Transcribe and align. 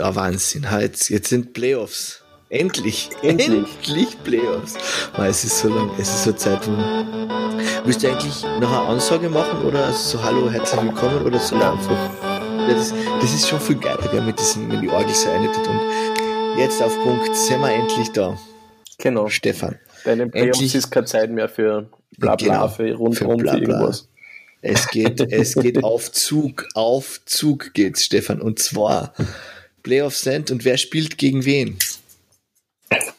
Ah, 0.00 0.14
Wahnsinn. 0.14 0.66
Jetzt, 0.80 1.10
jetzt 1.10 1.28
sind 1.28 1.52
Playoffs. 1.52 2.22
Endlich. 2.48 3.10
Endlich. 3.22 3.48
Endlich 3.48 4.22
Playoffs. 4.24 4.74
Man, 5.16 5.26
es 5.28 5.44
ist 5.44 5.58
so 5.58 5.68
lang, 5.68 5.90
es 5.98 6.08
ist 6.08 6.24
so 6.24 6.32
Zeit. 6.32 6.66
Wo 6.66 6.72
Willst 7.84 8.02
du 8.02 8.08
eigentlich 8.08 8.42
noch 8.60 8.70
eine 8.70 8.88
Ansage 8.88 9.28
machen 9.28 9.62
oder 9.62 9.92
so 9.92 10.22
Hallo, 10.22 10.50
herzlich 10.50 10.80
willkommen 10.82 11.22
oder 11.22 11.38
so 11.38 11.56
einfach? 11.56 12.10
Das, 12.66 12.94
das 13.20 13.34
ist 13.34 13.46
schon 13.46 13.60
viel 13.60 13.76
geiler, 13.76 14.08
gell, 14.10 14.22
mit 14.22 14.38
diesem, 14.38 14.70
wenn 14.72 14.80
die 14.80 14.88
Orgel 14.88 15.14
so 15.14 15.28
einläutet. 15.28 15.66
Und 15.68 16.58
jetzt 16.58 16.80
auf 16.82 16.94
Punkt 17.02 17.36
sind 17.36 17.60
wir 17.60 17.70
endlich 17.72 18.10
da. 18.12 18.38
Genau. 18.98 19.28
Stefan. 19.28 19.78
Bei 20.04 20.14
den 20.14 20.30
Playoffs 20.30 20.60
Endlich- 20.60 20.74
ist 20.76 20.90
keine 20.90 21.06
Zeit 21.06 21.30
mehr 21.30 21.48
für 21.48 21.90
bla 22.16 22.36
bla, 22.36 22.46
Genau, 22.54 22.68
für 22.68 22.94
rundherum, 22.94 23.40
für 23.40 23.48
für, 23.48 23.56
irgendwas. 23.58 24.08
Es 24.62 24.88
geht, 24.88 25.20
es 25.30 25.54
geht 25.56 25.84
auf 25.84 26.10
Zug, 26.10 26.68
auf 26.72 27.20
Zug 27.26 27.74
geht's, 27.74 28.02
Stefan. 28.04 28.40
Und 28.40 28.58
zwar 28.60 29.12
Playoffs 29.84 30.22
sind 30.22 30.50
und 30.50 30.64
wer 30.64 30.76
spielt 30.78 31.16
gegen 31.18 31.44
wen? 31.44 31.78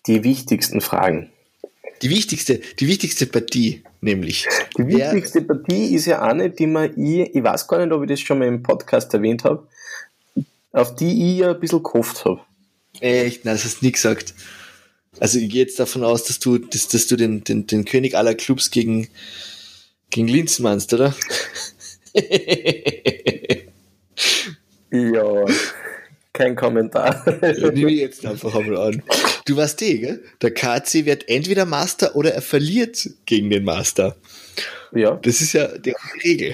Die 0.08 0.24
wichtigsten 0.26 0.82
Fragen. 0.82 1.32
Die 2.02 2.10
wichtigste, 2.10 2.60
die 2.80 2.88
wichtigste 2.90 3.26
Partie, 3.26 3.84
nämlich. 4.02 4.46
Die 4.78 4.86
Wer- 4.88 5.14
wichtigste 5.14 5.42
Partie 5.44 5.96
ist 5.96 6.06
ja 6.08 6.22
eine, 6.22 6.50
die 6.50 6.68
man 6.68 6.92
ich, 7.02 7.34
ich 7.34 7.42
weiß 7.44 7.68
gar 7.70 7.80
nicht, 7.84 7.94
ob 7.94 8.04
ich 8.04 8.10
das 8.10 8.20
schon 8.20 8.40
mal 8.40 8.48
im 8.50 8.62
Podcast 8.62 9.14
erwähnt 9.14 9.46
habe, 9.46 9.66
auf 10.74 10.94
die 10.96 11.32
ich 11.32 11.40
ja 11.40 11.52
ein 11.52 11.60
bisschen 11.60 11.82
gehofft 11.82 12.26
habe. 12.26 12.42
Echt, 13.00 13.46
nein, 13.46 13.56
das 13.56 13.64
hast 13.64 13.82
du 13.82 13.86
nie 13.86 13.92
gesagt. 13.94 14.34
Also 15.20 15.40
ich 15.40 15.50
gehe 15.50 15.62
jetzt 15.64 15.80
davon 15.80 16.04
aus, 16.04 16.26
dass 16.26 16.40
du, 16.40 16.58
dass, 16.58 16.90
dass 16.90 17.08
du 17.08 17.16
den, 17.16 17.44
den, 17.46 17.66
den 17.68 17.86
König 17.86 18.16
aller 18.18 18.36
Clubs 18.36 18.72
gegen, 18.72 19.08
gegen 20.10 20.28
Linz 20.28 20.60
meinst, 20.60 20.94
oder? 20.94 21.16
Ja, 24.92 25.46
kein 26.36 26.56
Kommentar. 26.56 27.26
Ja, 27.42 27.72
Nehme 27.72 27.92
ich 27.92 28.00
jetzt 28.00 28.26
einfach 28.26 28.54
einmal 28.54 28.94
an. 28.94 29.04
Du 29.46 29.56
weißt 29.56 29.82
eh, 29.82 29.98
gell? 29.98 30.24
Der 30.42 30.54
KC 30.54 31.06
wird 31.06 31.28
entweder 31.30 31.66
Master 31.66 32.16
oder 32.16 32.34
er 32.34 32.42
verliert 32.42 33.10
gegen 33.26 33.50
den 33.50 33.64
Master. 33.64 34.16
ja. 34.94 35.16
Das 35.22 35.42
ist 35.42 35.54
ja 35.54 35.68
die 35.78 35.96
Regel. 36.24 36.54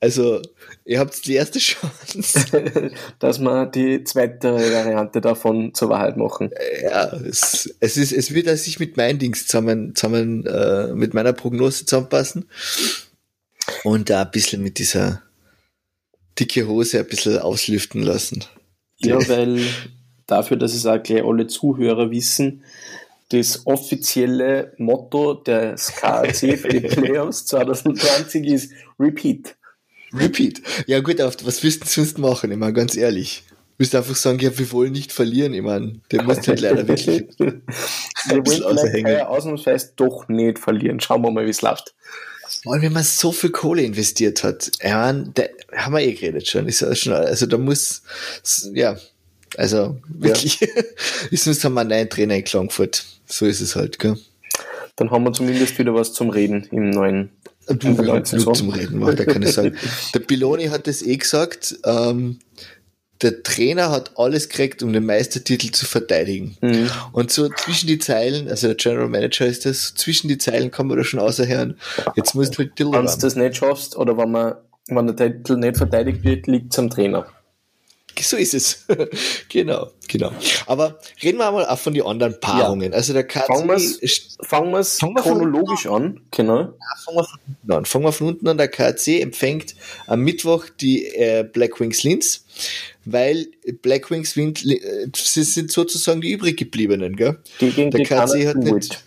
Also, 0.00 0.42
ihr 0.84 0.98
habt 0.98 1.26
die 1.26 1.34
erste 1.34 1.58
Chance. 1.58 2.92
dass 3.18 3.38
wir 3.38 3.66
die 3.66 4.04
zweite 4.04 4.52
Variante 4.54 5.20
davon 5.20 5.72
zur 5.72 5.88
Wahrheit 5.90 6.16
machen. 6.16 6.50
ja, 6.82 7.12
es, 7.14 7.74
es 7.80 7.96
ist, 7.96 8.12
es 8.12 8.34
wird 8.34 8.48
sich 8.58 8.80
mit 8.80 8.96
meinen 8.96 9.18
Dings 9.18 9.46
zusammen, 9.46 9.94
zusammen, 9.94 10.44
äh, 10.46 10.88
mit 10.88 11.14
meiner 11.14 11.32
Prognose 11.32 11.86
zusammenpassen. 11.86 12.48
Und 13.82 14.10
da 14.10 14.22
ein 14.22 14.30
bisschen 14.30 14.62
mit 14.62 14.78
dieser 14.78 15.22
dicke 16.38 16.66
Hose 16.66 16.98
ein 16.98 17.06
bisschen 17.06 17.38
auslüften 17.38 18.02
lassen. 18.02 18.44
Ja, 19.04 19.28
weil 19.28 19.60
dafür, 20.26 20.56
dass 20.56 20.74
es 20.74 20.86
auch 20.86 21.02
gleich 21.02 21.24
alle 21.24 21.46
Zuhörer 21.46 22.10
wissen, 22.10 22.62
das 23.30 23.66
offizielle 23.66 24.72
Motto 24.78 25.34
des 25.34 25.94
KAC 25.96 26.36
für 26.58 26.68
die 26.68 26.80
Playoffs 26.80 27.46
2020 27.46 28.46
ist 28.46 28.72
Repeat. 28.98 29.56
Repeat. 30.12 30.62
Ja 30.86 31.00
gut, 31.00 31.18
was 31.18 31.62
willst 31.62 31.82
du 31.82 31.88
sonst 31.88 32.18
machen? 32.18 32.52
Ich 32.52 32.58
meine, 32.58 32.72
ganz 32.72 32.96
ehrlich. 32.96 33.44
Du 33.76 33.98
einfach 33.98 34.14
sagen, 34.14 34.38
ja, 34.38 34.56
wir 34.56 34.70
wollen 34.70 34.92
nicht 34.92 35.12
verlieren. 35.12 35.52
Ich 35.52 35.62
meine, 35.62 36.00
der 36.12 36.22
muss 36.22 36.46
halt 36.46 36.60
leider 36.60 36.86
wirklich. 36.88 37.24
Wir 37.38 37.56
wollen 38.28 39.04
heuer 39.04 39.28
ausnahmsweise 39.28 39.92
doch 39.96 40.28
nicht 40.28 40.60
verlieren. 40.60 41.00
Schauen 41.00 41.22
wir 41.22 41.32
mal, 41.32 41.44
wie 41.44 41.50
es 41.50 41.62
läuft. 41.62 41.94
Allem, 42.64 42.82
wenn 42.82 42.92
man 42.92 43.04
so 43.04 43.32
viel 43.32 43.50
Kohle 43.50 43.82
investiert 43.82 44.44
hat. 44.44 44.70
Ja, 44.82 44.98
man, 44.98 45.32
da 45.34 45.44
haben 45.72 45.94
wir 45.94 46.00
eh 46.00 46.14
geredet 46.14 46.48
schon. 46.48 46.68
Ist 46.68 46.80
ja 46.80 46.94
schon 46.94 47.12
also 47.12 47.46
da 47.46 47.58
muss, 47.58 48.02
ja, 48.72 48.96
also 49.56 49.96
wirklich, 50.08 50.60
ist 51.30 51.44
sonst 51.44 51.64
haben 51.64 51.74
wir 51.74 51.80
einen 51.80 51.90
neuen 51.90 52.10
Trainer 52.10 52.36
in 52.36 52.44
Klagenfurt. 52.44 53.04
So 53.26 53.46
ist 53.46 53.60
es 53.60 53.76
halt, 53.76 53.98
gell? 53.98 54.16
Dann 54.96 55.10
haben 55.10 55.24
wir 55.24 55.32
zumindest 55.32 55.78
wieder 55.78 55.94
was 55.94 56.12
zum 56.12 56.30
Reden 56.30 56.66
im 56.70 56.90
neuen. 56.90 57.30
Du 57.66 57.88
Ja, 57.88 58.16
ja, 58.16 58.22
zum 58.22 58.68
Reden 58.68 58.98
macht, 58.98 59.18
da 59.18 59.24
kann 59.24 59.42
ich 59.42 59.52
sagen. 59.52 59.74
Der 60.12 60.20
Piloni 60.20 60.66
hat 60.66 60.86
das 60.86 61.02
eh 61.02 61.16
gesagt, 61.16 61.76
ähm, 61.84 62.38
der 63.24 63.42
Trainer 63.42 63.90
hat 63.90 64.12
alles 64.16 64.48
gekriegt, 64.48 64.82
um 64.82 64.92
den 64.92 65.06
Meistertitel 65.06 65.70
zu 65.72 65.86
verteidigen. 65.86 66.56
Mhm. 66.60 66.90
Und 67.12 67.32
so 67.32 67.48
zwischen 67.48 67.86
die 67.86 67.98
Zeilen, 67.98 68.48
also 68.48 68.68
der 68.68 68.76
General 68.76 69.08
Manager 69.08 69.46
ist 69.46 69.64
das, 69.64 69.94
zwischen 69.94 70.28
die 70.28 70.38
Zeilen 70.38 70.70
kann 70.70 70.86
man 70.86 70.98
da 70.98 71.04
schon 71.04 71.20
außerhören. 71.20 71.78
Jetzt 72.16 72.34
musst 72.34 72.54
du 72.54 72.58
halt 72.58 72.72
Wenn 72.78 72.92
du 72.92 73.16
das 73.18 73.34
nicht 73.34 73.56
schaffst 73.56 73.96
oder 73.96 74.16
wenn, 74.18 74.30
man, 74.30 74.54
wenn 74.88 75.16
der 75.16 75.32
Titel 75.32 75.56
nicht 75.56 75.78
verteidigt 75.78 76.22
wird, 76.22 76.46
liegt 76.46 76.72
es 76.72 76.78
am 76.78 76.90
Trainer. 76.90 77.26
So 78.20 78.36
ist 78.36 78.54
es. 78.54 78.84
genau, 79.48 79.90
genau. 80.08 80.30
Aber 80.66 80.98
reden 81.22 81.38
wir 81.38 81.50
mal 81.50 81.66
auch 81.66 81.78
von 81.78 81.94
den 81.94 82.04
anderen 82.04 82.38
Paarungen. 82.38 82.94
Also 82.94 83.12
der 83.12 83.24
KC, 83.24 83.46
Fangen 83.46 84.70
wir 84.70 84.78
es 84.78 84.98
chronologisch 84.98 85.86
an. 85.86 86.20
Genau. 86.30 86.74
fangen 87.04 87.16
wir 87.16 87.24
von 87.24 87.40
unten 87.48 87.72
an. 87.72 87.84
Fangen 87.84 88.04
wir 88.04 88.12
von 88.12 88.26
unten 88.28 88.48
an. 88.48 88.58
Der 88.58 88.68
KC 88.68 89.20
empfängt 89.20 89.74
am 90.06 90.20
Mittwoch 90.20 90.66
die 90.80 91.06
äh, 91.06 91.42
Black 91.50 91.80
Wings 91.80 92.02
Linz, 92.02 92.44
weil 93.04 93.46
Black 93.82 94.10
Wings 94.10 94.36
Linz, 94.36 94.64
äh, 94.64 95.08
sie 95.14 95.44
sind 95.44 95.70
sozusagen 95.70 96.20
die 96.20 96.32
übrig 96.32 96.56
gebliebenen, 96.56 97.16
gell? 97.16 97.38
Die 97.60 97.70
gegen 97.70 97.90
Der 97.90 98.00
die 98.00 98.06
KC 98.06 98.46
hat 98.46 98.56
nicht, 98.56 99.04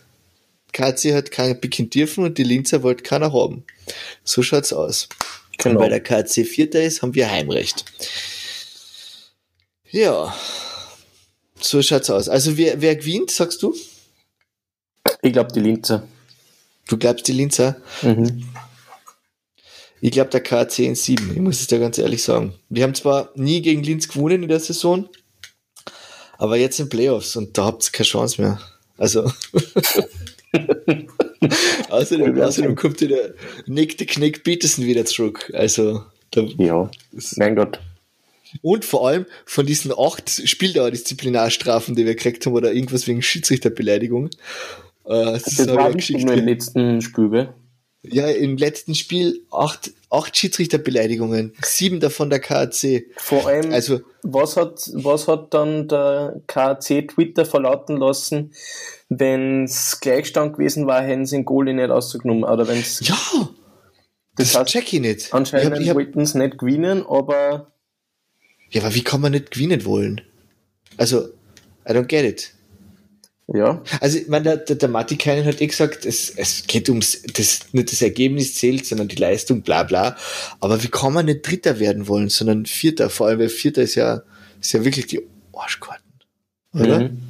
KC 0.73 1.13
hat 1.13 1.31
keiner 1.31 1.55
picken 1.55 1.89
dürfen 1.89 2.23
und 2.23 2.37
die 2.37 2.43
Linzer 2.43 2.83
wollte 2.83 3.03
keiner 3.03 3.33
haben. 3.33 3.63
So 4.23 4.43
schaut's 4.43 4.73
aus. 4.73 5.09
Genau. 5.57 5.75
Und 5.75 5.81
weil 5.81 5.89
der 5.89 6.01
KC 6.01 6.45
Vierter 6.45 6.83
ist, 6.83 7.01
haben 7.01 7.15
wir 7.15 7.29
Heimrecht. 7.31 7.85
Ja, 9.89 10.35
so 11.59 11.81
schaut's 11.81 12.09
aus. 12.09 12.29
Also 12.29 12.57
wer, 12.57 12.81
wer 12.81 12.95
gewinnt, 12.95 13.31
sagst 13.31 13.63
du? 13.63 13.75
Ich 15.21 15.33
glaube, 15.33 15.51
die 15.53 15.61
Linzer. 15.61 16.07
Du 16.87 16.97
glaubst 16.97 17.27
die 17.27 17.33
Linzer? 17.33 17.81
Mhm. 18.01 18.47
Ich 20.01 20.11
glaube 20.11 20.29
der 20.29 20.41
KC 20.41 20.79
in 20.79 20.95
7. 20.95 21.31
Ich 21.33 21.39
muss 21.39 21.61
es 21.61 21.67
dir 21.67 21.79
ganz 21.79 21.97
ehrlich 21.97 22.23
sagen. 22.23 22.53
Die 22.69 22.83
haben 22.83 22.93
zwar 22.93 23.31
nie 23.35 23.61
gegen 23.61 23.83
Linz 23.83 24.07
gewonnen 24.07 24.43
in 24.43 24.49
der 24.49 24.59
Saison, 24.59 25.09
aber 26.37 26.57
jetzt 26.57 26.77
sind 26.77 26.89
Playoffs 26.89 27.35
und 27.35 27.57
da 27.57 27.65
habt 27.65 27.87
ihr 27.87 27.91
keine 27.91 28.05
Chance 28.05 28.41
mehr. 28.41 28.59
Also. 28.97 29.31
außerdem, 31.89 32.39
außerdem 32.41 32.75
kommt 32.75 33.01
ja 33.01 33.07
der 33.07 33.33
Nick, 33.65 33.97
der 33.97 34.07
Knick 34.07 34.43
Peterson 34.43 34.85
wieder 34.85 35.05
zurück. 35.05 35.51
Also, 35.53 36.03
Ja. 36.57 36.89
Mein 37.37 37.55
Gott. 37.55 37.79
Und 38.61 38.85
vor 38.85 39.07
allem 39.07 39.25
von 39.45 39.65
diesen 39.65 39.91
acht 39.97 40.29
Spieldauerdisziplinarstrafen, 40.29 41.95
die 41.95 42.05
wir 42.05 42.15
gekriegt 42.15 42.45
haben, 42.45 42.53
oder 42.53 42.71
irgendwas 42.73 43.07
wegen 43.07 43.21
Schiedsrichterbeleidigung. 43.21 44.27
Äh, 44.27 44.29
das 45.05 45.43
Das 45.43 45.67
war 45.67 45.89
nicht 45.89 46.09
nur 46.09 46.33
im 46.33 46.45
letzten 46.45 47.01
Spiel, 47.01 47.29
gell? 47.29 47.53
Ja, 48.13 48.27
im 48.27 48.57
letzten 48.57 48.95
Spiel 48.95 49.41
acht, 49.51 49.91
acht 50.09 50.35
Schiedsrichterbeleidigungen, 50.37 51.53
sieben 51.61 51.99
davon 51.99 52.29
der 52.29 52.39
KAC. 52.39 53.05
Vor 53.17 53.47
allem, 53.47 53.71
Also, 53.73 54.01
was 54.23 54.57
hat, 54.57 54.89
was 54.93 55.27
hat 55.27 55.53
dann 55.53 55.87
der 55.87 56.41
KC 56.47 57.07
Twitter 57.07 57.45
verlauten 57.45 57.97
lassen, 57.97 58.53
wenn 59.09 59.65
es 59.65 59.99
Gleichstand 59.99 60.53
gewesen 60.53 60.87
war, 60.87 61.01
hätten 61.01 61.25
sie 61.25 61.37
den 61.37 61.45
Goalie 61.45 61.73
nicht 61.73 61.89
ausgenommen. 61.89 62.43
Oder 62.43 62.67
wenn 62.67 62.79
es, 62.79 62.99
ja, 63.07 63.17
das, 64.35 64.53
das 64.53 64.55
heißt, 64.61 64.69
check 64.69 64.93
ich 64.93 64.99
nicht. 64.99 65.33
anscheinend 65.33 65.79
Ich 65.81 65.89
hab, 65.89 65.97
ich 65.97 66.07
wollten 66.07 66.25
sie 66.25 66.37
nicht 66.37 66.57
gewinnen, 66.57 67.05
aber 67.07 67.71
ja, 68.69 68.81
aber 68.81 68.93
wie 68.95 69.03
kann 69.03 69.21
man 69.21 69.31
nicht 69.31 69.51
gewinnen 69.51 69.85
wollen? 69.85 70.21
Also, 70.97 71.29
I 71.87 71.91
don't 71.91 72.07
get 72.07 72.25
it. 72.25 72.53
Ja, 73.53 73.81
Also, 74.01 74.17
ich 74.17 74.27
meine, 74.27 74.43
der, 74.43 74.57
der, 74.57 74.75
der 74.75 74.89
Matti 74.89 75.15
Keinen 75.15 75.45
hat 75.45 75.61
eh 75.61 75.67
gesagt, 75.67 76.05
es, 76.05 76.29
es 76.29 76.67
geht 76.67 76.89
ums, 76.89 77.21
das, 77.33 77.67
nicht 77.71 77.91
das 77.91 78.01
Ergebnis 78.01 78.55
zählt, 78.55 78.85
sondern 78.85 79.07
die 79.07 79.15
Leistung, 79.15 79.61
bla, 79.61 79.83
bla. 79.83 80.17
Aber 80.59 80.83
wie 80.83 80.89
kann 80.89 81.13
man 81.13 81.27
nicht 81.27 81.47
Dritter 81.47 81.79
werden 81.79 82.09
wollen, 82.09 82.27
sondern 82.27 82.65
Vierter? 82.65 83.09
Vor 83.09 83.27
allem, 83.27 83.39
weil 83.39 83.49
Vierter 83.49 83.83
ist 83.83 83.95
ja, 83.95 84.21
ist 84.59 84.73
ja 84.73 84.83
wirklich 84.83 85.07
die 85.07 85.25
Arschkarten. 85.53 86.11
Oder? 86.73 86.99
Mhm. 86.99 87.23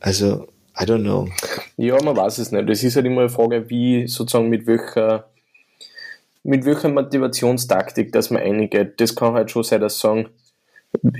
Also, 0.00 0.48
I 0.80 0.84
don't 0.84 1.02
know. 1.02 1.28
Ja, 1.76 2.02
man 2.02 2.16
weiß 2.16 2.38
es 2.38 2.50
nicht. 2.50 2.70
Es 2.70 2.82
ist 2.82 2.96
halt 2.96 3.04
immer 3.04 3.20
eine 3.22 3.28
Frage, 3.28 3.68
wie 3.68 4.06
sozusagen 4.06 4.48
mit 4.48 4.66
welcher, 4.66 5.28
mit 6.42 6.64
welcher 6.64 6.88
Motivationstaktik, 6.88 8.12
dass 8.12 8.30
man 8.30 8.42
eingeht. 8.42 8.98
Das 8.98 9.14
kann 9.14 9.34
halt 9.34 9.50
schon 9.50 9.64
sein, 9.64 9.80
dass 9.82 10.00
sagen, 10.00 10.30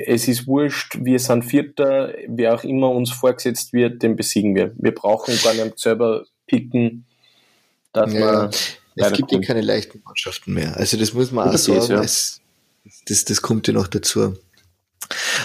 es 0.06 0.28
ist 0.28 0.46
wurscht, 0.46 0.98
wir 1.00 1.18
sind 1.18 1.44
Vierter, 1.44 2.14
wer 2.26 2.54
auch 2.54 2.64
immer 2.64 2.90
uns 2.90 3.10
vorgesetzt 3.10 3.72
wird, 3.72 4.02
den 4.02 4.16
besiegen 4.16 4.54
wir. 4.54 4.72
Wir 4.76 4.94
brauchen 4.94 5.34
gar 5.42 5.52
nicht 5.54 5.78
selber 5.78 6.24
picken, 6.46 7.04
dass 7.92 8.12
Ja, 8.12 8.20
man 8.20 8.50
es 8.96 9.12
gibt 9.12 9.30
ja 9.30 9.40
keine 9.40 9.60
leichten 9.60 10.02
Mannschaften 10.04 10.54
mehr. 10.54 10.76
Also, 10.76 10.96
das 10.96 11.12
muss 11.12 11.30
man 11.30 11.48
auch 11.48 11.52
Das 11.52 11.64
sagen. 11.66 11.78
ist, 11.78 11.88
ja. 11.88 12.00
es, 12.02 12.40
das, 13.06 13.24
das 13.24 13.42
kommt 13.42 13.68
ja 13.68 13.74
noch 13.74 13.86
dazu. 13.86 14.36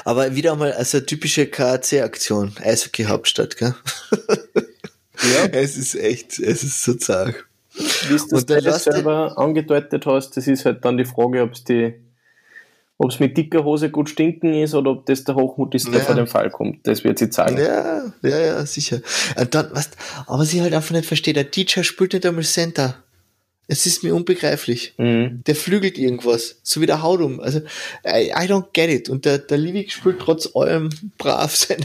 Aber 0.05 0.35
wieder 0.35 0.55
mal 0.55 0.73
als 0.73 0.95
eine 0.95 1.05
typische 1.05 1.45
KAC-Aktion. 1.47 2.53
Eishockey 2.63 3.03
Hauptstadt, 3.05 3.57
gell? 3.57 3.75
Ja, 5.21 5.45
Es 5.51 5.77
ist 5.77 5.95
echt, 5.95 6.39
es 6.39 6.63
ist 6.63 6.83
so 6.83 6.95
zart. 6.95 7.45
wie 7.75 8.17
du 8.17 8.61
das 8.61 8.83
selber 8.83 9.37
angedeutet 9.37 10.05
hast, 10.05 10.35
das 10.35 10.47
ist 10.47 10.65
halt 10.65 10.83
dann 10.83 10.97
die 10.97 11.05
Frage, 11.05 11.43
ob 11.43 11.53
es 11.53 11.63
die, 11.63 11.93
ob 12.97 13.09
es 13.11 13.19
mit 13.19 13.35
dicker 13.37 13.63
Hose 13.63 13.89
gut 13.89 14.09
stinken 14.09 14.53
ist 14.53 14.73
oder 14.75 14.91
ob 14.91 15.05
das 15.05 15.23
der 15.23 15.35
Hochmut 15.35 15.73
ist, 15.75 15.87
der 15.87 15.95
Ja. 15.99 16.05
vor 16.05 16.15
dem 16.15 16.27
Fall 16.27 16.49
kommt. 16.49 16.85
Das 16.87 17.03
wird 17.03 17.19
sie 17.19 17.29
zeigen. 17.29 17.57
Ja, 17.57 18.03
ja, 18.21 18.39
ja, 18.39 18.65
sicher. 18.65 19.01
Und 19.37 19.53
dann, 19.55 19.69
was, 19.71 19.89
aber 20.27 20.45
sie 20.45 20.61
halt 20.61 20.73
einfach 20.73 20.91
nicht 20.95 21.05
versteht, 21.07 21.35
der 21.35 21.45
DJ 21.45 21.81
spielt 21.83 22.13
nicht 22.13 22.25
einmal 22.25 22.43
Center. 22.43 22.95
Es 23.67 23.85
ist 23.85 24.03
mir 24.03 24.13
unbegreiflich. 24.13 24.93
Mhm. 24.97 25.41
Der 25.47 25.55
flügelt 25.55 25.97
irgendwas, 25.97 26.57
so 26.63 26.81
wie 26.81 26.85
der 26.85 27.01
Haut 27.01 27.21
um. 27.21 27.39
Also, 27.39 27.59
I, 28.05 28.29
I 28.31 28.45
don't 28.47 28.65
get 28.73 28.89
it. 28.89 29.09
Und 29.09 29.23
der, 29.25 29.37
der 29.37 29.57
Liebig 29.57 29.93
spielt 29.93 30.19
trotz 30.19 30.49
allem 30.53 30.89
brav 31.17 31.55
sein. 31.55 31.83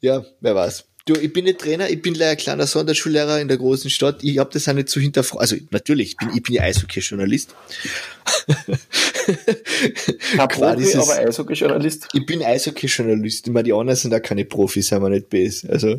Ja, 0.00 0.24
wer 0.40 0.54
weiß. 0.54 0.84
Du, 1.10 1.16
ich 1.16 1.32
bin 1.32 1.44
nicht 1.44 1.58
Trainer, 1.58 1.90
ich 1.90 2.00
bin 2.00 2.14
leider 2.14 2.36
kleiner 2.36 2.68
Sonderschullehrer 2.68 3.40
in 3.40 3.48
der 3.48 3.56
großen 3.56 3.90
Stadt. 3.90 4.22
Ich 4.22 4.38
habe 4.38 4.50
das 4.52 4.68
auch 4.68 4.74
nicht 4.74 4.88
zu 4.88 5.00
hinterfragen. 5.00 5.40
Also, 5.40 5.56
natürlich, 5.70 6.10
ich 6.12 6.16
bin, 6.16 6.28
ich 6.36 6.40
bin 6.40 6.54
ja 6.54 6.62
Eishockey-Journalist. 6.62 7.52
Profi, 10.36 10.96
aber 10.96 11.18
Eishockey-Journalist. 11.18 12.06
Ich 12.12 12.24
bin 12.24 12.44
Eishockey-Journalist. 12.44 13.48
Ich 13.48 13.52
meine, 13.52 13.64
die 13.64 13.72
anderen 13.72 13.96
sind 13.96 14.14
auch 14.14 14.22
keine 14.22 14.44
Profis, 14.44 14.86
sind 14.86 15.02
wir 15.02 15.08
nicht 15.08 15.28
böse. 15.28 15.68
Also, 15.68 15.98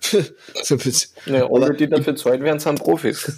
so 0.62 0.76
ein 0.76 0.78
bisschen. 0.78 1.10
Ja, 1.26 1.46
Aber 1.46 1.64
alle, 1.64 1.74
die 1.74 1.88
dafür 1.88 2.14
zahlt 2.14 2.40
werden, 2.40 2.60
sind 2.60 2.78
Profis. 2.78 3.32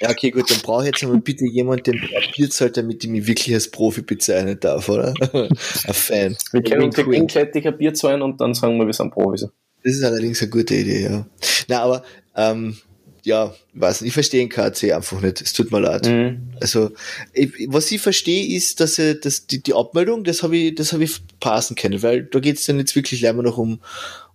Ja, 0.00 0.10
okay, 0.10 0.30
gut, 0.30 0.48
dann 0.48 0.58
brauche 0.60 0.82
ich 0.82 0.92
jetzt 0.92 1.02
einmal 1.02 1.18
bitte 1.18 1.46
jemanden, 1.46 1.82
der 1.82 1.94
mir 1.94 2.08
kapiert 2.20 2.52
soll, 2.52 2.70
damit 2.70 3.02
ich 3.02 3.10
mich 3.10 3.26
wirklich 3.26 3.54
als 3.54 3.68
Profi 3.68 4.02
bezeichnen 4.02 4.60
darf, 4.60 4.88
oder? 4.88 5.14
Ein 5.32 5.48
Fan. 5.94 6.36
Wir 6.52 6.62
können 6.62 6.84
uns 6.84 6.94
gegenseitig 6.94 7.66
ein 7.66 7.76
Bier 7.76 7.92
zahlen 7.92 8.22
und 8.22 8.40
dann 8.40 8.54
sagen 8.54 8.78
wir, 8.78 8.86
wir 8.86 8.94
sind 8.94 9.10
Profis. 9.10 9.48
Das 9.84 9.94
ist 9.94 10.02
allerdings 10.02 10.40
eine 10.40 10.50
gute 10.50 10.74
Idee, 10.74 11.04
ja. 11.04 11.26
Na, 11.68 11.82
aber, 11.82 12.04
ähm, 12.36 12.76
ja, 13.24 13.54
weiß 13.74 14.00
nicht, 14.00 14.08
ich 14.08 14.14
verstehe 14.14 14.40
den 14.40 14.48
KC 14.48 14.92
einfach 14.92 15.20
nicht. 15.20 15.40
Es 15.40 15.52
tut 15.52 15.70
mir 15.70 15.80
leid. 15.80 16.06
Mhm. 16.06 16.50
Also, 16.60 16.90
ich, 17.32 17.52
was 17.68 17.90
ich 17.92 18.00
verstehe, 18.00 18.56
ist, 18.56 18.80
dass, 18.80 18.98
er, 18.98 19.14
dass 19.14 19.46
die, 19.46 19.62
die 19.62 19.74
Abmeldung, 19.74 20.24
das 20.24 20.42
habe 20.42 20.56
ich, 20.56 20.74
das 20.74 20.92
habe 20.92 21.04
ich 21.04 21.20
passen 21.38 21.76
können, 21.76 22.02
weil 22.02 22.24
da 22.24 22.40
geht 22.40 22.58
es 22.58 22.66
dann 22.66 22.78
jetzt 22.78 22.96
wirklich 22.96 23.20
leider 23.20 23.42
noch 23.42 23.58
um, 23.58 23.80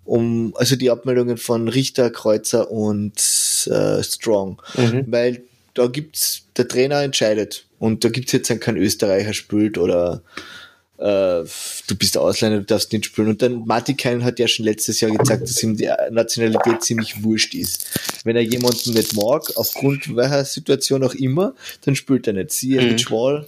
um, 0.05 0.53
also 0.55 0.75
die 0.77 0.89
Abmeldungen 0.89 1.37
von 1.37 1.67
Richter, 1.67 2.09
Kreuzer 2.09 2.71
und 2.71 3.17
äh, 3.67 4.01
Strong. 4.03 4.61
Mhm. 4.77 5.05
Weil 5.07 5.43
da 5.73 5.87
gibt's, 5.87 6.43
der 6.55 6.67
Trainer 6.67 7.03
entscheidet 7.03 7.65
und 7.79 8.03
da 8.03 8.09
gibt's 8.09 8.31
jetzt 8.31 8.49
dann 8.49 8.59
kein 8.59 8.77
Österreicher 8.77 9.33
spielt 9.33 9.77
oder 9.77 10.23
äh, 10.97 11.43
du 11.87 11.95
bist 11.97 12.17
Ausländer, 12.17 12.59
du 12.59 12.65
darfst 12.65 12.91
nicht 12.91 13.05
spielen. 13.05 13.29
Und 13.29 13.41
dann 13.41 13.65
Martikainen 13.65 14.23
hat 14.23 14.39
ja 14.39 14.47
schon 14.47 14.65
letztes 14.65 14.99
Jahr 14.99 15.11
gezeigt, 15.11 15.43
dass 15.43 15.61
ihm 15.61 15.77
die 15.77 15.89
Nationalität 16.11 16.83
ziemlich 16.83 17.23
wurscht 17.23 17.53
ist. 17.53 17.87
Wenn 18.23 18.35
er 18.35 18.41
jemanden 18.41 18.93
nicht 18.93 19.15
mag, 19.15 19.43
aufgrund 19.55 20.15
welcher 20.15 20.45
Situation 20.45 21.03
auch 21.03 21.13
immer, 21.13 21.53
dann 21.85 21.95
spielt 21.95 22.27
er 22.27 22.33
nicht. 22.33 22.51
Siehe 22.51 22.81
Mhm. 22.81 22.89
Rich 22.89 23.11
Wall 23.11 23.45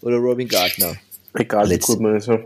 oder 0.00 0.16
Robin 0.16 0.48
Gardner. 0.48 0.96
Egal, 1.34 1.70
wie 1.70 1.78
gut 1.78 2.00
man 2.00 2.16
ist. 2.16 2.28
ja. 2.28 2.40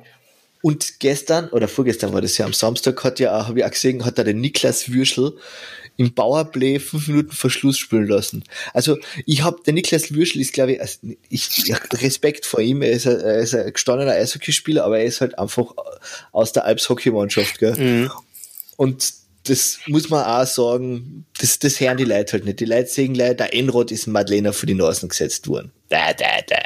Und 0.62 0.99
gestern, 1.00 1.49
oder 1.50 1.69
vorgestern 1.69 2.12
war 2.12 2.20
das 2.20 2.38
ja 2.38 2.47
am 2.47 2.52
Samstag, 2.52 3.05
hat 3.05 3.20
ja 3.20 3.38
auch, 3.38 3.49
habe 3.49 3.61
ich 3.61 3.64
auch 3.64 3.70
gesehen, 3.70 4.05
hat 4.05 4.19
er 4.19 4.25
den 4.25 4.41
Niklas 4.41 4.91
Würschel 4.91 5.35
im 5.97 6.15
Powerplay 6.15 6.79
fünf 6.79 7.09
Minuten 7.09 7.33
vor 7.33 7.51
Schluss 7.51 7.79
spielen 7.79 8.07
lassen. 8.07 8.45
Also 8.75 8.99
ich 9.25 9.43
habe, 9.43 9.59
der 9.65 9.73
Niklas 9.73 10.13
Würschel 10.13 10.41
ist, 10.41 10.53
glaube 10.53 10.73
ich, 10.73 10.81
also 10.81 10.99
ich, 11.29 11.69
ich 11.69 12.03
Respekt 12.03 12.47
vor 12.47 12.61
ihm, 12.61 12.83
er 12.83 12.93
ist, 12.93 13.07
ein, 13.07 13.21
er 13.21 13.39
ist 13.39 13.55
ein 13.55 13.73
gestandener 13.73 14.13
Eishockeyspieler, 14.13 14.85
aber 14.85 14.99
er 14.99 15.05
ist 15.05 15.21
halt 15.21 15.39
einfach 15.39 15.73
aus 16.33 16.53
der 16.53 16.65
Alps 16.65 16.89
Hockeymannschaft, 16.89 17.59
gell? 17.59 17.75
Mhm. 17.77 18.11
Und 18.77 19.15
das 19.45 19.79
muss 19.87 20.11
man 20.11 20.25
auch 20.25 20.47
sagen, 20.47 21.25
das, 21.39 21.59
das 21.59 21.81
hören 21.81 21.97
die 21.97 22.05
Leute 22.05 22.35
halt 22.35 22.45
nicht. 22.45 22.61
Die 22.61 22.65
Leute 22.65 22.89
sehen 22.89 23.15
gleich, 23.15 23.37
der 23.37 23.55
Enrod 23.55 23.91
ist 23.93 24.07
ein 24.07 24.13
Madlener 24.13 24.53
für 24.53 24.67
die 24.67 24.75
Nasen 24.75 25.09
gesetzt 25.09 25.49
worden. 25.49 25.71
Da, 25.89 26.13
da, 26.13 26.41
da. 26.47 26.59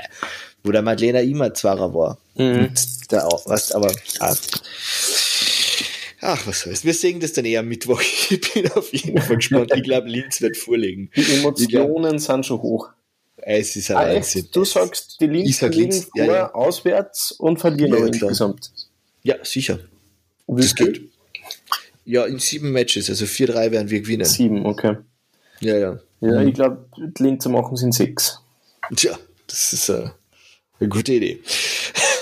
Wo 0.64 0.72
der 0.72 0.82
Madlener 0.82 1.20
immer 1.20 1.52
Zwarer 1.54 1.92
war. 1.94 2.18
Mhm. 2.36 2.64
Und 2.64 3.12
der 3.12 3.26
auch, 3.26 3.46
was, 3.46 3.72
aber, 3.72 3.92
ah. 4.20 4.34
Ach, 6.20 6.46
was 6.46 6.60
soll's. 6.60 6.84
Wir 6.84 6.94
sehen 6.94 7.20
das 7.20 7.32
dann 7.32 7.44
eher 7.44 7.60
am 7.60 7.68
Mittwoch. 7.68 8.00
Ich 8.30 8.52
bin 8.52 8.70
auf 8.72 8.92
jeden 8.92 9.20
Fall 9.20 9.36
gespannt. 9.36 9.72
Ich 9.74 9.82
glaube, 9.82 10.08
Linz 10.08 10.40
wird 10.40 10.56
vorlegen. 10.56 11.10
Die 11.16 11.34
Emotionen 11.34 12.18
sind 12.18 12.46
schon 12.46 12.62
hoch. 12.62 12.90
Es 13.36 13.74
ist 13.76 13.90
ein 13.90 13.96
Alex, 13.96 14.34
Wahnsinn. 14.34 14.50
du 14.52 14.64
sagst, 14.64 15.16
die 15.20 15.26
Links 15.26 15.58
sag 15.58 15.74
Linz, 15.74 16.04
vor, 16.04 16.24
ja, 16.24 16.32
ja. 16.32 16.54
auswärts 16.54 17.32
und 17.32 17.58
verlieren 17.58 17.92
Ja, 17.92 18.06
insgesamt. 18.06 18.70
Ja, 19.22 19.36
sicher. 19.42 19.80
Wie 20.46 20.60
Das 20.60 20.74
geht. 20.74 21.02
Ja, 22.04 22.26
in 22.26 22.38
sieben 22.38 22.72
Matches, 22.72 23.08
also 23.08 23.24
4-3 23.24 23.70
werden 23.70 23.90
wir 23.90 24.00
gewinnen. 24.00 24.24
Sieben, 24.26 24.66
okay. 24.66 24.96
Ja, 25.60 25.76
ja. 25.76 26.00
Ja, 26.20 26.42
ich 26.42 26.54
glaube, 26.54 26.86
die 26.98 27.22
Linzer 27.22 27.48
machen 27.48 27.74
es 27.74 27.82
in 27.82 27.92
sechs. 27.92 28.40
Tja, 28.94 29.18
das 29.46 29.72
ist 29.72 29.88
äh, 29.88 30.10
eine 30.78 30.88
gute 30.88 31.14
Idee. 31.14 31.40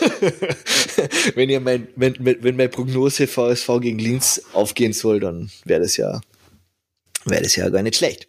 wenn 1.34 1.48
ihr 1.50 1.60
mein, 1.60 1.88
wenn, 1.96 2.14
wenn 2.18 2.56
meine 2.56 2.68
Prognose 2.68 3.26
VSV 3.26 3.80
gegen 3.80 3.98
Linz 3.98 4.42
aufgehen 4.52 4.92
soll, 4.92 5.20
dann 5.20 5.50
wäre 5.64 5.80
das 5.82 5.96
ja, 5.96 6.20
wäre 7.24 7.42
das 7.42 7.56
ja 7.56 7.68
gar 7.68 7.82
nicht 7.82 7.96
schlecht. 7.96 8.28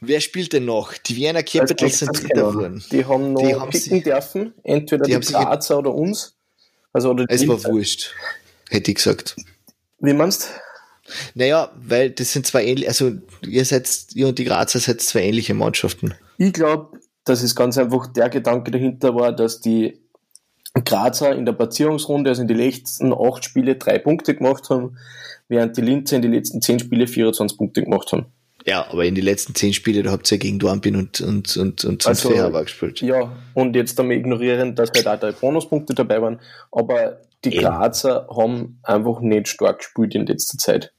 Wer 0.00 0.20
spielt 0.20 0.52
denn 0.52 0.64
noch? 0.64 0.94
Die 0.96 1.16
Vienna 1.16 1.42
Capitals 1.42 1.98
sind 1.98 2.12
Dritter 2.16 2.50
geworden. 2.52 2.84
Die 2.92 3.04
haben 3.04 3.32
noch 3.32 3.42
Die 3.42 3.54
haben 3.54 3.70
picken 3.70 3.94
sich- 3.94 4.04
dürfen, 4.04 4.54
entweder 4.62 5.04
die 5.04 5.18
die, 5.18 5.32
Grazer 5.32 5.78
oder 5.78 5.92
uns. 5.92 6.36
Also, 6.92 7.10
oder 7.10 7.26
Es 7.28 7.46
war 7.46 7.62
wurscht, 7.64 8.14
hätte 8.70 8.90
ich 8.90 8.96
gesagt. 8.96 9.36
Wie 10.00 10.12
meinst 10.12 10.48
Naja, 11.34 11.72
weil 11.76 12.10
das 12.10 12.32
sind 12.32 12.46
zwei 12.46 12.64
ähnliche, 12.64 12.88
also 12.88 13.12
ihr 13.46 13.64
seid, 13.64 13.88
ihr 14.14 14.28
und 14.28 14.38
die 14.38 14.44
Grazer 14.44 14.78
seid 14.78 15.00
zwei 15.02 15.22
ähnliche 15.24 15.54
Mannschaften. 15.54 16.14
Ich 16.38 16.52
glaube, 16.52 16.98
dass 17.24 17.42
es 17.42 17.54
ganz 17.56 17.76
einfach 17.76 18.06
der 18.06 18.28
Gedanke 18.30 18.70
dahinter 18.70 19.14
war, 19.14 19.32
dass 19.32 19.60
die 19.60 19.98
Grazer 20.84 21.34
in 21.34 21.44
der 21.46 21.52
Platzierungsrunde, 21.52 22.30
also 22.30 22.42
in 22.42 22.48
die 22.48 22.54
letzten 22.54 23.12
acht 23.12 23.44
Spiele, 23.44 23.76
drei 23.76 23.98
Punkte 23.98 24.34
gemacht 24.34 24.70
haben, 24.70 24.96
während 25.48 25.76
die 25.76 25.82
Linzer 25.82 26.16
in 26.16 26.22
die 26.22 26.28
letzten 26.28 26.60
zehn 26.62 26.78
Spiele 26.78 27.06
24 27.06 27.56
Punkte 27.56 27.82
gemacht 27.82 28.12
haben. 28.12 28.26
Ja, 28.66 28.86
aber 28.90 29.04
in 29.04 29.14
die 29.14 29.20
letzten 29.22 29.54
zehn 29.54 29.72
Spiele, 29.72 30.02
da 30.02 30.10
habt 30.10 30.30
ihr 30.30 30.38
gegen 30.38 30.58
Dornbin 30.58 30.96
und, 30.96 31.20
und, 31.20 31.56
und, 31.56 31.84
und 31.84 32.02
zum 32.02 32.10
Also- 32.10 32.30
Feherbar 32.30 32.64
gespielt. 32.64 33.00
Ja, 33.00 33.32
und 33.54 33.74
jetzt 33.76 33.98
einmal 33.98 34.16
ignorieren, 34.16 34.74
dass 34.74 34.90
halt 34.94 35.06
auch 35.08 35.18
drei 35.18 35.32
Bonuspunkte 35.32 35.94
dabei 35.94 36.20
waren, 36.20 36.40
aber 36.72 37.20
die. 37.44 37.50
Grazer 37.50 38.26
haben 38.36 38.80
einfach 38.82 39.20
nicht 39.20 39.48
stark 39.48 39.78
gespielt 39.78 40.14
in 40.14 40.26
letzter 40.26 40.58
Zeit. 40.58 40.92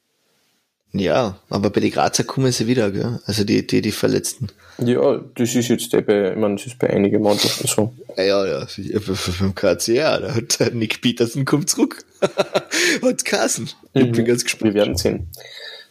Ja, 0.92 1.38
aber 1.50 1.70
bei 1.70 1.82
den 1.82 1.92
Grazer 1.92 2.24
kommen 2.24 2.52
sie 2.52 2.66
wieder, 2.66 2.90
gell? 2.92 3.20
Also 3.26 3.44
die, 3.44 3.66
die, 3.68 3.82
die 3.82 3.92
Verletzten. 3.92 4.48
Ja, 4.80 5.18
das 5.36 5.54
ist 5.54 5.68
jetzt 5.68 5.94
eh 5.94 6.02
bei, 6.02 6.32
ich 6.32 6.38
meine, 6.38 6.56
das 6.56 6.66
ist 6.66 6.80
bei 6.80 6.90
einigen 6.90 7.22
Mannschaften 7.22 7.68
so. 7.68 7.94
Ja, 8.18 8.24
ja, 8.24 8.68
ja. 8.78 9.00
Beim 9.40 9.54
KC, 9.54 9.88
ja, 9.90 10.18
da 10.20 10.34
hat 10.34 10.74
Nick 10.74 11.02
Peterson 11.02 11.46
kommt 11.46 11.70
zurück. 11.70 12.04
hat 13.04 13.24
Kassen. 13.26 13.70
Ich 13.94 14.06
Mhm. 14.06 14.12
bin 14.14 14.26
ganz 14.26 14.44
gespannt. 14.44 14.74
Wir 14.74 14.80
werden 14.80 14.98
sehen. 14.98 15.28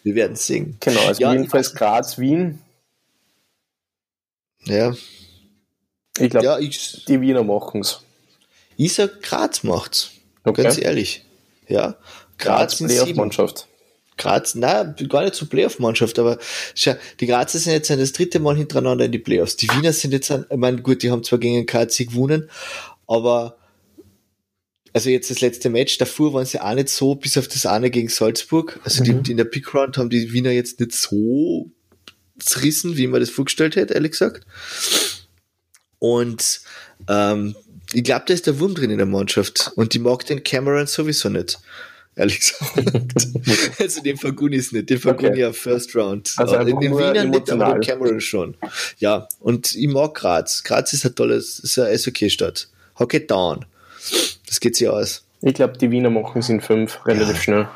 Wir 0.02 0.14
werden 0.16 0.36
sehen. 0.36 0.76
Genau, 0.80 1.00
also 1.06 1.20
Ja, 1.22 1.32
jedenfalls 1.32 1.74
Graz, 1.74 2.18
Wien. 2.18 2.58
Ja, 4.64 4.94
Ich 6.18 6.30
glaube, 6.30 6.44
ja 6.46 6.58
die 6.58 7.20
Wiener 7.20 7.44
machen's. 7.44 8.00
ich 8.76 8.94
sag, 8.94 9.22
Graz 9.22 9.62
macht's. 9.62 10.10
Okay. 10.44 10.64
Ganz 10.64 10.78
ehrlich. 10.78 11.24
Ja. 11.68 11.96
Graz, 12.38 12.78
Graz. 12.78 12.88
Playoff-Mannschaft. 12.88 13.67
Graz, 14.18 14.54
na, 14.54 14.84
gar 15.08 15.22
nicht 15.22 15.34
zur 15.34 15.48
Playoff-Mannschaft, 15.48 16.18
aber 16.18 16.38
schau, 16.74 16.94
die 17.20 17.26
Grazer 17.26 17.58
sind 17.58 17.72
jetzt 17.72 17.88
das 17.90 18.12
dritte 18.12 18.40
Mal 18.40 18.56
hintereinander 18.56 19.06
in 19.06 19.12
die 19.12 19.18
Playoffs. 19.18 19.56
Die 19.56 19.68
Wiener 19.68 19.92
sind 19.92 20.12
jetzt, 20.12 20.30
ich 20.30 20.56
meine, 20.56 20.82
gut, 20.82 21.02
die 21.02 21.10
haben 21.10 21.24
zwar 21.24 21.38
gegen 21.38 21.64
KC 21.64 22.06
gewonnen, 22.08 22.50
aber 23.06 23.56
also 24.92 25.10
jetzt 25.10 25.30
das 25.30 25.40
letzte 25.40 25.70
Match, 25.70 25.98
davor 25.98 26.32
waren 26.34 26.46
sie 26.46 26.60
auch 26.60 26.74
nicht 26.74 26.88
so, 26.88 27.14
bis 27.14 27.38
auf 27.38 27.46
das 27.48 27.66
eine 27.66 27.90
gegen 27.90 28.08
Salzburg. 28.08 28.80
Also 28.84 29.04
Mhm. 29.04 29.22
die, 29.22 29.30
in 29.30 29.36
der 29.36 29.44
Pick-Round 29.44 29.96
haben 29.96 30.10
die 30.10 30.32
Wiener 30.32 30.50
jetzt 30.50 30.80
nicht 30.80 30.92
so 30.92 31.70
zerrissen, 32.38 32.96
wie 32.96 33.06
man 33.06 33.20
das 33.20 33.30
vorgestellt 33.30 33.76
hätte, 33.76 33.94
ehrlich 33.94 34.12
gesagt. 34.12 34.44
Und 35.98 36.60
ähm, 37.08 37.54
ich 37.92 38.04
glaube, 38.04 38.24
da 38.26 38.34
ist 38.34 38.46
der 38.46 38.60
Wurm 38.60 38.74
drin 38.74 38.90
in 38.90 38.98
der 38.98 39.06
Mannschaft. 39.06 39.72
Und 39.76 39.94
die 39.94 39.98
mag 39.98 40.24
den 40.26 40.42
Cameron 40.42 40.86
sowieso 40.86 41.28
nicht. 41.28 41.58
Ehrlich 42.18 42.40
gesagt. 42.40 43.28
also 43.80 44.02
den 44.02 44.16
Fagunis 44.16 44.72
nicht. 44.72 44.90
Den 44.90 44.98
Faguni 44.98 45.28
Okay. 45.28 45.40
ja 45.40 45.52
First 45.52 45.94
Round. 45.94 46.34
Also 46.36 46.56
einfach 46.56 46.80
den 46.80 46.98
Wiener 46.98 47.24
nicht, 47.24 47.50
aber 47.50 47.74
den. 47.74 47.80
Cameron 47.80 48.20
schon. 48.20 48.56
Ja, 48.98 49.28
und 49.38 49.74
ich 49.76 49.86
mag 49.86 50.14
Graz. 50.14 50.64
Graz 50.64 50.92
ist 50.92 51.06
ein 51.06 51.14
tolles, 51.14 51.60
ist 51.60 51.78
eine 51.78 51.88
Eishockey-Stadt. 51.90 52.68
Hockey 52.98 53.24
down. 53.24 53.64
Das 54.46 54.58
geht 54.58 54.74
sich 54.74 54.88
aus. 54.88 55.24
Ich 55.42 55.54
glaube, 55.54 55.78
die 55.78 55.90
Wiener 55.92 56.10
machen 56.10 56.40
es 56.40 56.48
in 56.48 56.60
fünf 56.60 57.06
relativ 57.06 57.36
Ja. 57.36 57.42
schnell. 57.42 57.68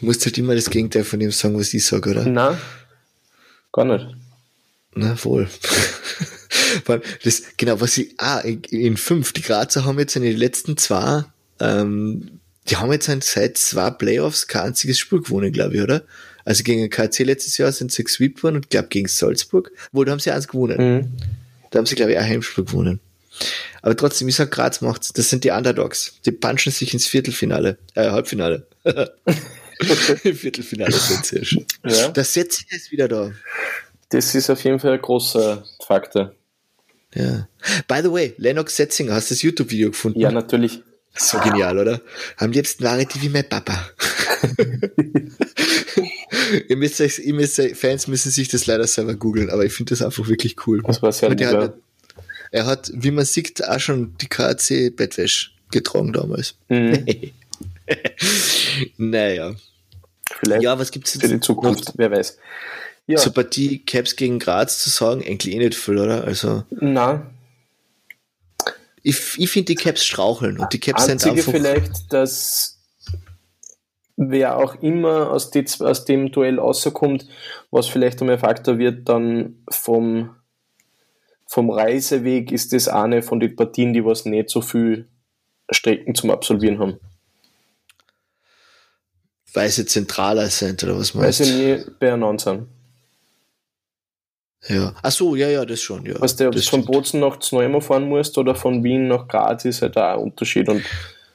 Du 0.00 0.06
musst 0.06 0.24
halt 0.24 0.38
immer 0.38 0.54
das 0.54 0.70
Gegenteil 0.70 1.04
von 1.04 1.20
dem 1.20 1.30
sagen, 1.30 1.58
was 1.58 1.74
ich 1.74 1.84
sage, 1.84 2.10
oder? 2.10 2.24
Nein, 2.24 2.56
gar 3.70 3.84
nicht. 3.84 4.06
Na 4.94 5.14
wohl. 5.24 5.48
Das, 7.24 7.42
genau, 7.56 7.80
was 7.80 7.96
ich, 7.98 8.14
ah, 8.18 8.38
in, 8.40 8.62
in 8.64 8.96
fünf, 8.96 9.32
die 9.32 9.42
Grazer 9.42 9.84
haben 9.84 9.98
jetzt 9.98 10.16
in 10.16 10.22
den 10.22 10.36
letzten 10.36 10.76
zwei, 10.76 11.24
ähm, 11.60 12.40
die 12.68 12.76
haben 12.76 12.92
jetzt 12.92 13.10
seit 13.24 13.58
zwei 13.58 13.90
Playoffs 13.90 14.46
kein 14.46 14.68
einziges 14.68 14.98
Spiel 14.98 15.20
gewonnen, 15.20 15.52
glaube 15.52 15.76
ich, 15.76 15.82
oder? 15.82 16.02
Also 16.44 16.62
gegen 16.62 16.88
KC 16.90 17.20
letztes 17.20 17.58
Jahr 17.58 17.72
sind 17.72 17.92
sie 17.92 18.04
gesweept 18.04 18.42
worden 18.42 18.56
und 18.56 18.70
glaube 18.70 18.88
gegen 18.88 19.08
Salzburg, 19.08 19.70
wo 19.92 20.04
da 20.04 20.12
haben 20.12 20.20
sie 20.20 20.30
eins 20.30 20.48
gewonnen. 20.48 20.76
Mhm. 20.78 21.12
Da 21.70 21.78
haben 21.78 21.86
sie, 21.86 21.94
glaube 21.94 22.12
ich, 22.12 22.18
ein 22.18 22.28
Heimspiel 22.28 22.64
gewonnen. 22.64 23.00
Aber 23.82 23.96
trotzdem, 23.96 24.28
ich 24.28 24.36
sag, 24.36 24.50
Graz 24.50 24.80
macht's. 24.80 25.12
Das 25.12 25.28
sind 25.28 25.44
die 25.44 25.50
Underdogs. 25.50 26.20
Die 26.24 26.32
punchen 26.32 26.70
sich 26.70 26.94
ins 26.94 27.06
Viertelfinale, 27.06 27.78
äh, 27.94 28.10
Halbfinale. 28.10 28.66
Viertelfinale 30.22 30.92
sind 30.92 31.26
sie 31.26 31.44
schon. 31.44 31.66
Ja. 31.84 32.08
Das 32.08 32.32
Setz 32.32 32.62
ist 32.70 32.92
wieder 32.92 33.08
da. 33.08 33.32
Das 34.10 34.34
ist 34.34 34.50
auf 34.50 34.62
jeden 34.62 34.78
Fall 34.78 34.92
ein 34.92 35.02
großer 35.02 35.64
Faktor. 35.84 36.32
Ja. 37.14 37.48
By 37.88 38.00
the 38.02 38.12
way, 38.12 38.34
Lennox 38.36 38.76
Setzinger, 38.76 39.14
hast 39.14 39.30
du 39.30 39.34
das 39.34 39.42
YouTube-Video 39.42 39.90
gefunden? 39.90 40.20
Ja, 40.20 40.30
natürlich. 40.30 40.82
So 41.16 41.38
genial, 41.38 41.78
oder? 41.78 42.00
Am 42.38 42.50
liebsten 42.50 42.82
wäre 42.82 43.06
die 43.06 43.22
wie 43.22 43.28
mein 43.28 43.48
Papa. 43.48 43.88
ihr 46.68 46.76
müsst 46.76 47.00
euch, 47.00 47.20
ihr 47.20 47.34
müsst, 47.34 47.60
Fans 47.74 48.08
müssen 48.08 48.30
sich 48.30 48.48
das 48.48 48.66
leider 48.66 48.86
selber 48.86 49.14
googeln, 49.14 49.50
aber 49.50 49.64
ich 49.64 49.72
finde 49.72 49.90
das 49.90 50.02
einfach 50.02 50.28
wirklich 50.28 50.56
cool. 50.66 50.82
Das 50.82 51.02
war 51.02 51.12
sehr 51.12 51.30
hat, 51.30 51.74
Er 52.50 52.66
hat, 52.66 52.90
wie 52.94 53.12
man 53.12 53.24
sieht, 53.24 53.64
auch 53.64 53.78
schon 53.78 54.16
die 54.20 54.28
KC 54.28 54.90
Bettwäsche 54.90 55.50
getragen 55.70 56.12
damals. 56.12 56.56
Mhm. 56.68 57.06
naja. 58.96 59.54
Vielleicht 60.40 60.62
ja, 60.62 60.78
was 60.78 60.90
gibt's 60.90 61.14
jetzt 61.14 61.22
für 61.22 61.32
die 61.32 61.40
Zukunft, 61.40 61.88
noch? 61.88 61.94
wer 61.96 62.10
weiß. 62.10 62.38
Ja. 63.06 63.18
Zur 63.18 63.34
Partie 63.34 63.84
Caps 63.84 64.16
gegen 64.16 64.38
Graz 64.38 64.82
zu 64.82 64.90
sagen, 64.90 65.22
eigentlich 65.22 65.54
eh 65.54 65.58
nicht 65.58 65.74
viel, 65.74 65.98
oder? 65.98 66.24
Also. 66.24 66.64
Nein. 66.70 67.22
Ich, 69.06 69.38
ich 69.38 69.50
finde 69.50 69.66
die 69.66 69.74
Caps 69.74 70.04
straucheln 70.04 70.58
und 70.58 70.72
die 70.72 70.80
Caps 70.80 71.04
sind 71.04 71.24
einfach. 71.24 71.52
vielleicht, 71.52 72.10
dass 72.10 72.80
wer 74.16 74.56
auch 74.56 74.76
immer 74.76 75.30
aus, 75.30 75.50
die, 75.50 75.64
aus 75.80 76.06
dem 76.06 76.32
Duell 76.32 76.58
rauskommt, 76.58 77.28
was 77.70 77.86
vielleicht 77.86 78.22
einmal 78.22 78.38
Faktor 78.38 78.78
wird, 78.78 79.06
dann 79.08 79.62
vom, 79.70 80.34
vom 81.46 81.70
Reiseweg 81.70 82.50
ist 82.50 82.72
das 82.72 82.88
eine 82.88 83.22
von 83.22 83.40
den 83.40 83.54
Partien, 83.54 83.92
die 83.92 84.04
was 84.04 84.24
nicht 84.24 84.48
so 84.48 84.62
viel 84.62 85.06
Strecken 85.70 86.14
zum 86.14 86.30
Absolvieren 86.30 86.78
haben. 86.78 86.98
Weil 89.52 89.68
sie 89.68 89.84
zentraler 89.84 90.48
sind, 90.48 90.82
oder 90.82 90.98
was 90.98 91.12
meinst 91.12 91.40
du? 91.40 91.44
Weil 91.44 91.50
sie 91.50 91.54
nie 91.54 91.84
beieinander 92.00 92.42
sind. 92.42 92.68
Ja. 94.68 94.94
Ach 95.02 95.10
so, 95.10 95.36
ja, 95.36 95.48
ja, 95.48 95.64
das 95.64 95.80
schon, 95.80 96.06
ja. 96.06 96.20
Weißt 96.20 96.40
du, 96.40 96.48
ob 96.48 96.54
du 96.54 96.62
von 96.62 96.84
Bozen 96.84 97.20
nach 97.20 97.38
Zneumer 97.38 97.80
fahren 97.80 98.08
musst 98.08 98.38
oder 98.38 98.54
von 98.54 98.82
Wien 98.82 99.08
nach 99.08 99.28
Graz, 99.28 99.64
ist 99.64 99.82
halt 99.82 99.96
auch 99.96 100.14
ein 100.14 100.18
Unterschied. 100.20 100.68
Und 100.68 100.82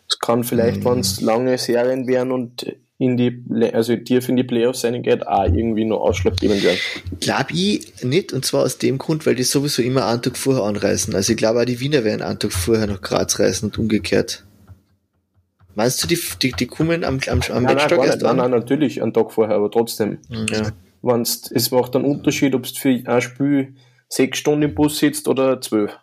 es 0.08 0.20
kann 0.20 0.44
vielleicht, 0.44 0.80
mhm. 0.80 0.86
wenn 0.86 1.00
es 1.00 1.22
lange 1.22 1.58
Serien 1.58 2.08
wären 2.08 2.32
und 2.32 2.66
in 2.98 3.16
die, 3.16 3.44
also 3.72 3.96
tief 3.96 4.28
in 4.28 4.36
die 4.36 4.44
Playoffs 4.44 4.82
sein 4.82 5.02
geht, 5.02 5.26
auch 5.26 5.46
irgendwie 5.46 5.86
nur 5.86 6.02
ausschlaggebend 6.02 6.64
werden. 6.64 6.80
Glaube 7.22 7.54
ich 7.54 8.04
nicht, 8.04 8.34
und 8.34 8.44
zwar 8.44 8.64
aus 8.64 8.78
dem 8.78 8.98
Grund, 8.98 9.26
weil 9.26 9.36
die 9.36 9.44
sowieso 9.44 9.82
immer 9.82 10.06
einen 10.06 10.22
Tag 10.22 10.36
vorher 10.36 10.64
anreisen. 10.64 11.16
Also 11.16 11.32
ich 11.32 11.38
glaube 11.38 11.62
auch 11.62 11.66
die 11.66 11.80
Wiener 11.80 12.04
werden 12.04 12.22
einen 12.22 12.40
Tag 12.40 12.52
vorher 12.52 12.88
nach 12.88 13.00
Graz 13.00 13.40
reisen 13.40 13.68
und 13.68 13.78
umgekehrt. 13.78 14.44
Meinst 15.76 16.04
du, 16.04 16.08
die, 16.08 16.20
die, 16.42 16.52
die 16.52 16.66
kommen 16.66 17.06
am, 17.06 17.20
am, 17.28 17.40
am 17.42 17.64
nein, 17.64 17.78
nein, 17.78 18.00
erst 18.02 18.22
nein, 18.22 18.36
nein, 18.36 18.52
natürlich 18.52 19.02
einen 19.02 19.14
Tag 19.14 19.32
vorher, 19.32 19.56
aber 19.56 19.72
trotzdem. 19.72 20.18
Mhm. 20.28 20.48
Ja. 20.52 20.72
Wenn's, 21.02 21.50
es 21.52 21.72
macht 21.72 21.96
einen 21.96 22.06
Unterschied, 22.06 22.54
ob 22.56 22.64
du 22.64 22.74
für 22.74 22.90
ein 22.90 23.22
Spiel 23.22 23.76
sechs 24.10 24.40
Stunden 24.40 24.64
im 24.64 24.76
Bus 24.76 24.98
sitzt 24.98 25.28
oder 25.28 25.62
zwölf. 25.62 25.98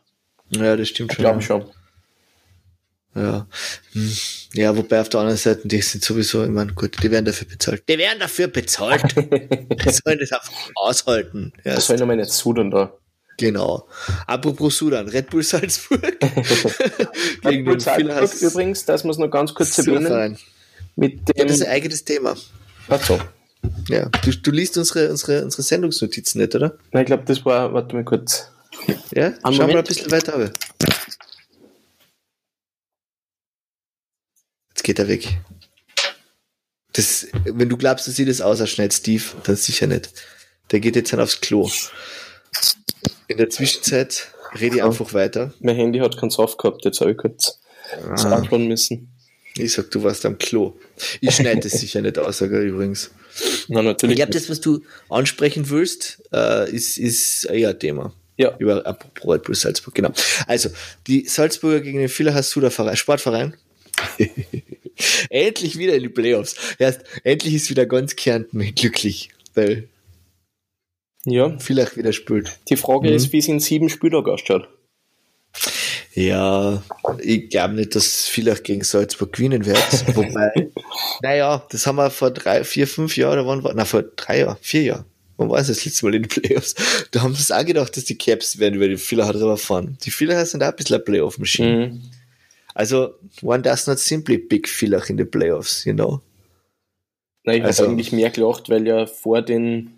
Ja, 0.50 0.76
das 0.76 0.88
stimmt 0.88 1.12
schon. 1.12 1.24
Ich 1.24 1.28
glaube 1.28 1.42
schon. 1.42 1.64
Ja. 3.14 3.46
Hm. 3.92 4.12
Ja, 4.52 4.76
wobei 4.76 5.00
auf 5.00 5.08
der 5.08 5.20
anderen 5.20 5.38
Seite, 5.38 5.66
die 5.66 5.80
sind 5.80 6.04
sowieso, 6.04 6.44
ich 6.44 6.50
meine, 6.50 6.72
gut, 6.74 7.02
die 7.02 7.10
werden 7.10 7.24
dafür 7.24 7.48
bezahlt. 7.48 7.82
Die 7.88 7.98
werden 7.98 8.20
dafür 8.20 8.48
bezahlt. 8.48 9.16
die 9.16 9.90
sollen 9.90 10.18
das 10.18 10.32
einfach 10.32 10.52
aushalten. 10.74 11.52
Das 11.64 11.86
sollen 11.86 12.02
aber 12.02 12.16
nicht 12.16 12.30
sudern 12.30 12.70
da. 12.70 12.92
Genau. 13.38 13.86
Apropos 14.26 14.78
Sudan, 14.78 15.08
Red 15.08 15.30
Bull 15.30 15.42
Salzburg. 15.42 16.02
Red 17.44 17.64
Bull 17.64 17.80
Salzburg 17.80 18.42
übrigens, 18.50 18.84
das 18.84 19.04
muss 19.04 19.18
noch 19.18 19.30
ganz 19.30 19.52
kurz 19.52 19.76
erwähnen. 19.78 20.38
Mit 20.94 21.28
dem 21.28 21.34
ja, 21.36 21.44
das 21.44 21.56
ist 21.56 21.62
ein 21.62 21.70
eigenes 21.70 22.04
Thema. 22.04 22.34
Ach 22.88 23.02
so. 23.02 23.20
Ja, 23.88 24.08
du, 24.08 24.30
du 24.30 24.50
liest 24.50 24.76
unsere, 24.76 25.10
unsere, 25.10 25.44
unsere 25.44 25.62
Sendungsnotizen 25.62 26.40
nicht, 26.40 26.54
oder? 26.54 26.76
Nein, 26.92 27.02
ich 27.02 27.06
glaube, 27.06 27.24
das 27.26 27.44
war, 27.44 27.72
warte 27.72 27.94
mal 27.94 28.04
kurz. 28.04 28.50
Ja, 29.12 29.34
schau 29.42 29.66
mal 29.66 29.76
ein 29.76 29.84
bisschen 29.84 30.10
weiter. 30.10 30.34
Aber. 30.34 30.50
Jetzt 34.70 34.82
geht 34.82 34.98
er 34.98 35.08
weg. 35.08 35.38
Das, 36.92 37.26
wenn 37.44 37.68
du 37.68 37.76
glaubst, 37.76 38.08
dass 38.08 38.16
sieht 38.16 38.28
das 38.28 38.40
aus 38.40 38.60
als 38.60 38.70
schnell 38.70 38.90
Steve, 38.90 39.24
dann 39.44 39.56
sicher 39.56 39.86
nicht. 39.86 40.10
Der 40.70 40.80
geht 40.80 40.96
jetzt 40.96 41.12
dann 41.12 41.20
aufs 41.20 41.40
Klo. 41.40 41.70
In 43.28 43.36
der 43.36 43.50
Zwischenzeit 43.50 44.28
rede 44.58 44.76
ich 44.76 44.82
einfach 44.82 45.12
weiter. 45.12 45.52
Mein 45.60 45.76
Handy 45.76 45.98
hat 45.98 46.16
keinen 46.16 46.30
Soft 46.30 46.58
gehabt, 46.58 46.84
jetzt 46.84 47.00
habe 47.00 47.12
ich 47.12 47.16
kurz 47.16 47.60
ah. 48.02 48.58
müssen. 48.58 49.12
Ich 49.58 49.72
sag, 49.72 49.90
du 49.90 50.02
warst 50.02 50.26
am 50.26 50.38
Klo. 50.38 50.78
Ich 51.20 51.34
schneide 51.34 51.60
das 51.60 51.72
sicher 51.72 52.02
nicht 52.02 52.18
aus, 52.18 52.40
übrigens. 52.40 53.10
Na, 53.68 53.82
natürlich. 53.82 54.14
Ich 54.14 54.16
glaube, 54.16 54.32
das, 54.32 54.48
was 54.48 54.60
du 54.60 54.82
ansprechen 55.08 55.68
willst, 55.70 56.22
äh, 56.32 56.70
ist, 56.70 56.98
ist 56.98 57.44
eher 57.44 57.78
Thema. 57.78 58.12
Ja. 58.36 58.54
Über 58.58 58.86
apropos 58.86 59.34
Red 59.34 59.44
Bull 59.44 59.54
Salzburg, 59.54 59.94
genau. 59.94 60.12
Also, 60.46 60.70
die 61.06 61.26
Salzburger 61.26 61.80
gegen 61.80 61.98
den 61.98 62.08
Villach 62.08 62.42
Suda 62.42 62.70
Sportverein. 62.70 63.56
endlich 65.30 65.78
wieder 65.78 65.94
in 65.94 66.02
die 66.02 66.08
Playoffs. 66.08 66.56
Erst, 66.78 67.02
endlich 67.24 67.54
ist 67.54 67.70
wieder 67.70 67.86
ganz 67.86 68.16
Kärnten 68.16 68.74
glücklich, 68.74 69.30
weil 69.54 69.88
ja. 71.24 71.56
vielleicht 71.58 71.96
wieder 71.96 72.12
spült. 72.12 72.58
Die 72.68 72.76
Frage 72.76 73.08
mhm. 73.08 73.16
ist, 73.16 73.32
wie 73.32 73.38
es 73.38 73.48
in 73.48 73.60
sieben 73.60 73.88
Spieltagen 73.88 74.30
ausschaut. 74.30 74.68
Ja, 76.16 76.82
ich 77.20 77.50
glaube 77.50 77.74
nicht, 77.74 77.94
dass 77.94 78.26
vielleicht 78.26 78.64
gegen 78.64 78.82
Salzburg 78.82 79.34
gewinnen 79.34 79.66
wird. 79.66 79.76
Wobei, 80.16 80.70
naja, 81.20 81.62
das 81.70 81.86
haben 81.86 81.96
wir 81.96 82.08
vor 82.08 82.30
drei, 82.30 82.64
vier, 82.64 82.86
fünf 82.86 83.18
Jahren, 83.18 83.38
oder 83.38 83.46
wann 83.46 83.62
war, 83.62 83.74
na, 83.74 83.84
vor 83.84 84.02
drei 84.02 84.38
Jahren, 84.38 84.56
vier 84.62 84.82
Jahren. 84.82 85.04
War 85.36 85.60
es 85.60 85.66
das 85.66 85.84
letzte 85.84 86.06
Mal 86.06 86.14
in 86.14 86.22
den 86.22 86.28
Playoffs? 86.30 86.74
Da 87.10 87.20
haben 87.20 87.34
sie 87.34 87.42
es 87.42 87.52
auch 87.52 87.66
gedacht, 87.66 87.94
dass 87.94 88.06
die 88.06 88.16
Caps 88.16 88.58
werden 88.58 88.76
über 88.76 88.88
die 88.88 88.96
Villach 88.96 89.30
drüber 89.32 89.58
fahren. 89.58 89.98
Die 90.04 90.10
Villach 90.10 90.46
sind 90.46 90.62
auch 90.62 90.68
ein 90.68 90.76
bisschen 90.76 90.94
eine 90.94 91.04
Playoff-Maschine. 91.04 91.88
Mhm. 91.88 92.02
Also, 92.72 93.10
one 93.42 93.60
does 93.60 93.86
not 93.86 93.98
simply 93.98 94.38
big 94.38 94.66
Villach 94.66 95.10
in 95.10 95.18
the 95.18 95.24
Playoffs, 95.24 95.84
you 95.84 95.92
know. 95.92 96.22
Nein, 97.44 97.58
ich 97.58 97.64
also, 97.64 97.82
habe 97.82 97.92
eigentlich 97.92 98.12
mehr 98.12 98.30
gelacht, 98.30 98.70
weil 98.70 98.86
ja 98.86 99.04
vor 99.04 99.42
den 99.42 99.95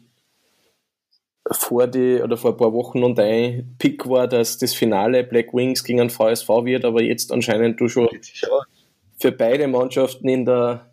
vor 1.51 1.87
die 1.87 2.21
oder 2.23 2.37
vor 2.37 2.53
ein 2.53 2.57
paar 2.57 2.73
Wochen 2.73 3.03
und 3.03 3.19
ein 3.19 3.75
Pick 3.79 4.09
war, 4.09 4.29
dass 4.29 4.59
das 4.59 4.75
Finale 4.75 5.25
Black 5.25 5.55
Wings 5.55 5.85
gegen 5.85 6.01
ein 6.01 6.11
VSV 6.11 6.49
wird, 6.65 6.85
aber 6.85 7.03
jetzt 7.03 7.33
anscheinend 7.33 7.81
du 7.81 7.89
schon 7.89 8.09
für 9.19 9.33
beide 9.33 9.67
Mannschaften 9.67 10.29
in 10.29 10.45
der 10.45 10.89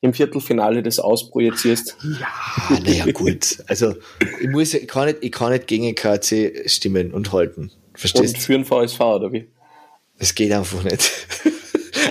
im 0.00 0.14
Viertelfinale 0.14 0.82
das 0.82 0.98
ausprojizierst. 0.98 1.96
Ja, 2.20 2.80
naja, 2.80 3.06
gut. 3.12 3.58
Also 3.66 3.94
ich 4.40 4.48
muss 4.48 4.74
ich 4.74 4.86
kann 4.86 5.06
nicht, 5.06 5.18
ich 5.22 5.32
kann 5.32 5.52
nicht 5.52 5.66
gegen 5.66 5.92
KC 5.94 6.68
stimmen 6.70 7.12
und 7.12 7.32
halten. 7.32 7.72
Verstehst 7.94 8.34
du? 8.34 8.38
Und 8.38 8.42
für 8.42 8.54
ein 8.54 8.64
VSV, 8.64 9.00
oder 9.00 9.32
wie? 9.32 9.48
Es 10.18 10.34
geht 10.34 10.52
einfach 10.52 10.84
nicht. 10.84 11.10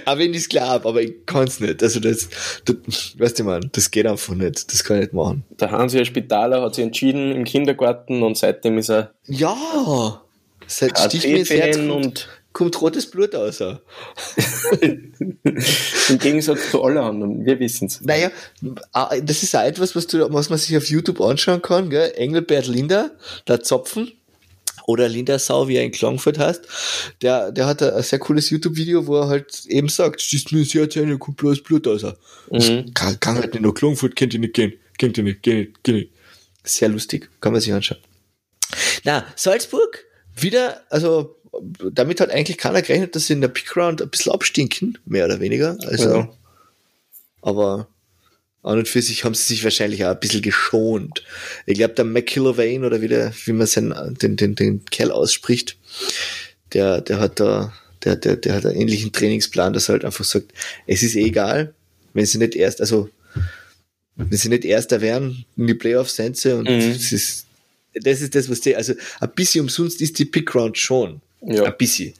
Aber 0.08 0.22
wenn 0.22 0.32
ich 0.32 0.38
es 0.38 0.48
glaube, 0.48 0.88
aber 0.88 1.02
ich 1.02 1.26
kann 1.26 1.50
es 1.50 1.60
nicht. 1.60 1.84
Also 1.84 2.00
das, 2.00 2.30
das 2.64 2.78
weißt 3.18 3.40
du, 3.40 3.44
man, 3.44 3.70
das 3.74 3.92
geht 3.92 4.08
einfach 4.08 4.34
nicht. 4.36 4.72
Das 4.72 4.86
kann 4.86 4.98
ich 4.98 5.02
nicht 5.04 5.14
machen. 5.14 5.44
Der 5.60 5.70
Hansi 5.72 6.06
Spitaler 6.06 6.62
hat 6.62 6.76
sich 6.76 6.86
entschieden 6.86 7.34
im 7.34 7.44
Kindergarten 7.44 8.24
und 8.24 8.38
seitdem 8.38 8.78
ist 8.78 8.90
er. 8.90 9.12
Ja! 9.26 10.22
Seit 10.66 10.98
sticht 10.98 11.28
mir 11.28 11.40
ins 11.40 11.50
Herz 11.50 11.76
und 11.76 12.30
kommt 12.54 12.82
rotes 12.82 13.12
Blut 13.12 13.36
aus. 13.36 13.60
Im 14.82 16.20
Gegensatz 16.20 16.72
zu 16.72 16.82
allen 16.84 16.98
anderen, 17.00 17.46
wir 17.46 17.60
wissen 17.60 17.88
es. 17.88 18.00
Naja, 18.00 18.32
das 19.24 19.44
ist 19.44 19.56
auch 19.58 19.64
etwas, 19.64 19.94
was, 19.94 20.08
du, 20.08 20.26
was 20.34 20.50
man 20.50 20.58
sich 20.58 20.76
auf 20.78 20.86
YouTube 20.86 21.20
anschauen 21.20 21.62
kann. 21.62 21.90
Gell? 21.90 22.14
Engelbert 22.16 22.68
Linder, 22.68 23.12
der 23.48 23.62
Zopfen, 23.62 24.14
oder 24.88 25.10
Linda 25.10 25.38
Sau, 25.38 25.68
wie 25.68 25.76
er 25.76 25.84
in 25.84 25.92
Klangfurt 25.92 26.40
heißt, 26.40 26.66
der, 27.22 27.52
der 27.52 27.68
hat 27.68 27.84
ein 27.84 28.02
sehr 28.02 28.20
cooles 28.20 28.50
YouTube-Video, 28.50 29.06
wo 29.06 29.18
er 29.18 29.28
halt 29.28 29.66
eben 29.68 29.90
sagt, 29.90 30.22
schießt 30.22 30.54
mir 30.54 30.64
sehr 30.64 30.90
Zähne, 30.90 31.18
kommt 31.18 31.38
bloß 31.38 31.62
Blut 31.62 31.86
aus. 31.88 32.04
Mhm. 32.50 32.94
Kann, 32.94 33.20
kann 33.20 33.36
halt 33.36 33.54
nicht 33.54 33.64
nach 33.64 33.74
Klangfurt, 33.74 34.16
kennt 34.16 34.34
ihr 34.34 34.40
nicht 34.40 34.54
gehen, 34.54 34.74
kennt 34.98 35.18
ihr 35.18 35.26
nicht, 35.26 35.44
geh 35.44 35.56
nicht, 35.56 35.84
geh 35.84 35.92
nicht. 35.92 36.12
Sehr 36.64 36.88
lustig, 36.88 37.30
kann 37.42 37.52
man 37.52 37.62
sich 37.62 37.74
anschauen. 37.74 38.00
Na, 39.04 39.26
Salzburg, 39.36 40.06
wieder, 40.36 40.82
also 40.90 41.36
damit 41.92 42.22
hat 42.22 42.30
eigentlich 42.30 42.58
keiner 42.58 42.82
gerechnet, 42.82 43.14
dass 43.16 43.28
sie 43.28 43.34
in 43.34 43.42
der 43.42 43.50
Pickround 43.50 44.02
ein 44.02 44.10
bisschen 44.10 44.32
abstinken, 44.32 44.98
mehr 45.06 45.26
oder 45.26 45.42
weniger. 45.42 45.78
Also, 45.86 46.16
ja. 46.16 46.34
aber 47.42 47.90
an 48.68 48.80
und 48.80 48.88
für 48.88 49.02
sich 49.02 49.24
haben 49.24 49.34
sie 49.34 49.44
sich 49.44 49.64
wahrscheinlich 49.64 50.06
auch 50.06 50.12
ein 50.12 50.20
bisschen 50.20 50.42
geschont. 50.42 51.24
Ich 51.66 51.76
glaube, 51.76 51.94
der 51.94 52.06
McKillovane 52.06 52.86
oder 52.86 53.02
wie, 53.02 53.08
der, 53.08 53.34
wie 53.46 53.54
man 53.54 53.68
seinen, 53.68 54.16
den, 54.16 54.36
den, 54.36 54.56
den 54.56 54.86
Kerl 54.86 55.12
ausspricht, 55.12 55.78
der, 56.74 57.02
der 57.02 57.20
hat 57.20 57.40
da, 57.40 57.74
der, 58.04 58.16
der, 58.16 58.36
der 58.36 58.56
hat 58.56 58.66
einen 58.66 58.80
ähnlichen 58.80 59.12
Trainingsplan, 59.12 59.74
dass 59.74 59.90
er 59.90 59.94
halt 59.94 60.06
einfach 60.06 60.26
sagt, 60.26 60.54
es 60.86 61.04
ist 61.04 61.16
eh 61.16 61.26
egal, 61.26 61.74
wenn 62.14 62.26
sie 62.26 62.38
nicht 62.38 62.56
erst, 62.56 62.82
also, 62.82 63.10
wenn 64.16 64.38
sie 64.38 64.50
nicht 64.50 64.66
Erster 64.66 65.02
wären, 65.02 65.46
in 65.56 65.68
die 65.68 65.76
Playoffs 65.76 66.16
sind 66.16 66.38
sie 66.38 66.56
und 66.56 66.70
mhm. 66.70 66.94
das 66.94 67.12
ist, 67.12 67.46
das 67.94 68.22
ist 68.22 68.36
das, 68.36 68.50
was 68.50 68.62
die, 68.62 68.76
also, 68.76 68.94
ein 69.20 69.32
bisschen 69.36 69.62
umsonst 69.62 70.02
ist 70.02 70.20
die 70.20 70.26
Pickround 70.26 70.78
schon. 70.78 71.22
Ja. 71.42 71.64
Ein 71.64 71.78
bisschen. 71.78 72.14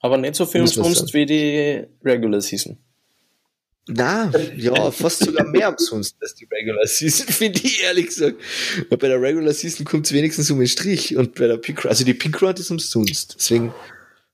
Aber 0.00 0.16
nicht 0.16 0.36
so 0.36 0.46
viel 0.46 0.60
umsonst 0.60 1.12
wie 1.14 1.26
die 1.26 1.82
Regular 2.04 2.40
Season. 2.40 2.76
Na, 3.88 4.32
ja, 4.56 4.90
fast 4.90 5.24
sogar 5.24 5.46
mehr 5.46 5.68
umsonst 5.70 6.16
als 6.20 6.34
die 6.34 6.46
Regular 6.50 6.86
Season, 6.86 7.26
finde 7.32 7.60
ich 7.62 7.82
ehrlich 7.84 8.06
gesagt. 8.06 8.36
Weil 8.88 8.98
bei 8.98 9.08
der 9.08 9.20
Regular 9.22 9.52
Season 9.52 9.84
kommt 9.86 10.06
es 10.06 10.12
wenigstens 10.12 10.50
um 10.50 10.58
den 10.58 10.66
Strich 10.68 11.16
und 11.16 11.36
bei 11.36 11.46
der 11.46 11.56
Pick 11.58 11.84
also 11.86 12.04
die 12.04 12.14
Pick 12.14 12.42
Round 12.42 12.58
ist 12.58 12.70
umsonst. 12.70 13.36
Deswegen 13.38 13.72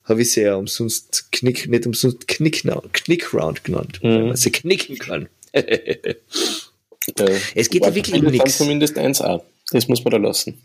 habe 0.05 0.23
ich 0.23 0.33
sie 0.33 0.41
ja 0.43 0.55
umsonst 0.57 1.31
Knick, 1.33 1.69
nicht 1.69 1.87
umsonst 1.87 2.27
Knick, 2.29 2.65
Knick 2.93 3.35
Round 3.35 3.63
genannt, 3.65 4.01
Mhm. 4.03 4.09
weil 4.09 4.25
man 4.29 4.37
sie 4.37 4.51
knicken 4.53 4.99
kann. 4.99 5.29
Der 5.55 6.17
Es 7.55 7.69
geht 7.69 7.85
ja 7.85 7.95
wirklich 7.95 8.23
um 8.23 8.31
nichts. 8.31 8.59
zumindest 8.59 8.97
1A. 8.97 9.43
Das 9.71 9.89
muss 9.89 10.03
man 10.05 10.13
da 10.13 10.17
lassen. 10.19 10.61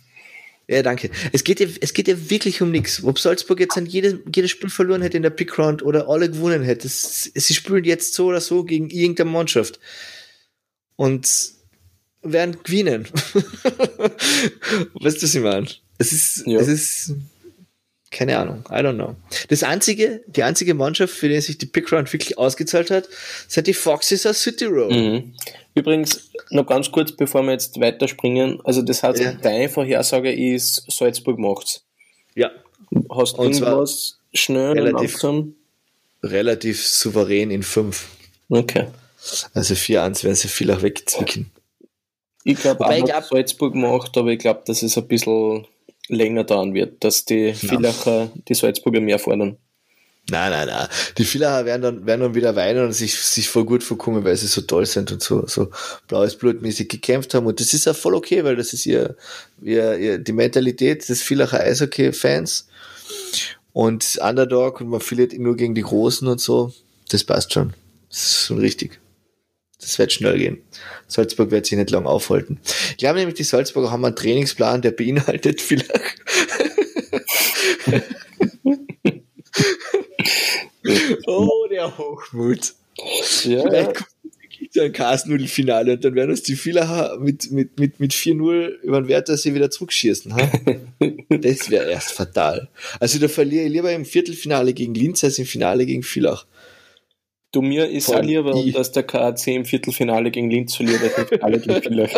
Ja, 0.70 0.84
danke. 0.84 1.10
Es 1.32 1.44
geht 1.46 1.60
ja, 1.62 1.68
es 1.80 1.94
geht 1.94 2.08
ja 2.10 2.30
wirklich 2.30 2.62
um 2.62 2.72
nichts. 2.72 3.02
Ob 3.04 3.20
Salzburg 3.20 3.60
jetzt 3.62 3.78
an 3.78 3.86
jedes, 3.86 4.16
jedes 4.36 4.52
Spiel 4.52 4.70
verloren 4.70 5.02
hätte 5.02 5.16
in 5.18 5.24
der 5.24 5.30
Pick 5.30 5.58
Round 5.58 5.82
oder 5.82 6.10
alle 6.10 6.30
gewonnen 6.30 6.62
hätte, 6.64 6.88
es, 6.88 7.32
sie 7.34 7.54
spielen 7.54 7.86
jetzt 7.86 8.14
so 8.14 8.26
oder 8.28 8.42
so 8.42 8.64
gegen 8.66 8.90
irgendeine 8.90 9.30
Mannschaft. 9.32 9.80
Und 10.98 11.30
werden 12.22 12.58
gewinnen. 12.64 13.08
weißt 13.34 15.18
du, 15.18 15.24
was 15.24 15.36
ich 15.36 15.42
meine? 15.42 15.68
Es 15.98 16.12
ist, 16.12 16.44
Ja. 16.46 16.60
es 16.60 16.68
ist, 16.68 17.14
keine 18.12 18.38
Ahnung, 18.38 18.64
I 18.70 18.76
don't 18.76 18.96
know. 18.96 19.16
Das 19.48 19.64
einzige, 19.64 20.24
die 20.28 20.44
einzige 20.44 20.74
Mannschaft, 20.74 21.14
für 21.14 21.30
die 21.30 21.40
sich 21.42 21.58
die 21.58 21.66
Pick 21.66 21.92
Round 21.92 22.12
wirklich 22.12 22.38
ausgezahlt 22.38 22.92
hat, 22.92 23.08
sind 23.48 23.68
die 23.68 23.74
Foxes 23.74 24.26
aus 24.26 24.42
City 24.42 24.66
Road. 24.66 24.92
Mhm. 24.92 25.34
Übrigens, 25.78 26.32
noch 26.50 26.66
ganz 26.66 26.92
kurz, 26.92 27.12
bevor 27.12 27.44
wir 27.44 27.52
jetzt 27.52 27.80
weiterspringen. 27.80 28.60
Also, 28.64 28.82
das 28.82 29.04
heißt, 29.04 29.20
Ja. 29.20 29.34
deine 29.34 29.70
Vorhersage 29.70 30.32
ist, 30.32 30.84
Salzburg 30.90 31.38
macht's. 31.40 31.84
Ja, 32.36 32.52
Hast 33.10 33.38
du 33.38 33.44
irgendwas 33.44 34.18
schnell 34.34 34.72
relativ- 34.80 35.24
relativ 36.24 36.88
souverän 36.88 37.52
in 37.52 37.64
fünf. 37.64 38.08
Okay. 38.50 38.88
Also 39.54 39.76
4-1 39.76 40.24
werden 40.24 40.36
sie 40.36 40.48
viel 40.48 40.72
auch 40.72 40.82
wegzwicken. 40.82 41.52
Ich 42.44 42.58
glaube 42.60 42.86
auch, 42.86 42.92
ich 42.92 43.04
glaub- 43.04 43.24
Salzburg 43.26 43.76
macht, 43.76 44.16
aber 44.18 44.30
ich 44.30 44.40
glaube, 44.40 44.62
dass 44.66 44.84
es 44.84 44.98
ein 44.98 45.08
bisschen 45.08 45.68
länger 46.08 46.44
dauern 46.46 46.74
wird, 46.74 47.04
dass 47.04 47.26
die 47.26 47.54
Villacher 47.54 48.32
die 48.48 48.54
Salzburger 48.54 49.02
mehr 49.02 49.20
fordern. 49.20 49.58
Nein, 50.30 50.52
nein, 50.52 50.68
nein. 50.68 50.88
Die 51.18 51.24
Villacher 51.24 51.66
werden 51.66 51.82
dann, 51.82 52.06
werden 52.06 52.22
dann 52.22 52.36
wieder 52.36 52.56
weinen 52.56 52.86
und 52.86 52.92
sich, 52.92 53.16
sich 53.16 53.48
voll 53.48 53.64
gut 53.64 53.82
vorkommen, 53.82 54.26
weil 54.26 54.36
sie 54.36 54.48
so 54.48 54.62
toll 54.62 54.86
sind 54.86 55.12
und 55.12 55.24
so, 55.24 55.48
so 55.48 55.72
blaues 56.08 56.36
Blutmäßig 56.36 56.90
gekämpft 56.90 57.34
haben. 57.34 57.46
Und 57.46 57.62
das 57.62 57.74
ist 57.74 57.86
ja 57.86 57.94
voll 57.94 58.14
okay, 58.14 58.44
weil 58.44 58.58
das 58.58 58.74
ist 58.74 58.86
ihr, 58.86 59.16
ihr, 59.62 59.98
ihr 59.98 60.18
die 60.18 60.34
Mentalität 60.34 61.08
des 61.08 61.22
Villacher 61.22 61.62
Eishockey-Fans. 61.62 62.68
Und 63.72 64.18
Underdog 64.22 64.82
und 64.82 64.90
man 64.90 65.00
verliert 65.00 65.38
nur 65.38 65.56
gegen 65.56 65.76
die 65.76 65.84
Großen 65.84 66.28
und 66.28 66.42
so. 66.42 66.74
Das 67.10 67.24
passt 67.24 67.54
schon. 67.54 67.74
Das 68.10 68.24
ist 68.24 68.46
schon 68.48 68.58
richtig. 68.58 69.00
Das 69.80 69.98
wird 70.00 70.12
schnell 70.12 70.38
gehen. 70.38 70.58
Salzburg 71.08 71.52
wird 71.52 71.68
sich 71.68 71.78
nicht 71.78 71.92
lang 71.92 72.06
aufhalten. 72.06 72.60
Ich 72.92 72.98
glaube 72.98 73.20
nämlich, 73.20 73.36
die 73.36 73.44
Salzburger 73.44 73.92
haben 73.92 74.04
einen 74.04 74.16
Trainingsplan, 74.16 74.82
der 74.82 74.92
beinhaltet 74.92 75.62
vielleicht. 75.62 76.16
oh, 81.28 81.68
der 81.70 81.98
Hochmut. 81.98 82.74
Ja, 83.44 83.62
Vielleicht 83.64 83.94
kommt 83.96 84.10
so 84.72 84.82
ein 84.82 84.92
Kasnudel-Finale 84.92 85.94
und 85.94 86.04
dann 86.04 86.16
werden 86.16 86.32
uns 86.32 86.42
die 86.44 86.56
Villacher 86.56 87.18
mit, 87.20 87.52
mit, 87.52 87.80
mit, 87.80 88.00
mit 88.00 88.12
4-0 88.14 88.68
über 88.82 89.02
den 89.02 89.08
Wärtersee 89.08 89.54
wieder 89.54 89.70
zurückschießen. 89.70 90.34
Ha? 90.36 90.52
das 91.30 91.70
wäre 91.70 91.92
erst 91.92 92.12
fatal. 92.14 92.70
Also 93.00 93.20
da 93.20 93.28
verliere 93.28 93.66
ich 93.66 93.72
lieber 93.72 93.92
im 93.94 94.06
Viertelfinale 94.06 94.74
gegen 94.74 94.94
Linz 94.96 95.24
als 95.24 95.38
im 95.38 95.46
Finale 95.46 95.86
gegen 95.86 96.02
Villach. 96.04 96.46
Du, 97.52 97.62
mir 97.62 97.88
ist 97.90 98.10
auch 98.10 98.22
lieber, 98.22 98.52
die- 98.54 98.72
dass 98.72 98.92
der 98.92 99.04
KAC 99.04 99.48
im 99.48 99.66
Viertelfinale 99.66 100.32
gegen 100.32 100.50
Linz 100.50 100.76
verliert, 100.76 101.02
als 101.04 101.18
im 101.18 101.28
Finale 101.28 101.60
gegen 101.60 101.82
Villach. 101.82 102.12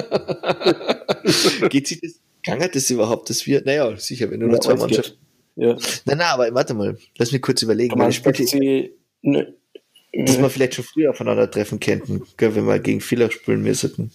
Geht 1.70 1.88
sich 1.88 2.02
das, 2.02 2.20
kann 2.46 2.68
das 2.74 2.90
überhaupt, 2.90 3.30
dass 3.30 3.46
wir, 3.46 3.62
naja, 3.64 3.96
sicher, 3.98 4.32
wenn 4.32 4.40
du 4.40 4.48
nur 4.48 4.56
Ja, 4.56 4.62
zwei 4.62 4.76
Mannschaften. 4.76 5.18
Ja. 5.60 5.74
Nein, 6.06 6.18
nein, 6.18 6.22
aber 6.22 6.54
warte 6.54 6.74
mal, 6.74 6.98
lass 7.18 7.32
mich 7.32 7.42
kurz 7.42 7.62
überlegen. 7.62 7.98
Man 7.98 8.12
spiele- 8.14 8.34
spielt 8.34 8.50
sie, 8.50 8.92
ne, 9.22 9.54
dass 10.14 10.40
wir 10.40 10.50
vielleicht 10.50 10.76
schon 10.76 10.86
früher 10.86 11.10
aufeinandertreffen 11.10 11.80
könnten, 11.80 12.24
gell, 12.38 12.56
wenn 12.56 12.66
wir 12.66 12.80
gegen 12.80 13.02
Villach 13.02 13.32
spielen 13.32 13.62
müssten. 13.62 14.12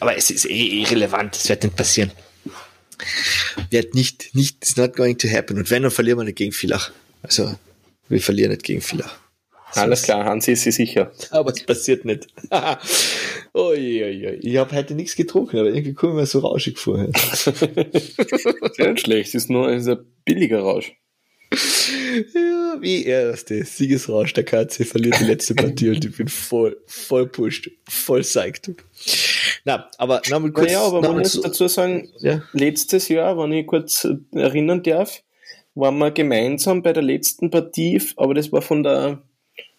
Aber 0.00 0.16
es 0.16 0.30
ist 0.30 0.46
eh 0.46 0.80
irrelevant, 0.82 1.34
das 1.36 1.48
wird 1.48 1.62
nicht 1.64 1.76
passieren. 1.76 2.10
Wird 3.70 3.94
nicht, 3.94 4.34
nicht, 4.34 4.56
it's 4.62 4.76
not 4.76 4.96
going 4.96 5.18
to 5.18 5.28
happen. 5.28 5.58
Und 5.58 5.70
wenn, 5.70 5.82
dann 5.82 5.90
verlieren 5.90 6.18
wir 6.18 6.24
nicht 6.24 6.36
gegen 6.38 6.52
Villach. 6.52 6.90
Also, 7.22 7.54
wir 8.08 8.20
verlieren 8.20 8.50
nicht 8.52 8.62
gegen 8.62 8.80
Villach. 8.80 9.18
Alles 9.74 10.02
klar, 10.02 10.24
Hansi 10.24 10.52
ist 10.52 10.62
sich 10.64 10.74
sicher. 10.74 11.12
Aber 11.30 11.52
es 11.52 11.62
passiert 11.64 12.04
nicht. 12.04 12.28
Ui, 13.54 14.02
ui, 14.02 14.26
ui. 14.26 14.38
Ich 14.42 14.56
habe 14.56 14.74
heute 14.74 14.94
nichts 14.94 15.14
getrunken, 15.14 15.58
aber 15.58 15.68
irgendwie 15.68 15.92
komme 15.92 16.12
ich 16.14 16.20
mir 16.20 16.26
so 16.26 16.38
rauschig 16.38 16.78
vor. 16.78 17.06
Ist 17.06 17.46
ja 18.78 18.92
nicht 18.92 19.00
schlecht, 19.04 19.34
ist 19.34 19.50
nur 19.50 19.68
ein 19.68 19.98
billiger 20.24 20.60
Rausch. 20.60 20.92
Ja, 22.34 22.76
wie 22.80 23.04
erste 23.04 23.62
Siegesrausch 23.64 24.32
der 24.32 24.44
KC 24.44 24.86
verliert 24.86 25.20
die 25.20 25.24
letzte 25.24 25.54
Partie 25.54 25.90
und 25.90 26.02
ich 26.02 26.16
bin 26.16 26.28
voll, 26.28 26.78
voll 26.86 27.26
pusht, 27.26 27.70
voll 27.86 28.22
psyched. 28.22 28.70
Na, 29.66 29.90
aber 29.98 30.22
nochmal 30.30 30.52
kurz. 30.52 30.66
Naja, 30.68 30.80
aber 30.82 31.02
man 31.02 31.18
muss 31.18 31.32
zu- 31.32 31.42
dazu 31.42 31.68
sagen, 31.68 32.08
ja. 32.20 32.42
letztes 32.54 33.08
Jahr, 33.08 33.36
wenn 33.36 33.52
ich 33.52 33.66
kurz 33.66 34.08
erinnern 34.34 34.82
darf, 34.82 35.22
waren 35.74 35.98
wir 35.98 36.10
gemeinsam 36.10 36.82
bei 36.82 36.94
der 36.94 37.02
letzten 37.02 37.50
Partie, 37.50 38.00
aber 38.16 38.32
das 38.32 38.50
war 38.50 38.62
von 38.62 38.82
der 38.82 39.22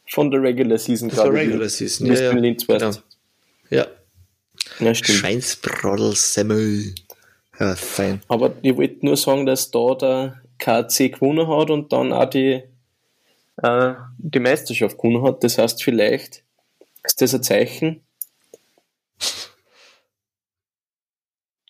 von 0.10 0.30
der 0.32 0.42
Regular 0.42 0.78
Season, 0.78 1.10
Das 1.10 1.20
ich, 1.20 1.26
Regular 1.32 1.70
Season, 1.70 2.08
ja, 2.08 2.14
ja, 2.14 2.32
in 2.32 2.38
Linz 2.40 2.68
genau. 2.68 2.92
Ja, 3.70 3.88
Ja, 4.80 4.94
stimmt. 4.96 5.20
Schweinsbrodel 5.20 6.16
Semmel. 6.16 6.94
Ja, 7.60 7.76
fein. 7.76 8.22
Aber 8.28 8.54
ich 8.62 8.76
wollte 8.76 9.06
nur 9.06 9.16
sagen, 9.18 9.46
dass 9.46 9.70
da 9.72 9.96
der 9.96 10.42
KC 10.60 11.10
gewonnen 11.14 11.48
hat 11.48 11.70
und 11.70 11.92
dann 11.94 12.12
auch 12.12 12.30
die, 12.30 12.64
äh, 13.58 13.94
die 14.18 14.40
Meisterschaft 14.40 14.98
gewonnen 14.98 15.24
hat. 15.24 15.44
Das 15.44 15.58
heißt, 15.58 15.84
vielleicht 15.84 16.44
ist 17.04 17.22
das 17.22 17.34
ein 17.36 17.44
Zeichen. 17.44 18.02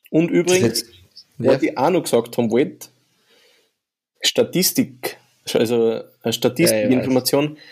Und 0.10 0.30
übrigens, 0.30 0.86
Ja. 1.40 1.54
was 1.54 1.64
ich 1.64 1.78
auch 1.78 1.90
noch 1.90 2.04
gesagt 2.04 2.38
haben 2.38 2.52
wollte, 2.52 2.88
Statistik, 4.22 5.18
also 5.54 6.04
eine 6.22 6.34
Statistikinformation, 6.34 7.56
bis 7.56 7.58
Ja, 7.58 7.64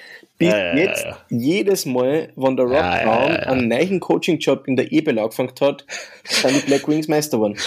ja, 0.45 0.57
ja, 0.57 0.75
jetzt 0.75 1.05
jedes 1.29 1.85
Mal, 1.85 2.29
wenn 2.35 2.57
der 2.57 2.67
ja, 2.67 3.03
Brown 3.03 3.35
einen 3.35 3.67
neuen 3.67 3.99
Coaching-Job 3.99 4.67
in 4.67 4.75
der 4.75 4.91
Ebel 4.91 5.19
angefangen 5.19 5.53
hat, 5.59 5.85
sind 6.23 6.55
die 6.55 6.65
Black 6.67 6.87
Wings 6.87 7.07
Meister 7.07 7.37
geworden. 7.37 7.57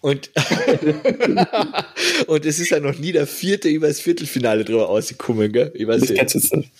Und, 0.00 0.30
und 2.28 2.46
es 2.46 2.60
ist 2.60 2.70
ja 2.70 2.78
noch 2.78 2.96
nie 2.98 3.12
der 3.12 3.26
vierte 3.26 3.68
über 3.68 3.88
das 3.88 4.00
Viertelfinale 4.00 4.64
drüber 4.64 4.86
rausgekommen, 4.86 5.52
gell? 5.52 5.72
Ich 5.74 5.86
weiß 5.86 6.02
Das 6.02 6.34
nicht. 6.34 6.70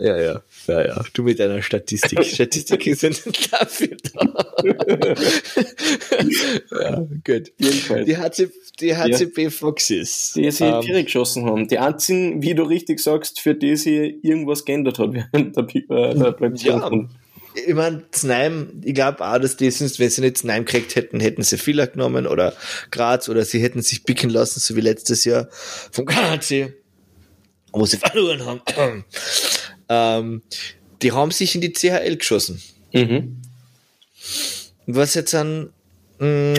Ja, 0.00 0.16
ja, 0.16 0.42
ja, 0.68 0.86
ja. 0.86 1.04
Du 1.12 1.24
mit 1.24 1.40
deiner 1.40 1.60
Statistik. 1.60 2.24
Statistiken 2.24 2.94
sind 2.94 3.20
dafür 3.52 3.96
da. 4.14 4.44
ja, 6.70 7.06
gut. 7.24 7.52
Jedenfalls. 7.58 8.06
Die, 8.06 8.16
HC, 8.16 8.48
die 8.80 8.96
HCB 8.96 9.50
Foxes. 9.50 10.34
die 10.36 10.50
sie 10.52 10.64
Ähm, 10.64 10.82
Tiere 10.82 11.02
geschossen 11.02 11.46
haben. 11.46 11.66
Die 11.66 11.78
einzigen, 11.80 12.40
wie 12.42 12.54
du 12.54 12.62
richtig 12.62 13.00
sagst, 13.00 13.40
für 13.40 13.56
die 13.56 13.76
sie 13.76 14.20
irgendwas 14.22 14.64
geändert 14.64 15.00
hat 15.00 15.12
während 15.32 15.56
der, 15.56 15.64
äh, 15.64 16.14
der 16.14 16.30
Platzierung. 16.32 17.10
ich 17.66 17.74
meine, 17.74 18.04
Znaim, 18.12 18.80
ich 18.84 18.94
glaube 18.94 19.26
auch, 19.26 19.38
dass 19.38 19.56
die 19.56 19.68
sind, 19.72 19.98
wenn 19.98 20.10
sie 20.10 20.20
nicht 20.20 20.38
Znaim 20.38 20.64
gekriegt 20.64 20.94
hätten, 20.94 21.18
hätten 21.18 21.42
sie 21.42 21.58
Villach 21.58 21.90
genommen 21.90 22.28
oder 22.28 22.54
Graz 22.92 23.28
oder 23.28 23.44
sie 23.44 23.60
hätten 23.60 23.82
sich 23.82 24.04
picken 24.04 24.30
lassen, 24.30 24.60
so 24.60 24.76
wie 24.76 24.80
letztes 24.80 25.24
Jahr 25.24 25.48
vom 25.90 26.06
KC, 26.06 26.72
wo 27.72 27.84
sie 27.84 27.96
verloren 27.96 28.46
haben. 28.46 29.04
Ähm, 29.88 30.42
die 31.02 31.12
haben 31.12 31.30
sich 31.30 31.54
in 31.54 31.60
die 31.60 31.72
CHL 31.72 32.16
geschossen. 32.16 32.60
Mhm. 32.92 33.40
Was 34.86 35.14
jetzt 35.14 35.34
an 35.34 35.70
mh, 36.18 36.54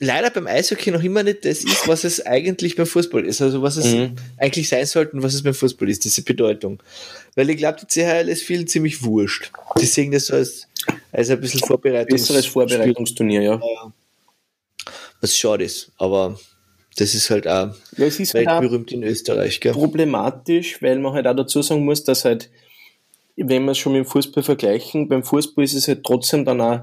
leider 0.00 0.30
beim 0.30 0.46
Eishockey 0.46 0.90
noch 0.90 1.02
immer 1.02 1.22
nicht 1.22 1.44
das 1.44 1.64
ist, 1.64 1.86
was 1.88 2.04
es 2.04 2.24
eigentlich 2.26 2.76
beim 2.76 2.86
Fußball 2.86 3.24
ist. 3.24 3.40
Also 3.40 3.62
was 3.62 3.76
es 3.76 3.86
Mhm. 3.86 4.16
eigentlich 4.36 4.68
sein 4.68 4.84
sollte 4.86 5.12
und 5.16 5.22
was 5.22 5.34
es 5.34 5.42
beim 5.42 5.54
Fußball 5.54 5.88
ist, 5.88 6.04
diese 6.04 6.22
Bedeutung. 6.22 6.82
Weil 7.34 7.48
ich 7.50 7.56
glaube, 7.56 7.78
die 7.80 7.86
CHL 7.86 8.28
ist 8.28 8.42
vielen 8.42 8.66
ziemlich 8.66 9.02
wurscht. 9.02 9.50
Die 9.80 9.86
sehen 9.86 10.10
das 10.12 10.26
so 10.26 10.34
als, 10.34 10.66
als 11.12 11.30
ein 11.30 11.40
bisschen 11.40 11.60
Vorbereitung. 11.60 12.10
Besseres 12.10 12.46
Vorbereitungsturnier, 12.46 13.42
ja. 13.42 13.60
Was 15.20 15.36
schade 15.36 15.64
ist. 15.64 15.90
Aber 15.96 16.38
das 16.96 17.14
ist 17.14 17.30
halt 17.30 17.46
auch 17.46 17.74
ja 17.96 18.06
es 18.06 18.18
ist 18.20 18.34
halt 18.34 18.46
weltberühmt 18.46 18.92
in 18.92 19.02
Österreich. 19.02 19.60
Gell? 19.60 19.72
problematisch, 19.72 20.80
weil 20.82 20.98
man 20.98 21.12
halt 21.12 21.26
auch 21.26 21.36
dazu 21.36 21.62
sagen 21.62 21.84
muss, 21.84 22.04
dass 22.04 22.24
halt, 22.24 22.50
wenn 23.36 23.64
wir 23.64 23.72
es 23.72 23.78
schon 23.78 23.92
mit 23.92 24.04
dem 24.04 24.08
Fußball 24.08 24.42
vergleichen, 24.42 25.08
beim 25.08 25.22
Fußball 25.22 25.64
ist 25.64 25.74
es 25.74 25.88
halt 25.88 26.04
trotzdem 26.04 26.44
dann 26.44 26.60
auch, 26.60 26.80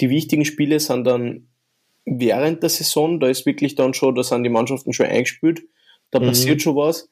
die 0.00 0.10
wichtigen 0.10 0.44
Spiele 0.44 0.80
sind 0.80 1.04
dann 1.04 1.46
während 2.06 2.62
der 2.62 2.70
Saison, 2.70 3.20
da 3.20 3.28
ist 3.28 3.46
wirklich 3.46 3.74
dann 3.74 3.94
schon, 3.94 4.14
da 4.14 4.22
sind 4.22 4.44
die 4.44 4.50
Mannschaften 4.50 4.92
schon 4.92 5.06
eingespielt, 5.06 5.62
da 6.10 6.18
Mhm. 6.18 6.26
passiert 6.26 6.62
schon 6.62 6.76
was. 6.76 7.08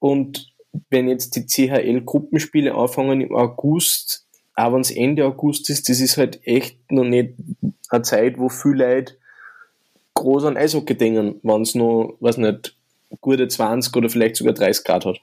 Und 0.00 0.52
wenn 0.90 1.08
jetzt 1.08 1.36
die 1.36 1.46
CHL-Gruppenspiele 1.46 2.74
anfangen 2.74 3.20
im 3.20 3.34
August, 3.34 4.26
auch 4.56 4.72
wenn 4.72 4.80
es 4.80 4.90
Ende 4.90 5.24
August 5.24 5.70
ist, 5.70 5.88
das 5.88 6.00
ist 6.00 6.16
halt 6.16 6.40
echt 6.46 6.78
noch 6.90 7.04
nicht 7.04 7.34
eine 7.90 8.02
Zeit, 8.02 8.38
wo 8.38 8.48
viele 8.48 8.94
Leute 8.94 9.14
groß 10.14 10.44
an 10.44 10.56
Eishockey 10.56 10.96
denken, 10.96 11.40
wenn 11.42 11.62
es 11.62 11.74
noch, 11.74 12.16
weiß 12.20 12.38
nicht, 12.38 12.76
gute 13.20 13.48
20 13.48 13.94
oder 13.96 14.08
vielleicht 14.08 14.36
sogar 14.36 14.54
30 14.54 14.84
Grad 14.84 15.04
hat. 15.04 15.20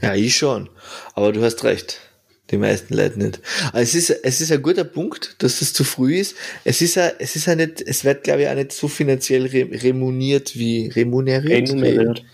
Ja, 0.00 0.14
ich 0.14 0.36
schon. 0.36 0.68
Aber 1.14 1.32
du 1.32 1.42
hast 1.42 1.64
recht. 1.64 2.00
Die 2.50 2.58
meisten 2.58 2.94
Leute 2.94 3.18
nicht. 3.18 3.40
Aber 3.68 3.80
es 3.80 3.94
ist, 3.96 4.10
es 4.10 4.40
ist 4.40 4.52
ein 4.52 4.62
guter 4.62 4.84
Punkt, 4.84 5.42
dass 5.42 5.58
das 5.58 5.72
zu 5.72 5.82
früh 5.82 6.16
ist. 6.16 6.36
Es 6.62 6.80
ist 6.80 6.94
ja, 6.94 7.10
es 7.18 7.34
ist 7.34 7.46
ja 7.46 7.56
nicht, 7.56 7.82
es 7.82 8.04
wird, 8.04 8.22
glaube 8.22 8.42
ich, 8.42 8.48
auch 8.48 8.54
nicht 8.54 8.70
so 8.70 8.86
finanziell 8.86 9.46
re 9.46 9.68
remuniert 9.82 10.56
wie 10.56 10.86
remuneriert. 10.88 11.70
Remuneriert. 11.70 12.24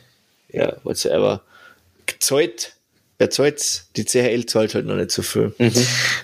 Ja, 0.50 0.76
whatsoever. 0.84 1.42
Gezahlt. 2.04 2.74
Wer 3.22 3.30
zahlt's? 3.30 3.88
Die 3.94 4.04
CHL 4.04 4.46
zahlt 4.46 4.74
halt 4.74 4.84
noch 4.86 4.96
nicht 4.96 5.12
so 5.12 5.22
viel. 5.22 5.54
Mhm. 5.56 5.72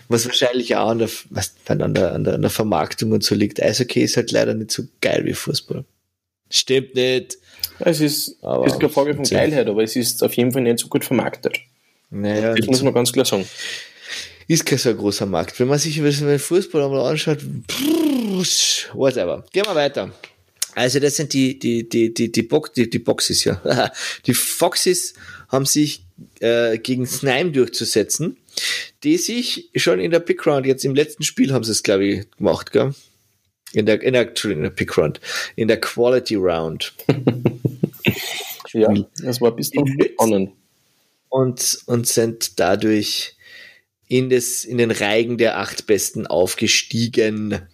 Was 0.09 0.27
wahrscheinlich 0.27 0.75
auch 0.75 0.89
an 0.89 0.99
der, 0.99 1.09
was, 1.31 1.55
an, 1.69 1.95
der, 1.95 2.13
an, 2.13 2.25
der, 2.25 2.35
an 2.35 2.43
der 2.43 2.51
Vermarktung 2.51 3.13
und 3.13 3.23
so 3.23 3.37
liegt. 3.37 3.63
Eishockey 3.63 4.01
ist 4.01 4.17
halt 4.17 4.33
leider 4.33 4.53
nicht 4.55 4.73
so 4.73 4.83
geil 5.01 5.25
wie 5.25 5.33
Fußball. 5.33 5.85
Stimmt 6.51 6.97
nicht. 6.97 7.39
Es 7.79 8.01
ist, 8.01 8.43
Aber 8.43 8.67
ist 8.67 8.81
keine 8.81 8.89
Frage 8.89 9.15
von 9.15 9.23
Geilheit, 9.23 9.69
aber 9.69 9.85
es 9.85 9.95
ist 9.95 10.25
auf 10.25 10.35
jeden 10.35 10.51
Fall 10.51 10.63
nicht 10.63 10.81
so 10.81 10.89
gut 10.89 11.05
vermarktet. 11.05 11.61
Naja, 12.11 12.57
Das 12.57 12.67
muss 12.67 12.83
man 12.83 12.93
ganz 12.93 13.13
klar 13.13 13.25
sagen. 13.25 13.49
ist 14.49 14.67
kein 14.67 14.79
so 14.79 14.93
großer 14.93 15.27
Markt. 15.27 15.61
Wenn 15.61 15.69
man 15.69 15.79
sich 15.79 15.95
den 15.95 16.39
Fußball 16.41 16.83
einmal 16.83 17.13
anschaut, 17.13 17.39
pff, 17.71 18.93
whatever. 18.93 19.45
Gehen 19.53 19.67
wir 19.67 19.75
weiter. 19.77 20.11
Also 20.79 21.01
das 21.01 21.17
sind 21.17 21.33
die, 21.33 21.59
die, 21.59 21.89
die, 21.89 22.15
die, 22.15 22.31
die, 22.31 22.43
Box, 22.43 22.73
die, 22.73 22.89
die 22.89 22.99
Boxes, 22.99 23.45
ja. 23.45 23.91
Die 24.27 24.35
Foxes 24.35 25.15
haben 25.49 25.67
sich 25.67 26.05
äh, 26.41 26.79
gegen 26.79 27.07
Snaim 27.07 27.53
durchzusetzen, 27.53 28.37
die 29.03 29.17
sich 29.17 29.71
schon 29.77 30.01
in 30.01 30.11
der 30.11 30.21
Pick 30.21 30.47
Round, 30.47 30.67
jetzt 30.67 30.85
im 30.85 30.95
letzten 30.95 31.23
Spiel 31.25 31.53
haben 31.53 31.65
sie 31.65 31.73
es, 31.73 31.83
glaube 31.83 32.05
ich, 32.05 32.31
gemacht, 32.33 32.73
gell? 32.73 32.95
In 33.73 33.87
der, 33.87 34.01
in 34.03 34.15
der, 34.15 34.29
Entschuldigung, 34.29 34.65
in 34.65 34.71
der 34.71 34.77
Pick 34.77 34.97
Round, 34.97 35.21
in 35.57 35.69
der 35.69 35.81
Quality 35.81 36.37
Round. 36.37 36.93
Ja, 38.75 38.93
das 39.23 39.41
war 39.41 39.57
bis 39.57 39.69
spannend. 39.69 40.53
und, 41.29 41.79
und 41.87 42.07
sind 42.07 42.61
dadurch 42.61 43.35
in, 44.09 44.31
das, 44.31 44.65
in 44.65 44.79
den 44.79 44.91
Reigen 44.91 45.39
der 45.39 45.59
acht 45.59 45.87
Besten 45.87 46.27
aufgestiegen. 46.27 47.67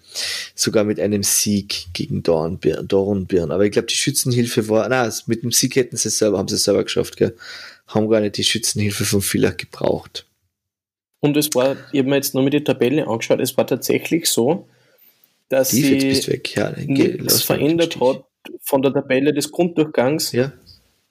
Sogar 0.55 0.85
mit 0.85 1.00
einem 1.00 1.22
Sieg 1.22 1.87
gegen 1.92 2.22
Dornbirn. 2.22 2.87
Dornbirn. 2.87 3.50
Aber 3.50 3.64
ich 3.64 3.72
glaube, 3.72 3.87
die 3.87 3.96
Schützenhilfe 3.96 4.68
war, 4.68 4.88
na, 4.88 5.11
mit 5.27 5.42
dem 5.42 5.53
Sieg 5.53 5.77
hätten 5.77 5.96
sie 5.96 6.09
es 6.09 6.18
selber, 6.18 6.38
haben 6.38 6.48
sie 6.48 6.57
selber 6.57 6.85
geschafft, 6.85 7.16
gell? 7.16 7.35
Haben 7.87 8.09
gar 8.09 8.20
nicht 8.20 8.37
die 8.37 8.44
Schützenhilfe 8.44 9.05
von 9.05 9.20
Villach 9.20 9.57
gebraucht. 9.57 10.27
Und 11.20 11.37
es 11.37 11.55
war, 11.55 11.77
ich 11.92 12.00
habe 12.00 12.11
mir 12.11 12.16
jetzt 12.16 12.35
nur 12.35 12.42
mit 12.42 12.53
die 12.53 12.64
Tabelle 12.64 13.07
angeschaut, 13.07 13.40
es 13.40 13.57
war 13.57 13.66
tatsächlich 13.66 14.29
so, 14.29 14.68
dass 15.48 15.72
jetzt 15.72 16.03
du 16.03 16.14
sie 16.14 16.33
weg. 16.33 16.55
Ja, 16.55 16.70
nichts 16.70 17.42
verändert 17.42 17.98
hat 18.00 18.24
von 18.61 18.83
der 18.83 18.92
Tabelle 18.92 19.33
des 19.33 19.50
Grunddurchgangs 19.50 20.33
Ja, 20.33 20.53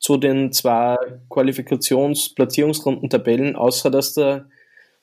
zu 0.04 0.18
den 0.18 0.52
zwei 0.52 0.98
Qualifikations-Platzierungsrunden-Tabellen, 1.30 3.56
außer 3.56 3.90
dass 3.90 4.14
der 4.14 4.50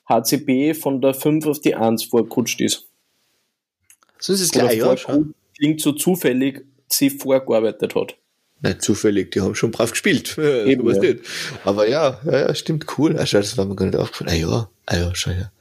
HCB 0.07 0.75
von 0.79 1.01
der 1.01 1.15
5 1.15 1.47
auf 1.47 1.59
die 1.59 1.75
1 1.75 2.03
vorgerutscht 2.03 2.61
ist. 2.61 2.90
Sonst 4.21 4.39
ist 4.39 4.47
es 4.47 4.51
gleich, 4.51 4.77
ja, 4.77 4.95
schon. 4.95 5.33
klingt 5.57 5.81
so 5.81 5.91
zufällig, 5.91 6.63
sie 6.87 7.09
vorgearbeitet 7.09 7.95
hat. 7.95 8.15
Nicht 8.61 8.83
zufällig, 8.83 9.31
die 9.31 9.41
haben 9.41 9.55
schon 9.55 9.71
brav 9.71 9.91
gespielt. 9.91 10.35
Ja, 10.37 10.65
Eben, 10.65 10.89
ja. 10.89 10.99
nicht. 10.99 11.19
Aber 11.65 11.89
ja, 11.89 12.21
ja, 12.25 12.47
ja, 12.47 12.55
stimmt, 12.55 12.85
cool. 12.97 13.17
Ah, 13.17 13.25
schau, 13.25 13.39
das 13.39 13.57
war 13.57 13.65
mir 13.65 13.75
gar 13.75 13.85
nicht 13.85 13.97
aufgefallen. 13.97 14.29
Ah 14.29 14.35
ja, 14.35 14.69
ah 14.85 14.97
ja, 14.97 15.11
schau 15.15 15.31
her. 15.31 15.51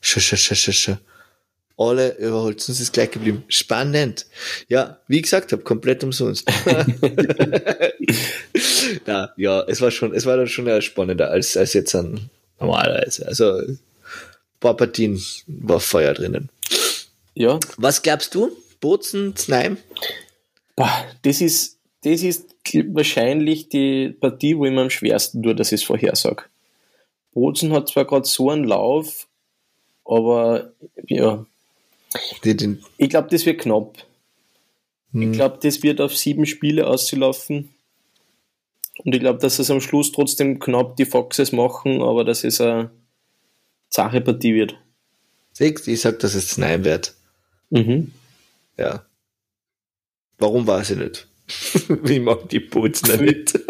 Schau, 0.00 0.20
schau, 0.20 0.36
schau, 0.36 0.54
schau, 0.54 0.72
schau. 0.72 0.96
Alle 1.78 2.16
überholt, 2.16 2.62
sonst 2.62 2.80
ist 2.80 2.94
gleich 2.94 3.10
geblieben. 3.10 3.44
Spannend. 3.48 4.24
Ja, 4.68 4.98
wie 5.08 5.16
ich 5.16 5.24
gesagt 5.24 5.52
habe, 5.52 5.62
komplett 5.62 6.02
umsonst. 6.04 6.48
ja, 9.06 9.30
ja, 9.36 9.64
es 9.66 9.82
war 9.82 9.90
schon, 9.90 10.14
es 10.14 10.24
war 10.24 10.36
dann 10.36 10.46
schon 10.46 10.66
eher 10.66 10.80
spannender 10.80 11.30
als, 11.30 11.56
als 11.56 11.74
jetzt 11.74 11.94
an 11.94 12.30
normalerweise. 12.60 13.26
Also, 13.26 13.58
ein 13.58 13.78
paar 14.60 14.76
Partien 14.76 15.20
war 15.46 15.80
Feuer 15.80 16.14
drinnen. 16.14 16.48
Ja, 17.36 17.60
Was 17.76 18.02
glaubst 18.02 18.34
du? 18.34 18.50
Bozen, 18.80 19.36
Znaim? 19.36 19.76
Das 21.22 21.40
ist, 21.42 21.78
das 22.02 22.22
ist 22.22 22.48
wahrscheinlich 22.88 23.68
die 23.68 24.08
Partie, 24.08 24.56
wo 24.56 24.64
ich 24.64 24.72
mir 24.72 24.80
am 24.82 24.90
schwersten 24.90 25.42
tue, 25.42 25.54
dass 25.54 25.72
ich 25.72 25.80
es 25.82 25.86
vorhersage. 25.86 26.44
Bozen 27.32 27.72
hat 27.72 27.88
zwar 27.88 28.06
gerade 28.06 28.26
so 28.26 28.50
einen 28.50 28.64
Lauf, 28.64 29.26
aber 30.04 30.72
ja, 31.06 31.44
ich 32.96 33.10
glaube, 33.10 33.28
das 33.30 33.44
wird 33.44 33.60
knapp. 33.60 33.98
hm, 35.12 35.22
Ich 35.22 35.32
glaube, 35.36 35.58
das 35.62 35.82
wird 35.82 36.00
auf 36.00 36.16
sieben 36.16 36.46
Spiele 36.46 36.86
auslaufen. 36.86 37.74
Und 39.04 39.14
ich 39.14 39.20
glaube, 39.20 39.40
dass 39.40 39.58
es 39.58 39.70
am 39.70 39.82
Schluss 39.82 40.12
trotzdem 40.12 40.58
knapp 40.58 40.96
die 40.96 41.04
Foxes 41.04 41.52
machen, 41.52 42.00
aber 42.00 42.24
dass 42.24 42.44
es 42.44 42.62
eine 42.62 42.90
Sache 43.90 44.22
Partie 44.22 44.54
wird. 44.54 44.74
Siehst, 45.52 45.86
ich 45.88 46.00
sag, 46.00 46.18
dass 46.20 46.34
es 46.34 46.48
Znaim 46.48 46.84
wird. 46.84 47.15
Mhm. 47.70 48.12
Ja. 48.78 49.04
Warum 50.38 50.66
weiß 50.66 50.90
ich 50.90 50.98
nicht? 50.98 51.26
ich 52.04 52.20
mag 52.20 52.48
die 52.48 52.60
Bootsner 52.60 53.16
nicht. 53.18 53.58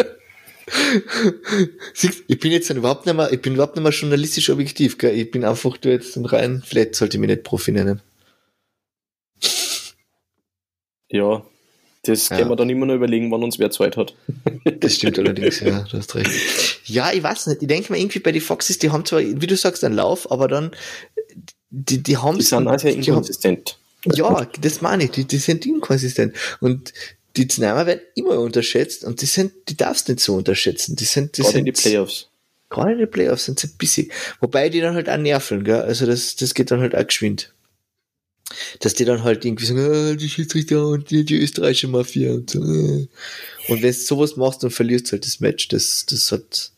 Ich 2.27 2.41
bin 2.41 2.51
jetzt 2.51 2.69
überhaupt 2.71 3.07
nicht 3.07 3.15
mehr, 3.15 3.33
ich 3.33 3.41
bin 3.41 3.55
überhaupt 3.55 3.77
nicht 3.77 3.85
mehr 3.85 3.93
journalistisch 3.93 4.51
objektiv, 4.51 4.99
gell? 4.99 5.17
Ich 5.17 5.31
bin 5.31 5.45
einfach 5.45 5.77
da 5.77 5.91
jetzt 5.91 6.19
rein, 6.33 6.61
vielleicht 6.67 6.97
sollte 6.97 7.17
ich 7.17 7.21
mich 7.21 7.31
nicht 7.31 7.45
Profi 7.45 7.71
nennen. 7.71 8.01
Ja, 11.09 11.45
das 12.03 12.29
Ja. 12.29 12.37
können 12.37 12.51
wir 12.51 12.57
dann 12.57 12.69
immer 12.69 12.87
noch 12.87 12.95
überlegen, 12.97 13.31
wann 13.31 13.45
uns 13.45 13.59
wer 13.61 13.71
Zeit 13.71 13.97
hat. 13.97 14.15
Das 14.81 14.97
stimmt 14.97 15.19
allerdings, 15.21 15.61
ja, 15.61 15.83
du 15.85 15.99
hast 15.99 16.15
recht. 16.17 16.81
Ja, 16.87 17.13
ich 17.13 17.23
weiß 17.23 17.47
nicht, 17.47 17.63
ich 17.63 17.69
denke 17.69 17.93
mal 17.93 17.99
irgendwie 18.01 18.19
bei 18.19 18.33
den 18.33 18.43
Foxes, 18.43 18.79
die 18.79 18.91
haben 18.91 19.05
zwar, 19.05 19.21
wie 19.21 19.47
du 19.47 19.57
sagst, 19.57 19.85
einen 19.85 19.95
Lauf, 19.95 20.31
aber 20.33 20.49
dann, 20.49 20.73
die, 21.71 22.03
die 22.03 22.17
haben 22.17 22.39
Die 22.39 22.45
sind 22.45 22.67
auch 22.67 22.79
sehr 22.79 22.93
inkonsistent. 22.95 23.79
Ja, 24.15 24.49
das 24.61 24.81
meine 24.81 25.05
ich, 25.05 25.11
die, 25.11 25.25
die 25.25 25.39
sind 25.39 25.67
inkonsistent. 25.67 26.35
Und 26.61 26.93
die 27.37 27.49
Znaimer 27.49 27.87
werden 27.87 28.01
immer 28.15 28.39
unterschätzt 28.39 29.05
und 29.05 29.21
die 29.21 29.27
sind, 29.27 29.53
die 29.69 29.77
darfst 29.77 30.09
nicht 30.09 30.21
so 30.21 30.35
unterschätzen. 30.35 30.97
Die 30.97 31.05
sind, 31.05 31.37
die 31.37 31.43
Gerade 31.43 31.53
sind 31.53 31.59
in 31.61 31.65
die 31.67 31.73
Playoffs. 31.73 32.29
Gerade 32.71 32.93
in 32.93 32.99
den 32.99 33.11
Playoffs 33.11 33.45
sind 33.45 33.61
sie 33.61 33.69
bissig. 33.69 34.13
Wobei 34.41 34.69
die 34.69 34.81
dann 34.81 34.95
halt 34.95 35.09
auch 35.09 35.17
nerven, 35.17 35.65
gell? 35.65 35.83
Also 35.83 36.07
das, 36.07 36.37
das 36.37 36.55
geht 36.55 36.71
dann 36.71 36.81
halt 36.81 36.95
auch 36.95 37.07
geschwind. 37.07 37.53
Dass 38.81 38.95
die 38.95 39.05
dann 39.05 39.25
halt 39.25 39.45
irgendwie 39.45 39.67
sagen, 39.67 39.81
ah, 39.81 40.15
die 40.15 40.29
Schiedsrichter 40.29 40.87
und 40.87 41.11
die, 41.11 41.25
die 41.25 41.41
österreichische 41.41 41.89
Mafia 41.89 42.33
und 42.33 42.51
so. 42.51 42.63
äh. 42.63 43.09
Und 43.69 43.83
wenn 43.83 43.93
du 43.93 43.93
sowas 43.93 44.37
machst, 44.37 44.63
dann 44.63 44.71
verlierst 44.71 45.09
du 45.09 45.13
halt 45.13 45.27
das 45.27 45.41
Match. 45.41 45.69
Das, 45.69 46.07
das 46.09 46.31
hat, 46.33 46.73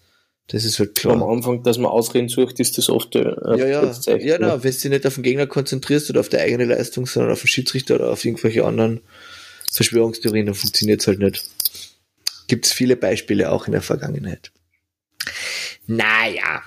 das 0.49 0.65
ist 0.65 0.79
halt 0.79 0.91
Am 1.07 1.19
klar. 1.19 1.29
Anfang, 1.31 1.63
dass 1.63 1.77
man 1.79 1.91
Ausreden 1.91 2.29
sucht, 2.29 2.59
ist 2.59 2.79
das 2.79 2.89
oft 2.89 3.15
äh, 3.17 3.35
Ja, 3.57 3.67
ja, 3.67 3.81
das 3.83 4.01
Zeichen. 4.01 4.27
ja, 4.27 4.39
na, 4.41 4.63
wenn 4.65 4.71
du 4.73 4.77
dich 4.79 4.85
nicht 4.91 5.07
auf 5.07 5.15
den 5.15 5.23
Gegner 5.23 5.47
konzentrierst 5.47 6.09
oder 6.11 6.21
auf 6.21 6.29
die 6.31 6.39
eigene 6.39 6.65
Leistung, 6.65 7.07
sondern 7.07 7.33
auf 7.33 7.43
den 7.43 7.49
Schiedsrichter 7.49 7.97
oder 7.97 8.11
auf 8.11 8.25
irgendwelche 8.25 8.65
anderen 8.65 9.01
Verschwörungstheorien, 9.71 10.47
dann 10.47 10.55
funktioniert's 10.55 11.07
halt 11.07 11.19
nicht. 11.19 11.45
Gibt's 12.47 12.73
viele 12.73 12.97
Beispiele 12.97 13.51
auch 13.53 13.67
in 13.67 13.73
der 13.73 13.83
Vergangenheit. 13.83 14.51
Naja, 15.87 16.63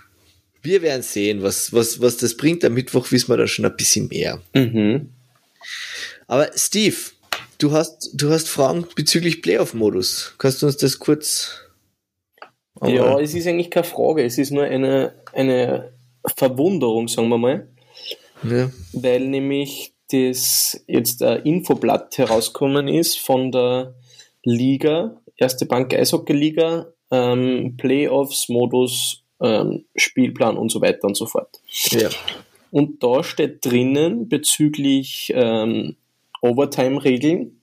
wir 0.61 0.81
werden 0.83 1.01
sehen, 1.01 1.41
was, 1.41 1.73
was, 1.73 2.01
was 2.01 2.17
das 2.17 2.37
bringt. 2.37 2.63
Am 2.63 2.73
Mittwoch 2.75 3.11
wissen 3.11 3.29
wir 3.29 3.37
dann 3.37 3.47
schon 3.47 3.65
ein 3.65 3.75
bisschen 3.75 4.07
mehr. 4.09 4.41
Mhm. 4.53 5.09
Aber 6.27 6.51
Steve, 6.55 6.95
du 7.57 7.71
hast, 7.71 8.11
du 8.13 8.29
hast 8.29 8.47
Fragen 8.47 8.85
bezüglich 8.95 9.41
Playoff-Modus. 9.41 10.35
Kannst 10.37 10.61
du 10.61 10.67
uns 10.67 10.77
das 10.77 10.99
kurz? 10.99 11.61
Ja, 12.83 13.19
es 13.19 13.33
ist 13.33 13.47
eigentlich 13.47 13.69
keine 13.69 13.83
Frage, 13.83 14.23
es 14.23 14.37
ist 14.37 14.51
nur 14.51 14.63
eine, 14.63 15.13
eine 15.33 15.91
Verwunderung, 16.35 17.07
sagen 17.07 17.29
wir 17.29 17.37
mal, 17.37 17.67
ja. 18.43 18.69
weil 18.93 19.27
nämlich 19.27 19.93
das 20.11 20.83
jetzt 20.87 21.23
ein 21.23 21.43
Infoblatt 21.43 22.17
herausgekommen 22.17 22.87
ist 22.87 23.19
von 23.19 23.51
der 23.51 23.95
Liga, 24.43 25.17
Erste 25.37 25.65
Bank 25.65 25.93
Eishockey 25.93 26.33
Liga, 26.33 26.87
ähm, 27.09 27.75
Playoffs, 27.77 28.49
Modus, 28.49 29.23
ähm, 29.41 29.85
Spielplan 29.95 30.57
und 30.57 30.71
so 30.71 30.81
weiter 30.81 31.07
und 31.07 31.15
so 31.15 31.25
fort. 31.25 31.61
ja. 31.91 32.09
Und 32.71 33.03
da 33.03 33.23
steht 33.23 33.65
drinnen 33.65 34.29
bezüglich 34.29 35.31
ähm, 35.35 35.97
Overtime-Regeln, 36.41 37.61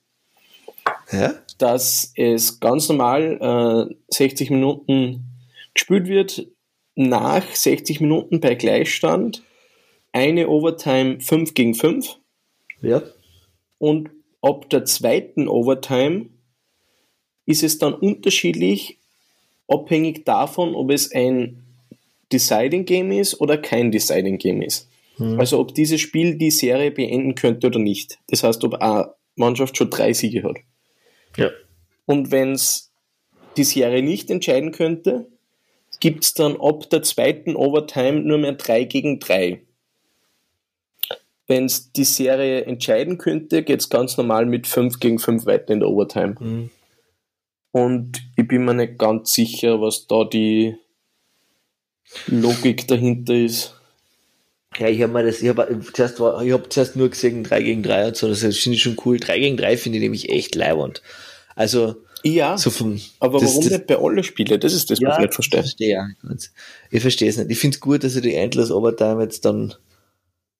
Ja? 1.11 1.33
Dass 1.59 2.11
es 2.15 2.59
ganz 2.59 2.89
normal 2.89 3.89
äh, 3.89 3.95
60 4.09 4.49
Minuten 4.49 5.25
gespielt 5.73 6.07
wird, 6.07 6.47
nach 6.95 7.45
60 7.55 8.01
Minuten 8.01 8.39
bei 8.39 8.55
Gleichstand 8.55 9.43
eine 10.11 10.49
Overtime 10.49 11.19
5 11.21 11.53
gegen 11.53 11.75
5 11.75 12.17
Ja. 12.81 13.03
und 13.77 14.09
ab 14.41 14.69
der 14.69 14.85
zweiten 14.85 15.47
Overtime 15.47 16.27
ist 17.45 17.63
es 17.63 17.77
dann 17.77 17.93
unterschiedlich, 17.93 18.97
abhängig 19.67 20.25
davon, 20.25 20.75
ob 20.75 20.91
es 20.91 21.11
ein 21.13 21.63
Deciding 22.31 22.85
Game 22.85 23.11
ist 23.11 23.39
oder 23.39 23.57
kein 23.57 23.91
Deciding 23.91 24.37
Game 24.37 24.61
ist. 24.61 24.87
Mhm. 25.17 25.39
Also 25.39 25.59
ob 25.59 25.73
dieses 25.73 25.99
Spiel 26.01 26.35
die 26.35 26.51
Serie 26.51 26.91
beenden 26.91 27.35
könnte 27.35 27.67
oder 27.67 27.79
nicht. 27.79 28.19
Das 28.27 28.43
heißt, 28.43 28.63
ob 28.63 28.75
eine 28.75 29.13
Mannschaft 29.35 29.77
schon 29.77 29.89
drei 29.89 30.13
Siege 30.13 30.43
hat. 30.43 30.57
Ja. 31.37 31.49
Und 32.05 32.31
wenn 32.31 32.53
es 32.53 32.91
die 33.57 33.63
Serie 33.63 34.01
nicht 34.03 34.29
entscheiden 34.29 34.71
könnte, 34.71 35.27
gibt 35.99 36.23
es 36.23 36.33
dann 36.33 36.59
ab 36.59 36.89
der 36.89 37.03
zweiten 37.03 37.55
Overtime 37.55 38.21
nur 38.21 38.37
mehr 38.37 38.53
3 38.53 38.85
gegen 38.85 39.19
3. 39.19 39.61
Wenn 41.47 41.65
es 41.65 41.91
die 41.91 42.03
Serie 42.03 42.65
entscheiden 42.65 43.17
könnte, 43.17 43.63
geht 43.63 43.79
es 43.79 43.89
ganz 43.89 44.17
normal 44.17 44.45
mit 44.45 44.67
5 44.67 44.99
gegen 44.99 45.19
5 45.19 45.45
weiter 45.45 45.73
in 45.73 45.79
der 45.79 45.89
Overtime. 45.89 46.35
Mhm. 46.39 46.69
Und 47.71 48.21
ich 48.35 48.47
bin 48.47 48.65
mir 48.65 48.73
nicht 48.73 48.97
ganz 48.97 49.33
sicher, 49.33 49.81
was 49.81 50.07
da 50.07 50.23
die 50.23 50.75
Logik 52.27 52.87
dahinter 52.87 53.33
ist. 53.33 53.78
Ja, 54.77 54.87
ich 54.87 55.01
habe 55.01 55.11
mir 55.11 55.23
das, 55.23 55.41
ich 55.41 55.49
habe 55.49 55.79
zuerst, 55.93 56.19
hab 56.19 56.71
zuerst 56.73 56.95
nur 56.95 57.09
gesehen 57.09 57.43
3 57.43 57.61
gegen 57.63 57.83
3 57.83 58.07
und 58.07 58.15
so, 58.15 58.27
das 58.27 58.39
finde 58.39 58.75
ich 58.75 58.81
schon 58.81 58.97
cool. 59.05 59.19
3 59.19 59.39
gegen 59.39 59.57
3 59.57 59.77
finde 59.77 59.97
ich 59.97 60.03
nämlich 60.03 60.29
echt 60.29 60.55
leibend. 60.55 61.01
Also, 61.55 61.95
ja, 62.23 62.57
so 62.57 62.69
vom, 62.69 62.99
aber 63.19 63.39
das, 63.39 63.49
warum 63.49 63.63
das, 63.63 63.71
nicht 63.71 63.87
bei 63.87 63.97
allen 63.97 64.23
Spielen? 64.23 64.59
Das 64.59 64.73
ist 64.73 64.91
das, 64.91 64.99
was 65.01 65.01
ja, 65.01 65.13
ich 65.15 65.21
nicht 65.21 65.33
verstehe. 65.33 65.61
verstehe 65.61 66.15
ich 66.91 67.01
verstehe 67.01 67.29
es 67.29 67.37
nicht. 67.37 67.49
Ich 67.49 67.59
finde 67.59 67.75
es 67.75 67.81
gut, 67.81 68.03
dass 68.03 68.13
sie 68.13 68.21
die 68.21 68.35
Endless 68.35 68.71
Overtime 68.71 69.23
jetzt 69.23 69.45
dann 69.45 69.73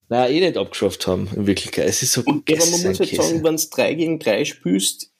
naja, 0.08 0.32
eh 0.32 0.40
nicht 0.40 0.56
abgeschafft 0.56 1.06
haben, 1.06 1.28
in 1.36 1.46
Wirklichkeit. 1.46 1.86
Es 1.86 2.02
ist 2.02 2.12
so 2.12 2.22
Aber 2.22 2.32
man 2.32 2.82
muss 2.82 2.98
jetzt 2.98 3.14
sagen, 3.14 3.44
wenn 3.44 3.54
es 3.54 3.70
3 3.70 3.94
gegen 3.94 4.18
3 4.18 4.44
spielst, 4.44 5.12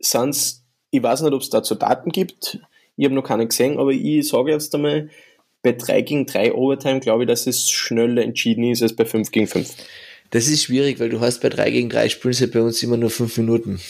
sind 0.00 0.62
ich 0.90 1.02
weiß 1.02 1.20
nicht, 1.20 1.34
ob 1.34 1.42
es 1.42 1.50
dazu 1.50 1.74
Daten 1.74 2.10
gibt, 2.10 2.58
ich 2.96 3.04
habe 3.04 3.14
noch 3.14 3.22
keine 3.22 3.46
gesehen, 3.46 3.78
aber 3.78 3.90
ich 3.90 4.26
sage 4.26 4.50
jetzt 4.50 4.74
einmal, 4.74 5.10
bei 5.68 5.72
3 5.72 6.00
gegen 6.02 6.26
3 6.26 6.54
Overtime 6.54 7.00
glaube 7.00 7.24
ich, 7.24 7.28
dass 7.28 7.46
es 7.46 7.70
schneller 7.70 8.22
entschieden 8.22 8.64
ist 8.64 8.82
als 8.82 8.96
bei 8.96 9.04
5 9.04 9.30
gegen 9.30 9.46
5. 9.46 9.68
Das 10.30 10.48
ist 10.48 10.64
schwierig, 10.64 10.98
weil 10.98 11.10
du 11.10 11.20
hast 11.20 11.40
bei 11.40 11.48
3 11.48 11.70
gegen 11.70 11.90
3 11.90 12.08
spielen 12.08 12.34
sie 12.34 12.46
bei 12.46 12.62
uns 12.62 12.82
immer 12.82 12.96
nur 12.96 13.10
5 13.10 13.36
Minuten. 13.38 13.80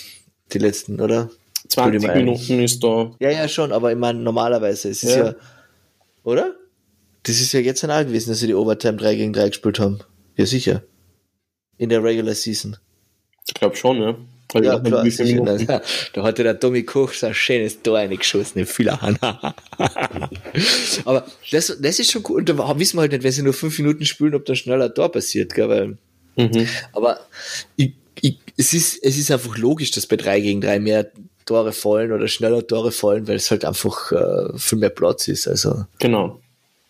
Die 0.52 0.58
letzten, 0.58 1.00
oder? 1.00 1.30
20 1.68 2.14
Minuten 2.14 2.60
ist 2.60 2.82
da. 2.82 3.12
Ja, 3.20 3.30
ja, 3.30 3.46
schon, 3.48 3.72
aber 3.72 3.92
ich 3.92 3.98
meine, 3.98 4.18
normalerweise. 4.18 4.88
Es 4.88 5.02
ist 5.02 5.14
ja. 5.14 5.26
ja. 5.26 5.34
Oder? 6.24 6.54
Das 7.24 7.40
ist 7.40 7.52
ja 7.52 7.60
jetzt 7.60 7.84
ein 7.84 8.06
gewesen, 8.06 8.30
dass 8.30 8.40
sie 8.40 8.46
die 8.46 8.54
Overtime 8.54 8.96
3 8.96 9.14
gegen 9.14 9.32
3 9.32 9.48
gespielt 9.48 9.78
haben. 9.78 10.00
Ja, 10.36 10.46
sicher. 10.46 10.82
In 11.76 11.90
der 11.90 12.02
Regular 12.02 12.34
Season. 12.34 12.76
Ich 13.46 13.54
glaube 13.54 13.76
schon, 13.76 14.00
ja. 14.00 14.16
Weil 14.52 14.64
ja, 14.64 14.78
klar, 14.78 15.04
sicher, 15.10 15.82
da 16.14 16.22
hatte 16.22 16.42
der 16.42 16.58
Tommy 16.58 16.82
Koch 16.82 17.12
so 17.12 17.26
ein 17.26 17.34
schönes 17.34 17.82
Tor 17.82 17.98
eingeschossen 17.98 18.60
in 18.60 18.66
Fühlerhahn. 18.66 19.18
Aber 21.04 21.26
das, 21.50 21.76
das 21.80 21.98
ist 21.98 22.10
schon 22.10 22.24
cool. 22.28 22.38
Und 22.38 22.48
da 22.48 22.78
wissen 22.78 22.96
wir 22.96 23.02
halt 23.02 23.12
nicht, 23.12 23.24
wenn 23.24 23.32
sie 23.32 23.42
nur 23.42 23.52
fünf 23.52 23.78
Minuten 23.78 24.06
spielen, 24.06 24.34
ob 24.34 24.46
da 24.46 24.54
schneller 24.54 24.92
Tor 24.92 25.12
passiert. 25.12 25.54
Gell? 25.54 25.68
Weil, 25.68 25.98
mhm. 26.36 26.66
Aber 26.92 27.20
ich, 27.76 27.92
ich, 28.22 28.38
es, 28.56 28.72
ist, 28.72 29.02
es 29.02 29.18
ist 29.18 29.30
einfach 29.30 29.58
logisch, 29.58 29.90
dass 29.90 30.06
bei 30.06 30.16
3 30.16 30.40
gegen 30.40 30.60
3 30.62 30.80
mehr 30.80 31.10
Tore 31.44 31.72
fallen 31.72 32.12
oder 32.12 32.28
schneller 32.28 32.66
Tore 32.66 32.92
fallen, 32.92 33.28
weil 33.28 33.36
es 33.36 33.50
halt 33.50 33.64
einfach 33.64 34.12
äh, 34.12 34.56
viel 34.56 34.78
mehr 34.78 34.90
Platz 34.90 35.28
ist. 35.28 35.46
Also 35.46 35.84
genau. 35.98 36.40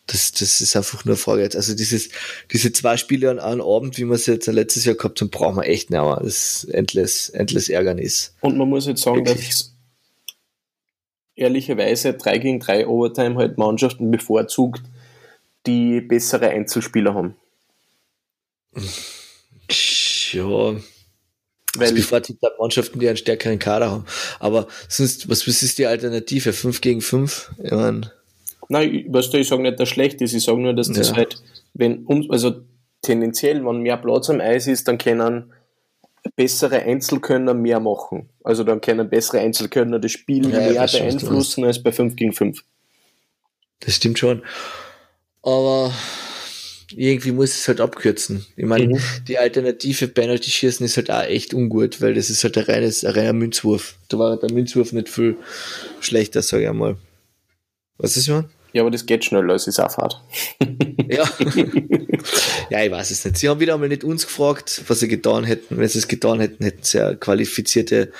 Das, 0.09 0.33
das 0.33 0.61
ist 0.63 0.75
einfach 0.75 1.05
nur 1.05 1.17
Frage 1.17 1.43
jetzt. 1.43 1.55
Also 1.55 1.75
dieses, 1.75 2.09
diese 2.51 2.73
zwei 2.73 2.97
Spiele 2.97 3.31
an 3.31 3.39
einem 3.39 3.61
Abend, 3.61 3.99
wie 3.99 4.07
wir 4.07 4.15
es 4.15 4.27
jetzt 4.27 4.47
letztes 4.47 4.87
Jahr 4.87 4.95
gehabt 4.95 5.21
haben, 5.21 5.31
brauchen 5.31 5.57
wir 5.57 5.67
echt 5.67 5.91
nicht 5.91 6.01
mehr. 6.01 6.19
Das 6.23 6.65
ist 6.65 6.65
endless, 6.65 7.29
endless 7.29 7.69
Ärgernis. 7.69 8.35
Und 8.41 8.57
man 8.57 8.69
muss 8.69 8.87
jetzt 8.87 9.03
sagen, 9.03 9.27
Wirklich. 9.27 9.49
dass 9.49 9.75
ehrlicherweise 11.37 12.15
3 12.15 12.39
gegen 12.39 12.59
3 12.59 12.87
Overtime 12.87 13.37
halt 13.37 13.59
Mannschaften 13.59 14.11
bevorzugt, 14.11 14.83
die 15.67 16.01
bessere 16.01 16.49
Einzelspieler 16.49 17.15
haben. 17.15 17.37
Ja, 20.33 20.75
weil 21.77 21.89
es 21.89 21.95
bevorzugt 21.95 22.43
halt 22.43 22.59
Mannschaften, 22.59 22.99
die 22.99 23.09
einen 23.09 23.17
stärkeren 23.17 23.59
Kader 23.59 23.91
haben. 23.91 24.07
Aber 24.41 24.69
sonst, 24.89 25.29
was, 25.29 25.47
was 25.47 25.63
ist 25.63 25.79
die 25.79 25.87
Alternative? 25.87 26.53
5 26.53 26.81
gegen 26.81 27.01
5? 27.01 27.53
Ich 27.63 27.71
meine. 27.71 28.13
Nein, 28.69 29.07
was 29.09 29.31
du, 29.31 29.39
ich 29.39 29.49
sage 29.49 29.63
nicht, 29.63 29.81
dass 29.81 29.89
schlecht 29.89 30.21
ist, 30.21 30.35
ich 30.35 30.45
sage 30.45 30.61
nur, 30.61 30.75
dass 30.75 30.93
das 30.93 31.11
ja. 31.11 31.17
halt, 31.17 31.43
wenn, 31.75 32.07
also 32.29 32.63
tendenziell, 33.03 33.65
wenn 33.65 33.79
mehr 33.79 33.97
Platz 33.97 34.29
am 34.29 34.41
Eis 34.41 34.67
ist, 34.67 34.87
dann 34.89 34.99
können 34.99 35.53
bessere 36.37 36.83
Einzelkönner 36.83 37.55
mehr 37.55 37.81
machen. 37.81 38.29
Also 38.45 38.65
dann 38.65 38.81
können 38.81 39.09
bessere 39.09 39.41
Einzelkönner 39.41 39.99
das 39.99 40.13
Spiel 40.13 40.51
ja, 40.51 40.59
mehr 40.59 40.87
beeinflussen 40.87 41.65
als 41.65 41.83
bei 41.83 41.93
5 41.93 42.17
gegen 42.17 42.33
5. 42.33 42.63
Das 43.81 43.95
stimmt 43.95 44.19
schon. 44.19 44.43
Aber 45.43 45.93
irgendwie 46.95 47.33
muss 47.33 47.55
es 47.55 47.69
halt 47.69 47.81
abkürzen. 47.81 48.45
Ich 48.57 48.65
meine, 48.65 48.89
mhm. 48.89 49.01
die 49.27 49.39
alternative 49.39 50.09
Penalty 50.09 50.51
schießen 50.51 50.85
ist 50.85 50.97
halt 50.97 51.11
auch 51.11 51.23
echt 51.23 51.55
ungut, 51.55 52.01
weil 52.01 52.15
das 52.15 52.31
ist 52.31 52.45
halt 52.45 52.59
ein, 52.59 52.65
reines, 52.65 53.05
ein 53.05 53.13
reiner 53.13 53.33
Münzwurf. 53.33 53.97
Da 54.09 54.19
war 54.19 54.37
der 54.37 54.53
Münzwurf 54.53 54.93
nicht 54.93 55.09
viel 55.09 55.37
schlechter, 56.01 56.43
sage 56.43 56.65
ich 56.65 56.69
einmal. 56.69 56.97
Was 57.99 58.17
ist 58.17 58.29
man? 58.29 58.49
Ja, 58.73 58.83
aber 58.83 58.91
das 58.91 59.07
geht 59.07 59.25
schneller, 59.25 59.55
es 59.55 59.67
ist 59.67 59.81
auch 59.81 59.91
Fahrt. 59.91 60.21
ja. 61.09 61.29
ja, 62.71 62.85
ich 62.85 62.91
weiß 62.91 63.11
es 63.11 63.25
nicht. 63.25 63.39
Sie 63.39 63.49
haben 63.49 63.61
wieder 63.61 63.75
einmal 63.75 63.89
nicht 63.89 64.05
uns 64.05 64.27
gefragt, 64.27 64.83
was 64.87 65.01
sie 65.01 65.09
getan 65.09 65.45
hätten. 65.45 65.79
Wenn 65.79 65.89
sie 65.89 65.99
es 65.99 66.09
getan 66.09 66.41
hätten, 66.41 66.63
hätten 66.63 66.83
sie 66.83 67.03
eine 67.03 67.17
qualifizierte 67.17 68.13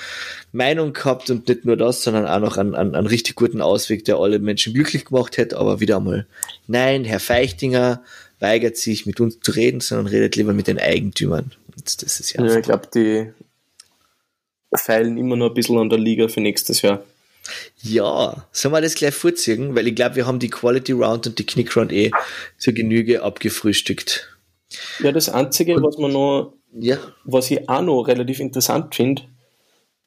Meinung 0.53 0.95
gehabt 0.95 1.29
und 1.31 1.49
nicht 1.49 1.65
nur 1.65 1.77
das, 1.77 2.03
sondern 2.03 2.27
auch 2.27 2.41
noch 2.41 2.57
einen, 2.57 2.75
einen, 2.75 2.95
einen 2.95 3.07
richtig 3.07 3.37
guten 3.37 3.61
Ausweg, 3.61 4.05
der 4.07 4.17
alle 4.17 4.39
Menschen 4.39 4.73
glücklich 4.73 5.05
gemacht 5.05 5.37
hätte. 5.37 5.59
Aber 5.59 5.81
wieder 5.81 5.99
einmal, 5.99 6.27
nein, 6.67 7.05
Herr 7.05 7.21
Feichtinger 7.21 8.03
weigert 8.41 8.77
sich 8.77 9.05
mit 9.05 9.21
uns 9.21 9.41
zu 9.41 9.53
reden, 9.53 9.81
sondern 9.81 10.07
redet 10.07 10.37
lieber 10.37 10.55
mit 10.55 10.67
den 10.67 10.79
Eigentümern. 10.79 11.53
Und 11.77 12.03
das 12.03 12.21
ist 12.21 12.33
ja, 12.33 12.45
ja 12.45 12.57
ich 12.57 12.63
glaube, 12.63 12.89
die 12.95 13.31
feilen 14.75 15.19
immer 15.19 15.37
noch 15.37 15.49
ein 15.49 15.55
bisschen 15.55 15.79
an 15.79 15.91
der 15.91 15.99
Liga 15.99 16.29
für 16.29 16.41
nächstes 16.41 16.83
Jahr. 16.83 17.03
Ja, 17.83 18.47
sollen 18.53 18.75
wir 18.75 18.81
das 18.81 18.95
gleich 18.95 19.15
vorziehen? 19.15 19.75
Weil 19.75 19.89
ich 19.89 19.95
glaube, 19.95 20.17
wir 20.17 20.27
haben 20.27 20.39
die 20.39 20.51
Quality 20.51 20.93
Round 20.93 21.27
und 21.27 21.39
die 21.39 21.47
Knick 21.47 21.77
Round 21.77 21.93
eh 21.93 22.11
zur 22.59 22.73
Genüge 22.73 23.23
abgefrühstückt. 23.23 24.39
Ja, 25.01 25.13
das 25.13 25.29
Einzige, 25.29 25.77
und, 25.77 25.83
was 25.83 25.99
man 25.99 26.13
noch, 26.13 26.55
ja. 26.73 26.99
was 27.25 27.51
ich 27.51 27.69
auch 27.69 27.83
noch 27.83 28.03
relativ 28.05 28.41
interessant 28.41 28.95
finde, 28.95 29.23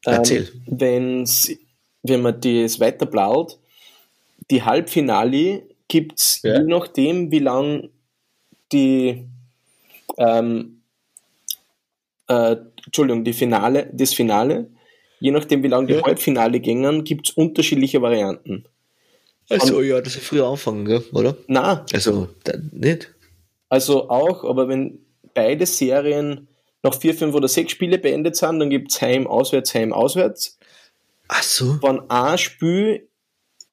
ähm, 0.06 0.48
wenn's, 0.68 1.52
wenn 2.04 2.22
man 2.22 2.40
das 2.42 2.80
weiter 2.80 3.06
blaut, 3.06 3.58
die 4.50 4.64
Halbfinale 4.64 5.64
gibt 5.88 6.20
es 6.20 6.42
ja. 6.44 6.60
je 6.60 6.64
nachdem, 6.64 7.32
wie 7.32 7.40
lang 7.40 7.90
die 8.72 9.28
ähm, 10.18 10.82
äh, 12.28 12.56
Entschuldigung, 12.86 13.24
die 13.24 13.34
Finale, 13.34 13.90
das 13.94 14.14
Finale 14.14 14.70
je 15.22 15.32
nachdem, 15.32 15.64
wie 15.64 15.68
lange 15.68 15.88
die 15.88 15.94
ja. 15.94 16.04
Halbfinale 16.04 16.60
gingen, 16.60 17.04
gibt 17.04 17.30
es 17.30 17.36
unterschiedliche 17.36 18.02
Varianten. 18.02 18.66
Also, 19.50 19.78
Und, 19.78 19.86
ja, 19.86 20.02
das 20.02 20.16
ist 20.16 20.26
früher 20.26 20.48
anfangen, 20.48 20.86
gell? 20.86 21.04
oder? 21.14 21.38
Nein. 21.48 21.82
Also, 21.94 22.30
nicht? 22.72 23.14
Also 23.70 24.10
auch, 24.10 24.44
aber 24.44 24.68
wenn 24.68 25.00
beide 25.34 25.66
Serien 25.66 26.48
noch 26.84 26.96
vier, 26.96 27.14
fünf 27.14 27.36
oder 27.36 27.48
sechs 27.48 27.72
Spiele 27.72 28.00
beendet 28.00 28.36
sind, 28.36 28.60
dann 28.60 28.70
gibt 28.70 28.92
es 28.92 29.02
Heim, 29.02 29.28
Auswärts, 29.28 29.76
Heim, 29.76 29.94
Auswärts. 29.94 30.58
Ach 31.28 31.44
so. 31.44 31.82
Wenn 31.84 32.02
ein 32.10 32.38
Spiel, 32.40 33.08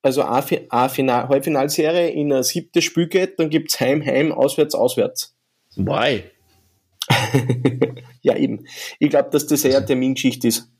also 0.03 0.23
eine, 0.23 0.45
eine 0.69 0.89
Final, 0.91 1.29
Halbfinalserie 1.29 2.11
in 2.11 2.33
ein 2.33 2.43
siebtes 2.43 2.85
Spiel 2.85 3.09
geht, 3.09 3.41
dann 3.41 3.49
gibt 3.49 3.73
es 3.73 3.81
Heim, 3.81 4.05
Heim, 4.05 4.33
Auswärts, 4.33 4.75
Auswärts. 4.75 5.35
Why? 5.77 6.25
ja, 8.21 8.37
eben. 8.37 8.67
Ich 8.99 9.09
glaube, 9.09 9.31
dass 9.31 9.47
das 9.47 9.65
eher 9.65 9.85
Termingeschichte 9.85 10.49
ist. 10.49 10.71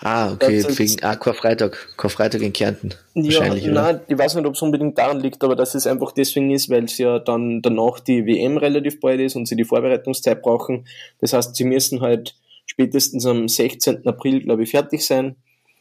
Ah, 0.00 0.32
okay, 0.32 0.64
wegen 0.68 0.96
ah, 1.02 1.16
Karfreitag, 1.16 1.76
Karfreitag 1.96 2.42
in 2.42 2.52
Kärnten. 2.52 2.94
Wahrscheinlich, 3.14 3.64
ja, 3.64 3.72
nein, 3.72 4.00
ich 4.08 4.18
weiß 4.18 4.34
nicht, 4.34 4.46
ob 4.46 4.54
es 4.54 4.62
unbedingt 4.62 4.98
daran 4.98 5.20
liegt, 5.20 5.42
aber 5.44 5.56
dass 5.56 5.74
es 5.74 5.86
einfach 5.86 6.12
deswegen 6.12 6.50
ist, 6.50 6.70
weil 6.70 6.84
es 6.84 6.98
ja 6.98 7.18
dann 7.18 7.62
danach 7.62 8.00
die 8.00 8.26
WM 8.26 8.56
relativ 8.56 9.00
bald 9.00 9.20
ist 9.20 9.36
und 9.36 9.46
sie 9.46 9.56
die 9.56 9.64
Vorbereitungszeit 9.64 10.42
brauchen. 10.42 10.86
Das 11.20 11.32
heißt, 11.32 11.54
sie 11.54 11.64
müssen 11.64 12.00
halt 12.00 12.34
spätestens 12.66 13.26
am 13.26 13.48
16. 13.48 14.06
April, 14.06 14.40
glaube 14.40 14.62
ich, 14.62 14.70
fertig 14.70 15.04
sein. 15.04 15.36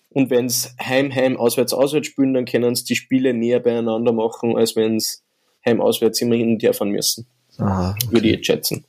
Und 0.09 0.29
wenn 0.29 0.45
es 0.45 0.75
heim, 0.81 1.13
heim, 1.13 1.37
auswärts, 1.37 1.73
auswärts 1.73 2.07
spielen, 2.07 2.33
dann 2.33 2.45
können 2.45 2.75
sie 2.75 2.83
die 2.83 2.95
Spiele 2.95 3.33
näher 3.33 3.61
beieinander 3.61 4.11
machen, 4.11 4.57
als 4.57 4.75
wenn 4.75 4.97
es 4.97 5.23
heim, 5.65 5.79
auswärts 5.79 6.21
immer 6.21 6.35
hin 6.35 6.53
und 6.53 6.63
her 6.63 6.73
fahren 6.73 6.89
müssen. 6.89 7.25
Aha, 7.57 7.91
okay. 7.91 8.11
Würde 8.11 8.27
ich 8.27 8.35
jetzt 8.35 8.45
schätzen. 8.45 8.85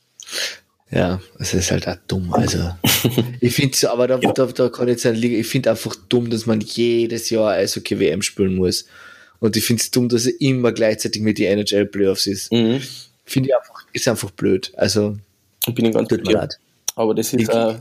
Ja, 0.92 1.20
es 1.38 1.54
ist 1.54 1.70
halt 1.70 1.88
auch 1.88 1.96
dumm. 2.06 2.34
Also, 2.34 2.70
ich 3.40 3.54
finde 3.54 3.72
es, 3.72 3.84
aber 3.86 4.06
da, 4.06 4.18
ja. 4.18 4.32
da, 4.32 4.46
da 4.46 4.68
kann 4.68 4.88
ich 4.88 4.92
jetzt 4.92 5.02
sagen, 5.02 5.22
ich 5.22 5.46
finde 5.46 5.70
einfach 5.70 5.96
dumm, 6.10 6.28
dass 6.28 6.44
man 6.44 6.60
jedes 6.60 7.30
Jahr 7.30 7.52
Eishockey 7.52 7.98
WM 7.98 8.20
spielen 8.20 8.56
muss. 8.56 8.84
Und 9.40 9.56
ich 9.56 9.64
finde 9.64 9.80
es 9.80 9.90
dumm, 9.90 10.10
dass 10.10 10.26
er 10.26 10.38
immer 10.40 10.70
gleichzeitig 10.70 11.22
mit 11.22 11.38
die 11.38 11.46
NHL 11.46 11.86
Playoffs 11.86 12.26
ist. 12.26 12.52
Mhm. 12.52 12.82
Finde 13.24 13.48
ich 13.48 13.56
einfach, 13.56 13.86
ist 13.92 14.06
einfach 14.06 14.30
blöd. 14.32 14.70
Also, 14.76 15.16
ich 15.66 15.74
bin 15.74 15.90
ganz 15.92 16.08
tut 16.08 16.26
mir 16.26 16.34
leid. 16.34 16.58
Aber 16.94 17.14
das 17.14 17.32
ist 17.32 17.48
äh, 17.48 17.74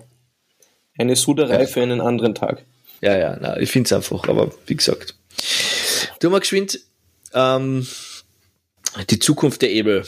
eine 0.97 1.15
Suderei 1.17 1.61
ja. 1.61 1.67
für 1.67 1.81
einen 1.81 1.99
anderen 1.99 2.33
Tag. 2.33 2.63
Ja, 3.01 3.17
ja, 3.17 3.37
na, 3.41 3.59
ich 3.59 3.69
finde 3.69 3.87
es 3.87 3.93
einfach, 3.93 4.27
aber 4.29 4.51
wie 4.67 4.75
gesagt. 4.75 5.15
Du 6.19 6.29
mal 6.29 6.39
geschwind, 6.39 6.79
ähm, 7.33 7.85
die 9.09 9.19
Zukunft 9.19 9.61
der 9.63 9.71
Ebel, 9.71 10.05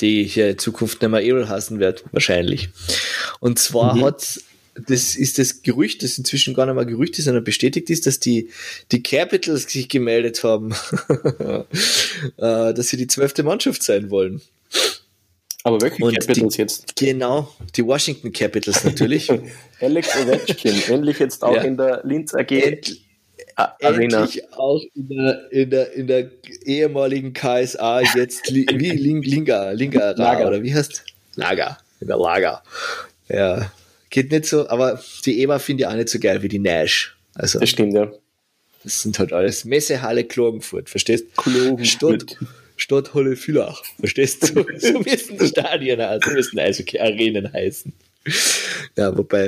die 0.00 0.24
hier 0.24 0.50
in 0.50 0.58
Zukunft 0.58 1.00
nicht 1.00 1.10
mehr 1.10 1.22
Ebel 1.22 1.48
hassen 1.48 1.78
wird, 1.78 2.04
wahrscheinlich. 2.12 2.68
Und 3.40 3.58
zwar 3.58 3.96
mhm. 3.96 4.04
hat 4.04 4.40
das 4.74 5.14
ist 5.14 5.38
das 5.38 5.62
Gerücht, 5.62 6.02
das 6.02 6.18
inzwischen 6.18 6.54
gar 6.54 6.66
nicht 6.66 6.74
mehr 6.74 6.84
Gerücht 6.84 7.18
ist, 7.18 7.26
sondern 7.26 7.44
bestätigt 7.44 7.90
ist, 7.90 8.06
dass 8.06 8.18
die, 8.18 8.50
die 8.90 9.02
Capitals 9.02 9.70
sich 9.70 9.88
gemeldet 9.88 10.42
haben, 10.42 10.72
äh, 12.38 12.74
dass 12.74 12.88
sie 12.88 12.96
die 12.96 13.06
zwölfte 13.06 13.42
Mannschaft 13.42 13.82
sein 13.82 14.10
wollen. 14.10 14.40
Aber 15.62 15.80
welche 15.80 16.04
und 16.04 16.18
Capitals 16.18 16.54
die, 16.54 16.60
jetzt? 16.60 16.96
Genau, 16.96 17.54
die 17.76 17.86
Washington 17.86 18.32
Capitals 18.32 18.84
natürlich. 18.84 19.30
Alex 19.80 20.16
Ovechkin, 20.16 20.82
endlich 20.88 21.18
jetzt 21.20 21.42
auch 21.42 21.54
ja. 21.54 21.62
in 21.62 21.76
der 21.76 22.02
Linz 22.04 22.34
AG. 22.34 22.50
End, 22.50 23.00
Arena. 23.56 24.22
Endlich 24.22 24.52
auch 24.52 24.82
in 24.94 25.08
der, 25.08 25.52
in 25.52 25.70
der, 25.70 25.92
in 25.92 26.06
der 26.06 26.30
ehemaligen 26.64 27.32
KSA 27.32 28.00
jetzt 28.14 28.52
wie 28.52 28.64
Linga, 28.64 29.70
Linga 29.70 30.10
Lager. 30.12 30.48
oder 30.48 30.62
wie 30.62 30.74
heißt? 30.74 31.04
Lager, 31.36 31.78
in 32.00 32.08
der 32.08 32.16
Lager. 32.16 32.62
Ja, 33.28 33.70
geht 34.10 34.30
nicht 34.30 34.46
so, 34.46 34.68
aber 34.68 35.02
die 35.24 35.42
EMA 35.42 35.58
finde 35.58 35.82
ich 35.82 35.86
auch 35.86 35.94
nicht 35.94 36.08
so 36.08 36.18
geil 36.18 36.42
wie 36.42 36.48
die 36.48 36.58
Nash. 36.58 37.16
Also, 37.34 37.58
das 37.58 37.70
stimmt, 37.70 37.94
ja. 37.94 38.10
Das 38.82 39.00
sind 39.00 39.18
halt 39.18 39.32
alles 39.32 39.64
Messehalle 39.64 40.24
Klagenfurt, 40.24 40.90
verstehst? 40.90 41.26
du? 41.44 41.84
Stadt, 41.84 42.36
Stadthalle 42.76 43.36
Villach, 43.36 43.82
verstehst 43.98 44.54
du? 44.54 44.66
so 44.78 45.00
müssen 45.00 45.38
die 45.38 45.46
Stadien, 45.46 46.00
also 46.00 46.30
müssen 46.30 46.58
also 46.58 46.82
Arenen 46.98 47.52
heißen. 47.52 47.92
Ja, 48.96 49.16
wobei, 49.16 49.46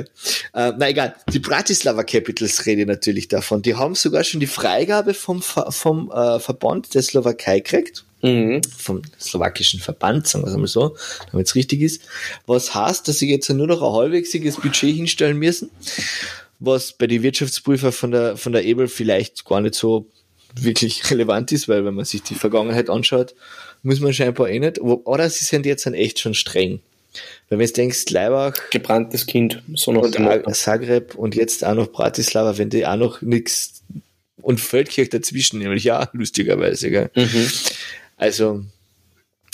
äh, 0.53 0.73
na 0.77 0.89
egal, 0.89 1.15
die 1.31 1.39
Bratislava 1.39 2.03
Capitals 2.03 2.65
rede 2.65 2.85
natürlich 2.85 3.29
davon. 3.29 3.61
Die 3.61 3.75
haben 3.75 3.95
sogar 3.95 4.25
schon 4.25 4.41
die 4.41 4.47
Freigabe 4.47 5.13
vom, 5.13 5.41
vom 5.41 6.11
äh, 6.11 6.39
Verband 6.39 6.93
der 6.93 7.01
Slowakei 7.01 7.59
gekriegt. 7.59 8.03
Mhm. 8.21 8.61
Vom 8.77 9.03
slowakischen 9.19 9.79
Verband, 9.79 10.27
sagen 10.27 10.43
wir 10.43 10.51
es 10.51 10.57
mal 10.57 10.67
so, 10.67 10.97
damit 11.31 11.47
es 11.47 11.55
richtig 11.55 11.81
ist. 11.81 12.01
Was 12.45 12.73
heißt, 12.73 13.07
dass 13.07 13.19
sie 13.19 13.29
jetzt 13.29 13.49
nur 13.49 13.67
noch 13.67 13.81
ein 13.81 13.93
halbwegiges 13.93 14.57
Budget 14.57 14.95
hinstellen 14.95 15.37
müssen, 15.37 15.69
was 16.59 16.93
bei 16.93 17.07
den 17.07 17.21
Wirtschaftsprüfern 17.21 17.91
von 17.91 18.11
der, 18.11 18.35
von 18.35 18.51
der 18.51 18.65
Ebel 18.65 18.87
vielleicht 18.87 19.45
gar 19.45 19.61
nicht 19.61 19.75
so 19.75 20.07
wirklich 20.55 21.09
relevant 21.11 21.51
ist, 21.51 21.69
weil 21.69 21.85
wenn 21.85 21.93
man 21.93 22.05
sich 22.05 22.23
die 22.23 22.35
Vergangenheit 22.35 22.89
anschaut, 22.89 23.35
muss 23.83 23.99
man 23.99 24.13
scheinbar 24.13 24.49
eh 24.49 24.59
nicht. 24.59 24.81
Oder 24.81 25.29
sie 25.29 25.45
sind 25.45 25.65
jetzt 25.65 25.85
dann 25.85 25.93
echt 25.93 26.19
schon 26.19 26.33
streng. 26.33 26.81
Wenn 27.49 27.59
du 27.59 27.67
denkst, 27.67 28.09
Leibach. 28.09 28.53
Gebranntes 28.71 29.25
Kind, 29.25 29.61
so 29.73 29.91
noch 29.91 30.03
und 30.03 30.55
Zagreb 30.55 31.15
und 31.15 31.35
jetzt 31.35 31.65
auch 31.65 31.75
noch 31.75 31.87
Bratislava, 31.87 32.57
wenn 32.57 32.69
die 32.69 32.85
auch 32.85 32.97
noch 32.97 33.21
nichts 33.21 33.83
und 34.41 34.59
Feldkirch 34.59 35.09
dazwischen, 35.09 35.59
nämlich 35.59 35.83
ja, 35.83 36.09
lustigerweise, 36.13 36.89
gell? 36.89 37.09
Mhm. 37.15 37.47
Also, 38.17 38.63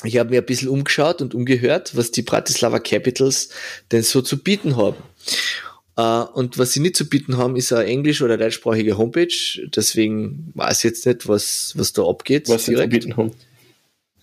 ich 0.03 0.17
habe 0.17 0.31
mir 0.31 0.41
ein 0.41 0.45
bisschen 0.45 0.69
umgeschaut 0.69 1.21
und 1.21 1.33
umgehört, 1.33 1.95
was 1.95 2.11
die 2.11 2.21
Bratislava 2.21 2.79
Capitals 2.79 3.49
denn 3.91 4.03
so 4.03 4.21
zu 4.21 4.37
bieten 4.37 4.75
haben. 4.75 4.97
Uh, 5.95 6.25
und 6.33 6.57
was 6.57 6.73
sie 6.73 6.79
nicht 6.79 6.97
zu 6.97 7.07
bieten 7.07 7.37
haben, 7.37 7.55
ist 7.55 7.71
eine 7.71 7.85
englisch- 7.85 8.23
oder 8.23 8.35
deutschsprachige 8.35 8.97
Homepage. 8.97 9.27
Deswegen 9.75 10.51
weiß 10.55 10.79
ich 10.79 10.83
jetzt 10.85 11.05
nicht, 11.05 11.27
was, 11.27 11.73
was 11.75 11.93
da 11.93 12.03
abgeht. 12.03 12.49
Was 12.49 12.65
direkt. 12.65 12.93
sie 12.93 12.99
zu 12.99 13.07
bieten 13.07 13.17
haben. 13.17 13.31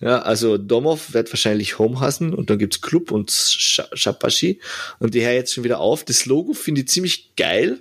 Ja, 0.01 0.23
also 0.23 0.57
Domov 0.57 1.13
wird 1.13 1.31
wahrscheinlich 1.31 1.77
Home 1.77 1.99
hassen 1.99 2.33
und 2.33 2.49
dann 2.49 2.57
gibt's 2.57 2.81
Club 2.81 3.11
und 3.11 3.31
Shapashi 3.31 4.59
und 4.99 5.13
die 5.13 5.21
hören 5.21 5.35
jetzt 5.35 5.53
schon 5.53 5.63
wieder 5.63 5.79
auf. 5.79 6.03
Das 6.03 6.25
Logo 6.25 6.53
finde 6.53 6.81
ich 6.81 6.87
ziemlich 6.87 7.35
geil. 7.35 7.79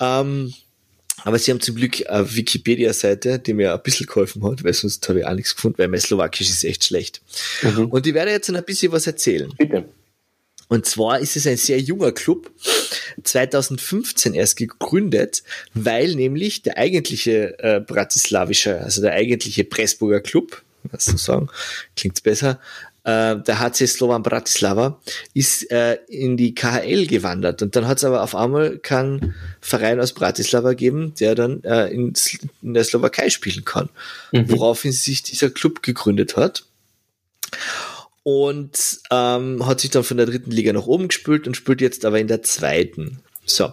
Ähm, 0.00 0.54
aber 1.24 1.38
sie 1.38 1.50
haben 1.50 1.60
zum 1.60 1.76
Glück 1.76 2.08
eine 2.08 2.34
Wikipedia-Seite, 2.34 3.38
die 3.38 3.54
mir 3.54 3.74
ein 3.74 3.82
bisschen 3.82 4.06
geholfen 4.06 4.44
hat, 4.44 4.64
weil 4.64 4.74
sonst 4.74 5.08
habe 5.08 5.20
ich 5.20 5.26
auch 5.26 5.34
nichts 5.34 5.54
gefunden, 5.54 5.78
weil 5.78 5.88
mein 5.88 6.00
Slowakisch 6.00 6.48
ist 6.48 6.64
echt 6.64 6.84
schlecht. 6.84 7.22
Mhm. 7.62 7.86
Und 7.86 8.06
ich 8.06 8.14
werde 8.14 8.30
jetzt 8.30 8.50
ein 8.50 8.64
bisschen 8.64 8.92
was 8.92 9.06
erzählen. 9.06 9.52
Bitte. 9.56 9.88
Und 10.68 10.86
zwar 10.86 11.20
ist 11.20 11.36
es 11.36 11.46
ein 11.46 11.56
sehr 11.56 11.78
junger 11.80 12.12
Club, 12.12 12.50
2015 13.22 14.34
erst 14.34 14.56
gegründet, 14.56 15.42
weil 15.74 16.14
nämlich 16.14 16.62
der 16.62 16.78
eigentliche 16.78 17.58
äh, 17.58 17.80
bratislawische, 17.80 18.80
also 18.80 19.02
der 19.02 19.12
eigentliche 19.12 19.64
Pressburger 19.64 20.20
Club, 20.20 20.62
was 20.90 21.04
zu 21.04 21.16
sagen, 21.16 21.48
klingt 21.96 22.22
besser. 22.22 22.60
Äh, 23.04 23.36
der 23.36 23.60
HC 23.60 23.86
Slovan 23.86 24.22
Bratislava 24.22 24.98
ist 25.34 25.70
äh, 25.70 25.98
in 26.08 26.38
die 26.38 26.54
KHL 26.54 27.06
gewandert 27.06 27.60
und 27.60 27.76
dann 27.76 27.86
hat 27.86 27.98
es 27.98 28.04
aber 28.04 28.22
auf 28.22 28.34
einmal 28.34 28.78
keinen 28.78 29.34
Verein 29.60 30.00
aus 30.00 30.14
Bratislava 30.14 30.70
gegeben, 30.70 31.14
der 31.20 31.34
dann 31.34 31.62
äh, 31.64 31.88
in, 31.88 32.14
in, 32.62 32.72
der 32.72 32.84
Slowakei 32.84 33.28
spielen 33.28 33.64
kann, 33.64 33.90
mhm. 34.32 34.50
woraufhin 34.50 34.92
sich 34.92 35.22
dieser 35.22 35.50
Club 35.50 35.82
gegründet 35.82 36.36
hat 36.36 36.64
und 38.22 39.00
ähm, 39.10 39.66
hat 39.66 39.80
sich 39.80 39.90
dann 39.90 40.02
von 40.02 40.16
der 40.16 40.26
dritten 40.26 40.50
Liga 40.50 40.72
nach 40.72 40.86
oben 40.86 41.08
gespült 41.08 41.46
und 41.46 41.56
spielt 41.56 41.82
jetzt 41.82 42.06
aber 42.06 42.18
in 42.18 42.26
der 42.26 42.42
zweiten. 42.42 43.20
So. 43.44 43.72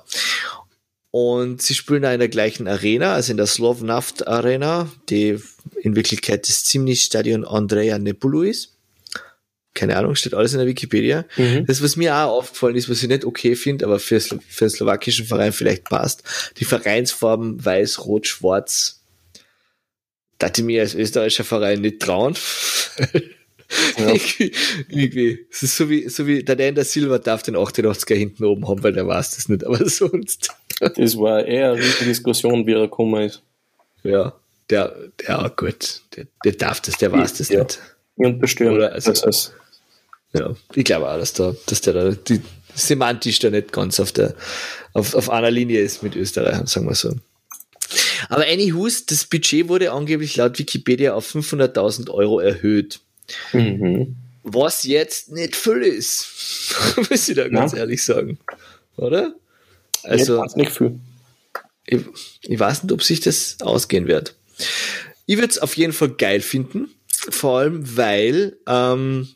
Und 1.11 1.61
sie 1.61 1.75
spielen 1.75 2.03
da 2.03 2.13
in 2.13 2.19
der 2.19 2.29
gleichen 2.29 2.69
Arena, 2.69 3.13
also 3.13 3.31
in 3.31 3.37
der 3.37 3.45
Slovnaft 3.45 4.27
Arena, 4.27 4.89
die 5.09 5.39
in 5.81 5.97
Wirklichkeit 5.97 6.47
das 6.47 6.63
ziemlich 6.63 7.03
Stadion 7.03 7.45
Andrea 7.45 7.99
Nepulu 7.99 8.43
ist. 8.43 8.77
Keine 9.73 9.97
Ahnung, 9.97 10.15
steht 10.15 10.33
alles 10.33 10.53
in 10.53 10.59
der 10.59 10.67
Wikipedia. 10.67 11.25
Mhm. 11.37 11.65
Das, 11.65 11.81
was 11.81 11.97
mir 11.97 12.15
auch 12.15 12.39
aufgefallen 12.39 12.75
ist, 12.75 12.89
was 12.89 13.03
ich 13.03 13.09
nicht 13.09 13.25
okay 13.25 13.55
finde, 13.55 13.85
aber 13.85 13.99
für, 13.99 14.19
für 14.19 14.39
den 14.65 14.69
slowakischen 14.69 15.25
Verein 15.25 15.53
vielleicht 15.53 15.85
passt, 15.85 16.23
die 16.57 16.65
Vereinsfarben 16.65 17.63
weiß, 17.63 18.05
rot, 18.05 18.27
schwarz. 18.27 19.01
Da 20.37 20.49
ich 20.55 20.63
mir 20.63 20.81
als 20.81 20.95
österreichischer 20.95 21.43
Verein 21.43 21.81
nicht 21.81 22.01
trauen. 22.01 22.35
Ja. 23.97 24.13
irgendwie, 24.89 25.47
Es 25.49 25.63
ist 25.63 25.77
so 25.77 25.89
wie, 25.89 26.09
so 26.09 26.27
wie 26.27 26.43
der 26.43 26.83
Silva 26.83 27.19
darf 27.19 27.43
den 27.43 27.55
88er 27.55 28.15
hinten 28.15 28.43
oben 28.43 28.67
haben, 28.67 28.83
weil 28.83 28.93
der 28.93 29.07
weiß 29.07 29.35
das 29.35 29.49
nicht, 29.49 29.65
aber 29.65 29.87
sonst. 29.87 30.49
Das 30.81 31.17
war 31.17 31.45
eher 31.45 31.73
eine 31.73 31.81
Diskussion, 31.81 32.65
wie 32.65 32.73
er 32.73 32.81
gekommen 32.81 33.23
ist. 33.23 33.43
Ja, 34.03 34.33
der, 34.69 34.95
der, 35.19 35.45
oh 35.45 35.49
gut, 35.55 36.01
der, 36.15 36.25
der 36.43 36.53
darf 36.53 36.81
das, 36.81 36.97
der 36.97 37.11
weiß 37.11 37.35
das 37.35 37.49
ja. 37.49 37.59
nicht. 37.63 37.79
Und 38.15 38.39
bestimmt. 38.39 38.71
Oder, 38.71 38.91
also, 38.91 39.11
das 39.11 39.23
heißt. 39.23 39.53
Ja, 40.33 40.55
ich 40.73 40.85
glaube 40.85 41.09
auch, 41.09 41.17
dass, 41.17 41.33
da, 41.33 41.53
dass 41.67 41.81
der 41.81 41.93
da 41.93 42.11
die, 42.11 42.41
semantisch 42.73 43.39
da 43.39 43.49
nicht 43.49 43.71
ganz 43.71 43.99
auf, 43.99 44.11
der, 44.11 44.33
auf, 44.93 45.13
auf 45.13 45.29
einer 45.29 45.51
Linie 45.51 45.81
ist 45.81 46.03
mit 46.03 46.15
Österreich, 46.15 46.67
sagen 46.67 46.87
wir 46.87 46.95
so. 46.95 47.13
Aber 48.29 48.45
anywho's, 48.47 49.05
das 49.05 49.25
Budget 49.25 49.67
wurde 49.67 49.91
angeblich 49.91 50.37
laut 50.37 50.57
Wikipedia 50.57 51.13
auf 51.13 51.35
500.000 51.35 52.09
Euro 52.09 52.39
erhöht. 52.39 53.01
Mhm. 53.51 54.15
Was 54.43 54.83
jetzt 54.83 55.31
nicht 55.31 55.55
viel 55.55 55.81
ist, 55.83 56.27
muss 57.09 57.27
ich 57.27 57.35
da 57.35 57.47
ganz 57.49 57.73
ja. 57.73 57.79
ehrlich 57.79 58.03
sagen. 58.03 58.39
Oder? 58.95 59.35
Also, 60.03 60.41
jetzt 60.43 60.57
nicht 60.57 60.71
viel. 60.71 60.99
Ich, 61.85 62.01
ich, 62.43 62.59
weiß 62.59 62.83
nicht, 62.83 62.91
ob 62.91 63.03
sich 63.03 63.19
das 63.19 63.57
ausgehen 63.61 64.07
wird. 64.07 64.35
Ich 65.25 65.37
würde 65.37 65.49
es 65.49 65.59
auf 65.59 65.75
jeden 65.77 65.93
Fall 65.93 66.09
geil 66.09 66.41
finden, 66.41 66.89
vor 67.29 67.59
allem 67.59 67.97
weil, 67.97 68.57
ähm, 68.67 69.29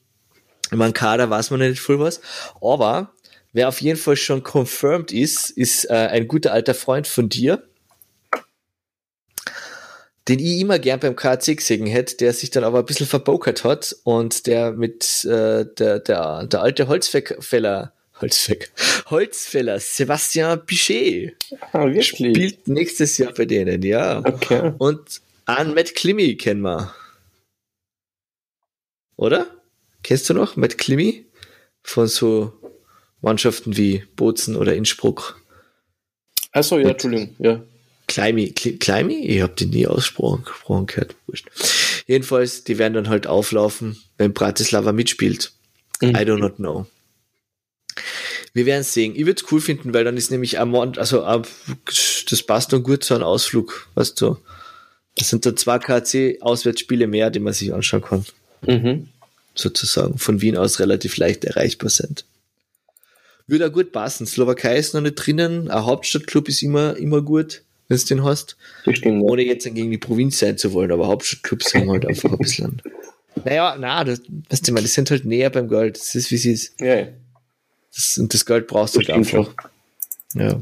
man 0.72 0.94
Kader 0.94 1.30
weiß 1.30 1.52
man 1.52 1.60
nicht 1.60 1.82
viel 1.82 2.00
was, 2.00 2.22
aber 2.62 3.14
wer 3.54 3.68
auf 3.68 3.82
jeden 3.82 3.98
Fall 3.98 4.16
schon 4.16 4.44
confirmed 4.44 5.12
ist, 5.12 5.50
ist 5.50 5.86
äh, 5.86 5.94
ein 5.94 6.28
guter 6.28 6.54
alter 6.54 6.74
Freund 6.74 7.08
von 7.08 7.30
dir, 7.30 7.64
den 10.28 10.40
ich 10.40 10.60
immer 10.60 10.80
gern 10.80 11.00
beim 11.00 11.16
KC 11.16 11.56
gesehen 11.58 11.86
hätte, 11.86 12.18
der 12.18 12.34
sich 12.34 12.50
dann 12.50 12.64
aber 12.64 12.80
ein 12.80 12.86
bisschen 12.86 13.08
verbokert 13.08 13.64
hat 13.64 13.96
und 14.04 14.48
der 14.48 14.72
mit 14.72 15.24
äh, 15.26 15.66
der, 15.66 16.00
der, 16.00 16.48
der 16.48 16.62
alte 16.62 16.88
Holzfäller 16.88 17.95
Holzfäller, 18.22 18.66
Holzfäller, 19.08 19.80
Sebastian 19.80 20.66
Pichet 20.66 21.36
ah, 21.74 21.86
wirklich? 21.86 22.08
spielt 22.08 22.68
nächstes 22.68 23.18
Jahr 23.18 23.34
bei 23.34 23.46
denen, 23.46 23.82
ja. 23.82 24.20
Okay. 24.26 24.72
Und 24.78 25.22
an 25.46 25.74
Matt 25.74 25.96
Klimmy 25.96 26.36
kennen 26.38 26.62
wir. 26.62 26.96
Oder? 29.18 29.48
Kennst 30.04 30.30
du 30.30 30.34
noch 30.34 30.56
Matt 30.56 30.78
Klimmy? 30.78 31.26
Von 31.84 32.08
so 32.08 32.54
Mannschaften 33.22 33.76
wie 33.78 34.04
Bozen 34.16 34.56
oder 34.56 34.76
Innsbruck. 34.76 35.42
Achso, 36.52 36.80
ja, 36.80 36.90
Entschuldigung, 36.90 37.36
ja. 37.40 37.62
Climby, 38.08 38.52
Climby? 38.52 39.26
Ich 39.26 39.42
habe 39.42 39.54
den 39.54 39.72
nie 39.72 39.88
ausgesprochen 39.88 40.86
gehört. 40.86 41.16
Wurscht. 41.28 41.50
Jedenfalls, 42.08 42.64
die 42.64 42.78
werden 42.78 42.94
dann 42.94 43.10
halt 43.10 43.28
auflaufen, 43.28 43.98
wenn 44.18 44.34
Bratislava 44.34 44.92
mitspielt. 44.92 45.52
Mhm. 46.02 46.16
I 46.16 46.26
do 46.26 46.38
not 46.38 46.58
know. 46.58 46.86
Wir 48.56 48.66
werden 48.66 48.84
sehen. 48.84 49.14
Ich 49.18 49.26
würde 49.26 49.42
es 49.44 49.52
cool 49.52 49.60
finden, 49.60 49.94
weil 49.94 50.06
dann 50.06 50.16
ist 50.16 50.32
nämlich 50.32 50.60
am 50.60 50.70
Mond, 50.70 50.98
also 50.98 51.22
das 52.30 52.44
passt 52.44 52.72
dann 52.72 52.84
gut 52.84 53.04
zu 53.04 53.14
einem 53.14 53.24
Ausflug, 53.24 53.90
weißt 53.96 54.20
du. 54.22 54.38
Das 55.16 55.30
sind 55.30 55.46
dann 55.46 55.58
zwei 55.58 55.78
KC-Auswärtsspiele 55.78 57.06
mehr, 57.08 57.32
die 57.32 57.42
man 57.42 57.52
sich 57.52 57.74
anschauen 57.74 58.02
kann. 58.02 58.26
Mhm. 58.66 59.10
Sozusagen. 59.56 60.18
Von 60.18 60.40
Wien 60.40 60.56
aus 60.56 60.80
relativ 60.80 61.18
leicht 61.18 61.44
erreichbar 61.44 61.90
sind. 61.90 62.24
Würde 63.46 63.68
auch 63.68 63.74
gut 63.74 63.92
passen. 63.92 64.26
Slowakei 64.26 64.78
ist 64.78 64.94
noch 64.94 65.02
nicht 65.02 65.16
drinnen. 65.16 65.70
Ein 65.70 65.84
Hauptstadtclub 65.84 66.48
ist 66.48 66.64
immer, 66.64 66.96
immer 66.96 67.22
gut. 67.22 67.62
wenn 67.90 67.98
du 67.98 68.06
den 68.06 68.24
hast. 68.24 68.56
Bestimmt. 68.86 69.22
Ohne 69.22 69.44
jetzt 69.44 69.66
gegen 69.66 69.92
die 69.92 69.98
Provinz 69.98 70.40
sein 70.40 70.58
zu 70.58 70.72
wollen, 70.72 70.94
aber 70.94 71.08
Hauptstadtclubs 71.08 71.74
haben 71.74 71.92
halt 71.92 72.06
einfach 72.06 72.32
ein 72.32 72.38
bisschen. 72.38 72.82
Naja, 73.44 73.76
na, 73.78 74.02
das, 74.06 74.22
weißt 74.50 74.70
du, 74.70 74.76
die 74.76 74.88
sind 74.88 75.12
halt 75.12 75.26
näher 75.26 75.50
beim 75.50 75.68
Geld. 75.68 75.98
Das 75.98 76.16
ist, 76.16 76.32
wie 76.32 76.38
sie 76.38 76.54
ist. 76.54 76.80
Ja, 76.80 77.10
Das, 77.96 78.18
und 78.18 78.34
das 78.34 78.46
Geld 78.46 78.68
brauchst 78.68 78.96
du 78.96 79.00
halt 79.00 79.10
einfach. 79.10 79.50
Ja. 80.34 80.62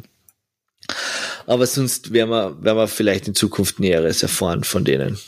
Aber 1.45 1.65
sonst 1.65 2.13
werden 2.13 2.29
wir, 2.29 2.63
werden 2.63 2.77
wir 2.77 2.87
vielleicht 2.87 3.27
in 3.27 3.35
Zukunft 3.35 3.79
Näheres 3.79 4.21
erfahren 4.23 4.63
von 4.63 4.85
denen. 4.85 5.19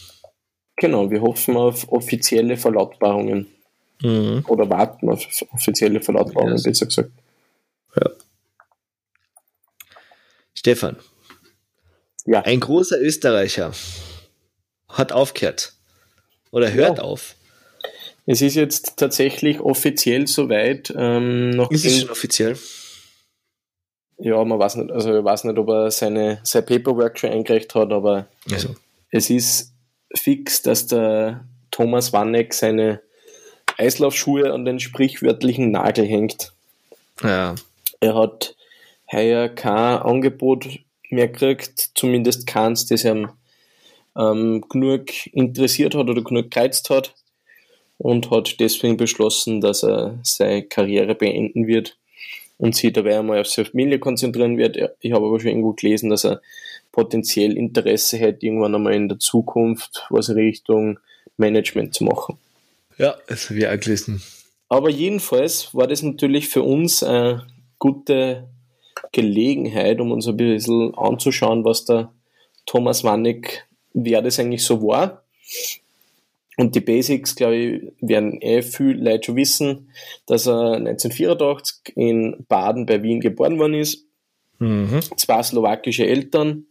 Genau, 0.78 1.10
wir 1.10 1.22
hoffen 1.22 1.58
auf 1.58 1.90
offizielle 1.92 2.58
Verlautbarungen. 2.58 3.48
Mhm. 4.02 4.44
Oder 4.48 4.70
warten 4.70 5.10
auf 5.10 5.26
offizielle 5.52 6.02
Verlautbarungen, 6.02 6.58
Ja, 6.58 6.64
besser 6.64 6.86
gesagt. 6.86 7.12
Stefan, 10.54 10.98
Ja, 12.26 12.42
ein 12.42 12.60
großer 12.60 13.00
Österreicher 13.00 13.72
hat 14.90 15.12
aufgehört. 15.12 15.74
Oder 16.52 16.74
hört 16.74 16.98
Ja. 16.98 17.04
auf. 17.04 17.36
Es 18.26 18.42
ist 18.42 18.56
jetzt 18.56 18.98
tatsächlich 18.98 19.60
offiziell 19.60 20.28
soweit. 20.28 20.94
Ähm, 20.96 21.52
noch 21.52 21.72
Ist 21.72 21.86
es 21.86 22.02
schon 22.02 22.10
offiziell? 22.10 22.58
ja, 24.18 24.44
man 24.44 24.60
weiß 24.60 24.76
nicht, 24.78 24.92
also 24.92 25.18
ich 25.18 25.24
weiß 25.24 25.44
nicht, 25.44 25.58
ob 25.58 25.68
er 25.70 25.92
seine, 25.92 26.40
sein 26.44 26.66
Paperwork 26.66 27.20
schon 27.20 27.32
eingereicht 27.32 27.76
hat, 27.76 27.92
aber 27.92 28.28
Also. 28.52 28.70
es 29.12 29.30
ist 29.30 29.74
fix, 30.16 30.62
dass 30.62 30.88
der 30.88 31.46
Thomas 31.72 32.14
Wanneck 32.14 32.54
seine 32.54 33.02
Eislaufschuhe 33.78 34.54
an 34.54 34.64
den 34.64 34.80
sprichwörtlichen 34.80 35.72
Nagel 35.72 36.06
hängt. 36.06 36.54
Ja. 37.22 37.56
Er 38.00 38.16
hat 38.16 38.56
heuer 39.12 39.50
kein 39.50 40.00
Angebot 40.00 40.66
mehr 41.10 41.28
gekriegt, 41.28 41.92
zumindest 41.96 42.48
keins, 42.48 42.86
das 42.86 43.04
ihm 43.04 43.30
ähm, 44.18 44.64
genug 44.70 45.28
interessiert 45.34 45.94
hat 45.94 46.08
oder 46.08 46.24
genug 46.24 46.52
gereizt 46.52 46.90
hat 46.90 47.14
und 47.98 48.32
hat 48.32 48.60
deswegen 48.60 48.98
beschlossen, 48.98 49.62
dass 49.62 49.84
er 49.84 50.20
seine 50.24 50.64
Karriere 50.64 51.16
beenden 51.16 51.68
wird 51.68 51.98
und 52.58 52.76
sich 52.76 52.94
dabei 52.94 53.20
einmal 53.20 53.42
auf 53.42 53.48
seine 53.48 53.68
Familie 53.68 54.00
konzentrieren 54.00 54.58
wird. 54.58 54.78
Ich 55.00 55.12
habe 55.12 55.26
aber 55.26 55.40
schon 55.40 55.50
irgendwo 55.50 55.74
gelesen, 55.74 56.10
dass 56.10 56.26
er 56.26 56.42
potenziell 56.92 57.58
Interesse 57.58 58.18
hätte, 58.18 58.46
irgendwann 58.46 58.76
einmal 58.76 58.94
in 58.94 59.10
der 59.10 59.20
Zukunft 59.20 60.06
was 60.10 60.30
Richtung 60.30 61.00
Management 61.38 61.94
zu 61.94 62.06
machen. 62.06 62.38
Ja, 62.98 63.16
das 63.28 63.50
habe 63.50 63.60
ich 63.60 63.68
auch 63.68 63.80
gelesen. 63.80 64.22
Aber 64.70 64.90
jedenfalls 64.90 65.74
war 65.74 65.88
das 65.88 66.02
natürlich 66.02 66.48
für 66.48 66.64
uns 66.64 67.04
eine 67.04 67.46
gute 67.78 68.48
Gelegenheit, 69.12 70.00
um 70.00 70.12
uns 70.12 70.28
ein 70.28 70.38
bisschen 70.38 70.96
anzuschauen, 70.96 71.66
was 71.66 71.86
der 71.86 72.12
Thomas 72.66 73.04
Wannig, 73.04 73.66
wer 73.94 74.22
das 74.22 74.40
eigentlich 74.40 74.64
so 74.64 74.82
war. 74.82 75.24
Und 76.58 76.74
die 76.76 76.80
Basics, 76.82 77.36
glaube 77.36 77.56
ich, 77.56 77.92
werden 78.00 78.40
eh 78.42 78.62
viel 78.62 79.02
Leute 79.04 79.26
schon 79.26 79.36
wissen, 79.36 79.90
dass 80.26 80.48
er 80.48 80.74
1984 80.76 81.96
in 81.98 82.46
Baden 82.48 82.86
bei 82.86 83.02
Wien 83.04 83.20
geboren 83.20 83.60
worden 83.60 83.74
ist. 83.74 84.06
Mhm. 84.60 85.02
Zwei 85.18 85.44
slowakische 85.44 86.06
Eltern. 86.08 86.66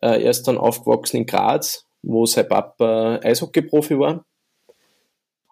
Äh, 0.00 0.22
Er 0.22 0.30
ist 0.30 0.44
dann 0.44 0.56
aufgewachsen 0.56 1.18
in 1.18 1.26
Graz, 1.26 1.84
wo 2.02 2.24
sein 2.24 2.48
Papa 2.48 3.20
Eishockey-Profi 3.22 3.98
war. 3.98 4.24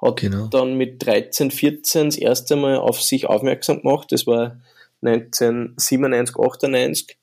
Hat 0.01 0.17
Genau. 0.21 0.47
dann 0.47 0.75
mit 0.75 1.05
13, 1.05 1.51
14 1.51 2.07
das 2.07 2.17
erste 2.17 2.57
Mal 2.57 2.79
auf 2.79 3.03
sich 3.03 3.27
aufmerksam 3.27 3.83
gemacht. 3.83 4.11
Das 4.13 4.27
war 4.27 4.57
1997, 5.03 6.37
98. 6.37 7.17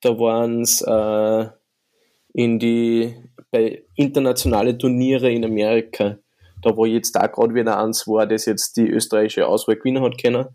Da 0.00 0.18
waren 0.18 0.62
es 0.62 0.80
äh, 0.82 1.46
in 2.32 2.58
die 2.58 3.14
bei 3.56 3.82
internationale 3.94 4.76
Turniere 4.76 5.32
in 5.32 5.44
Amerika. 5.44 6.18
Da 6.62 6.76
wo 6.76 6.84
jetzt 6.84 7.12
da 7.12 7.26
gerade 7.26 7.54
wieder 7.54 7.78
eins 7.78 8.06
war, 8.06 8.26
das 8.26 8.46
jetzt 8.46 8.76
die 8.76 8.88
österreichische 8.88 9.46
Auswahl 9.46 9.76
gewinnen 9.76 10.02
hat 10.02 10.20
können. 10.20 10.46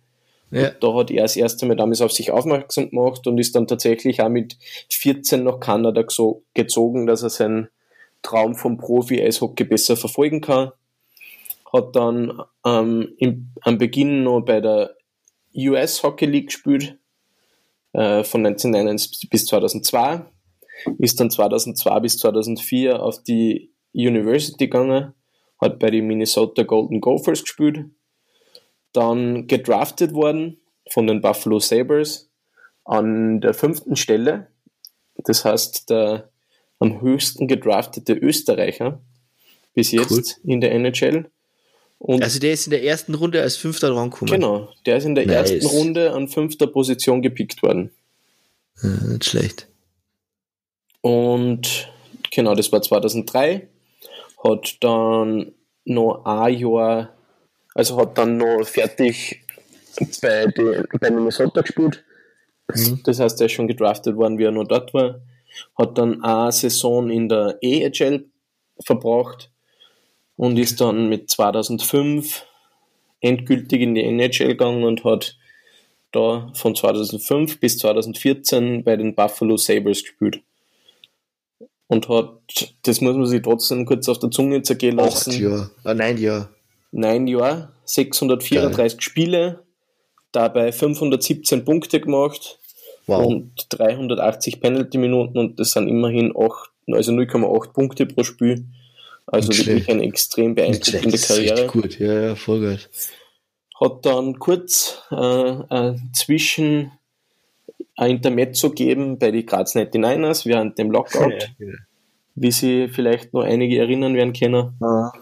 Ja. 0.52 0.72
Da 0.72 0.93
hat 0.93 1.10
er 1.10 1.24
das 1.24 1.38
erste 1.38 1.66
Mal 1.66 1.78
damals 1.78 2.02
auf 2.02 2.12
sich 2.12 2.32
aufmerksam 2.32 2.89
gemacht 2.89 3.26
und 3.26 3.38
ist 3.38 3.56
dann 3.56 3.68
tatsächlich 3.68 4.22
auch 4.22 4.30
mit 4.30 4.58
14 4.89 5.43
nach 5.43 5.60
Kanada 5.60 6.04
gezogen, 6.54 7.08
dass 7.08 7.24
er 7.24 7.30
seinen 7.30 7.70
Traum 8.22 8.56
vom 8.56 8.78
Profi-Eishockey 8.78 9.64
besser 9.64 9.95
verfolgen 9.95 10.41
kann. 10.41 10.72
Hat 11.72 11.95
dann 11.95 12.41
ähm, 12.66 13.14
im, 13.18 13.52
am 13.62 13.78
Beginn 13.78 14.24
noch 14.24 14.41
bei 14.41 14.60
der 14.60 14.95
US 15.56 16.04
Hockey 16.04 16.26
League 16.26 16.47
gespielt, 16.47 16.97
äh, 17.93 18.24
von 18.24 18.45
1999 18.45 19.30
bis 19.30 19.45
2002. 19.45 20.26
Ist 21.00 21.20
dann 21.20 21.30
2002 21.32 22.00
bis 22.00 22.18
2004 22.20 23.02
auf 23.02 23.24
die 23.24 23.72
University 23.94 24.66
gegangen, 24.68 25.14
hat 25.60 25.80
bei 25.80 25.90
den 25.92 26.08
Minnesota 26.08 26.64
Golden 26.64 27.02
Gophers 27.02 27.42
gespielt, 27.44 27.86
dann 28.94 29.48
gedraftet 29.48 30.14
worden 30.14 30.58
von 30.90 31.08
den 31.08 31.22
Buffalo 31.22 31.60
Sabres 31.60 32.30
an 32.86 33.42
der 33.42 33.54
fünften 33.54 33.96
Stelle. 33.96 34.48
Das 35.18 35.46
heißt, 35.46 35.90
der 35.90 36.30
am 36.80 37.02
höchsten 37.02 37.48
gedraftete 37.48 38.14
Österreicher 38.14 39.00
bis 39.74 39.92
jetzt 39.92 40.12
Cool. 40.44 40.52
in 40.52 40.62
der 40.62 40.72
NHL. 40.74 41.30
Und 42.00 42.24
Also 42.24 42.40
der 42.40 42.54
ist 42.54 42.66
in 42.66 42.72
der 42.72 42.84
ersten 42.84 43.14
Runde 43.14 43.42
als 43.44 43.56
Fünfter 43.56 43.96
rangekommen. 43.96 44.34
genau, 44.34 44.70
der 44.88 44.98
ist 44.98 45.06
in 45.06 45.14
der 45.14 45.28
Nice. 45.28 45.52
ersten 45.52 45.68
Runde 45.68 46.12
an 46.14 46.28
fünfter 46.28 46.66
Position 46.66 47.22
gepickt 47.22 47.62
worden. 47.62 47.92
Ja, 48.82 48.90
nicht 48.90 49.26
schlecht. 49.26 49.68
Und 51.02 51.91
genau, 52.32 52.56
das 52.56 52.72
war 52.72 52.82
2003. 52.82 53.68
Hat 54.43 54.78
dann 54.82 55.54
noch 55.86 56.26
ein 56.26 56.58
Jahr, 56.58 57.10
also 57.76 57.97
hat 57.97 58.18
dann 58.18 58.38
noch 58.38 58.64
fertig 58.64 59.43
bei, 60.22 60.45
die, 60.45 60.84
bei 60.99 61.12
Minnesota 61.12 61.62
gespielt. 61.62 62.04
Mhm. 62.74 63.02
Das 63.04 63.20
heißt, 63.20 63.39
er 63.41 63.47
ist 63.47 63.54
schon 63.54 63.68
gedraftet 63.68 64.16
worden, 64.16 64.38
wie 64.38 64.45
er 64.45 64.52
noch 64.52 64.68
dort 64.68 64.93
war. 64.93 65.22
Hat 65.78 65.97
dann 65.97 66.24
eine 66.24 66.52
Saison 66.52 67.10
in 67.10 67.28
der 67.28 67.58
EHL 67.62 68.26
verbracht 68.86 69.52
und 70.38 70.58
ist 70.58 70.80
dann 70.82 71.10
mit 71.10 71.30
2005 71.30 72.45
endgültig 73.20 73.82
in 73.82 73.95
die 73.95 74.04
NHL 74.04 74.47
gegangen 74.47 74.84
und 74.84 75.04
hat 75.04 75.38
da 76.12 76.52
von 76.54 76.76
2005 76.76 77.60
bis 77.60 77.78
2014 77.78 78.84
bei 78.84 78.95
den 78.95 79.16
Buffalo 79.16 79.58
Sabres 79.58 80.04
gespielt. 80.04 80.41
Und 81.92 82.08
hat, 82.08 82.30
das 82.84 83.02
muss 83.02 83.16
man 83.18 83.26
sich 83.26 83.42
trotzdem 83.42 83.86
kurz 83.86 84.08
auf 84.08 84.18
der 84.20 84.32
Zunge 84.32 84.62
zergehen 84.62 84.98
Acht 84.98 85.10
lassen, 85.28 85.42
Jahre. 85.42 85.72
Ah, 85.84 85.94
nein 85.94 86.18
Jahre. 86.18 86.48
neun 86.92 87.28
Jahre, 87.28 87.68
634 87.84 89.02
Spiele, 89.02 89.64
dabei 90.32 90.72
517 90.72 91.66
Punkte 91.66 92.00
gemacht 92.00 92.60
Wow. 93.08 93.26
und 93.26 93.52
380 93.70 94.62
Penalty-Minuten 94.62 95.38
und 95.38 95.60
das 95.60 95.72
sind 95.72 95.89
immerhin 95.89 96.32
8, 96.38 96.70
also 96.94 97.12
0,8 97.12 97.74
Punkte 97.74 98.06
pro 98.06 98.24
Spiel. 98.24 98.68
Also 99.26 99.50
Nicht 99.50 99.60
wirklich 99.66 99.84
schlecht. 99.84 99.89
eine 99.89 100.04
extrem 100.08 100.56
beeindruckende 100.56 101.18
Karriere. 101.18 101.68
gut. 101.68 102.00
Ja, 102.00 102.22
ja, 102.28 102.36
voll 102.36 102.62
geil. 102.62 102.80
Hat 103.82 104.06
dann 104.06 104.39
kurz 104.39 105.02
äh, 105.12 105.16
äh, 105.16 105.96
zwischen 106.14 106.92
ein 107.96 108.12
Intermezzo 108.12 108.70
gegeben 108.70 109.20
bei 109.20 109.32
die 109.32 109.46
Graz 109.46 109.76
99ers 109.76 110.46
während 110.46 110.78
dem 110.78 110.92
Lockout, 110.92 111.50
wie 112.36 112.52
sie 112.52 112.88
vielleicht 112.88 113.34
noch 113.34 113.44
einige 113.44 113.80
erinnern 113.80 114.16
werden 114.16 114.34
können. 114.34 114.78
Ja. 114.82 115.14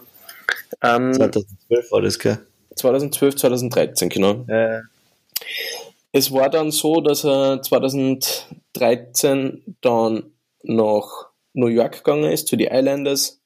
Ähm, 0.82 1.12
2012 1.12 1.92
war 1.92 2.02
das, 2.02 2.18
gell? 2.18 2.38
2012, 2.76 3.36
2013, 3.36 4.08
genau. 4.08 4.44
Ja. 4.48 4.82
Es 6.12 6.32
war 6.32 6.50
dann 6.50 6.70
so, 6.70 7.00
dass 7.00 7.24
er 7.24 7.62
2013 7.62 9.76
dann 9.80 10.32
nach 10.62 11.28
New 11.52 11.66
York 11.66 11.98
gegangen 11.98 12.30
ist, 12.30 12.48
zu 12.48 12.56
den 12.56 12.72
Islanders. 12.72 13.40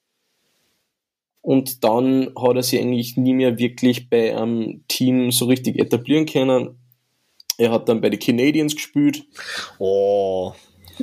Und 1.41 1.85
dann 1.85 2.33
hat 2.41 2.57
er 2.57 2.62
sich 2.62 2.81
eigentlich 2.81 3.18
nie 3.18 3.35
mehr 3.35 3.59
wirklich 3.59 4.09
bei 4.09 4.35
einem 4.35 4.85
Team 4.89 5.31
so 5.31 5.45
richtig 5.45 5.79
etablieren 5.79 6.25
können. 6.25 6.79
Er 7.59 7.70
hat 7.70 7.88
dann 7.88 8.00
bei 8.00 8.11
den 8.11 8.18
Canadiens 8.20 8.74
gespielt, 8.74 9.24
Oh. 9.78 10.52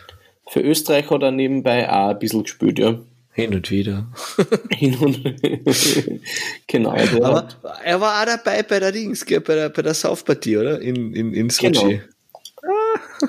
Für 0.49 0.61
Österreich 0.61 1.09
hat 1.11 1.22
er 1.22 1.30
nebenbei 1.30 1.88
auch 1.90 2.09
ein 2.11 2.18
bisschen 2.18 2.42
gespielt, 2.42 2.78
ja. 2.78 2.99
Hin 3.32 3.55
und 3.55 3.70
wieder. 3.70 4.07
Hin 4.70 4.97
und 4.99 5.22
genau. 6.66 6.90
Aber 6.92 7.36
hat- 7.36 7.59
er 7.84 8.01
war 8.01 8.20
auch 8.20 8.26
dabei 8.26 8.62
bei 8.62 8.80
der 8.80 8.92
Dings, 8.92 9.24
gell, 9.24 9.40
bei 9.40 9.55
der, 9.55 9.68
bei 9.68 9.82
der 9.82 9.95
South-Partie, 9.95 10.57
oder? 10.57 10.80
In, 10.80 11.12
in, 11.14 11.34
in 11.34 11.51
Sochi. 11.51 12.01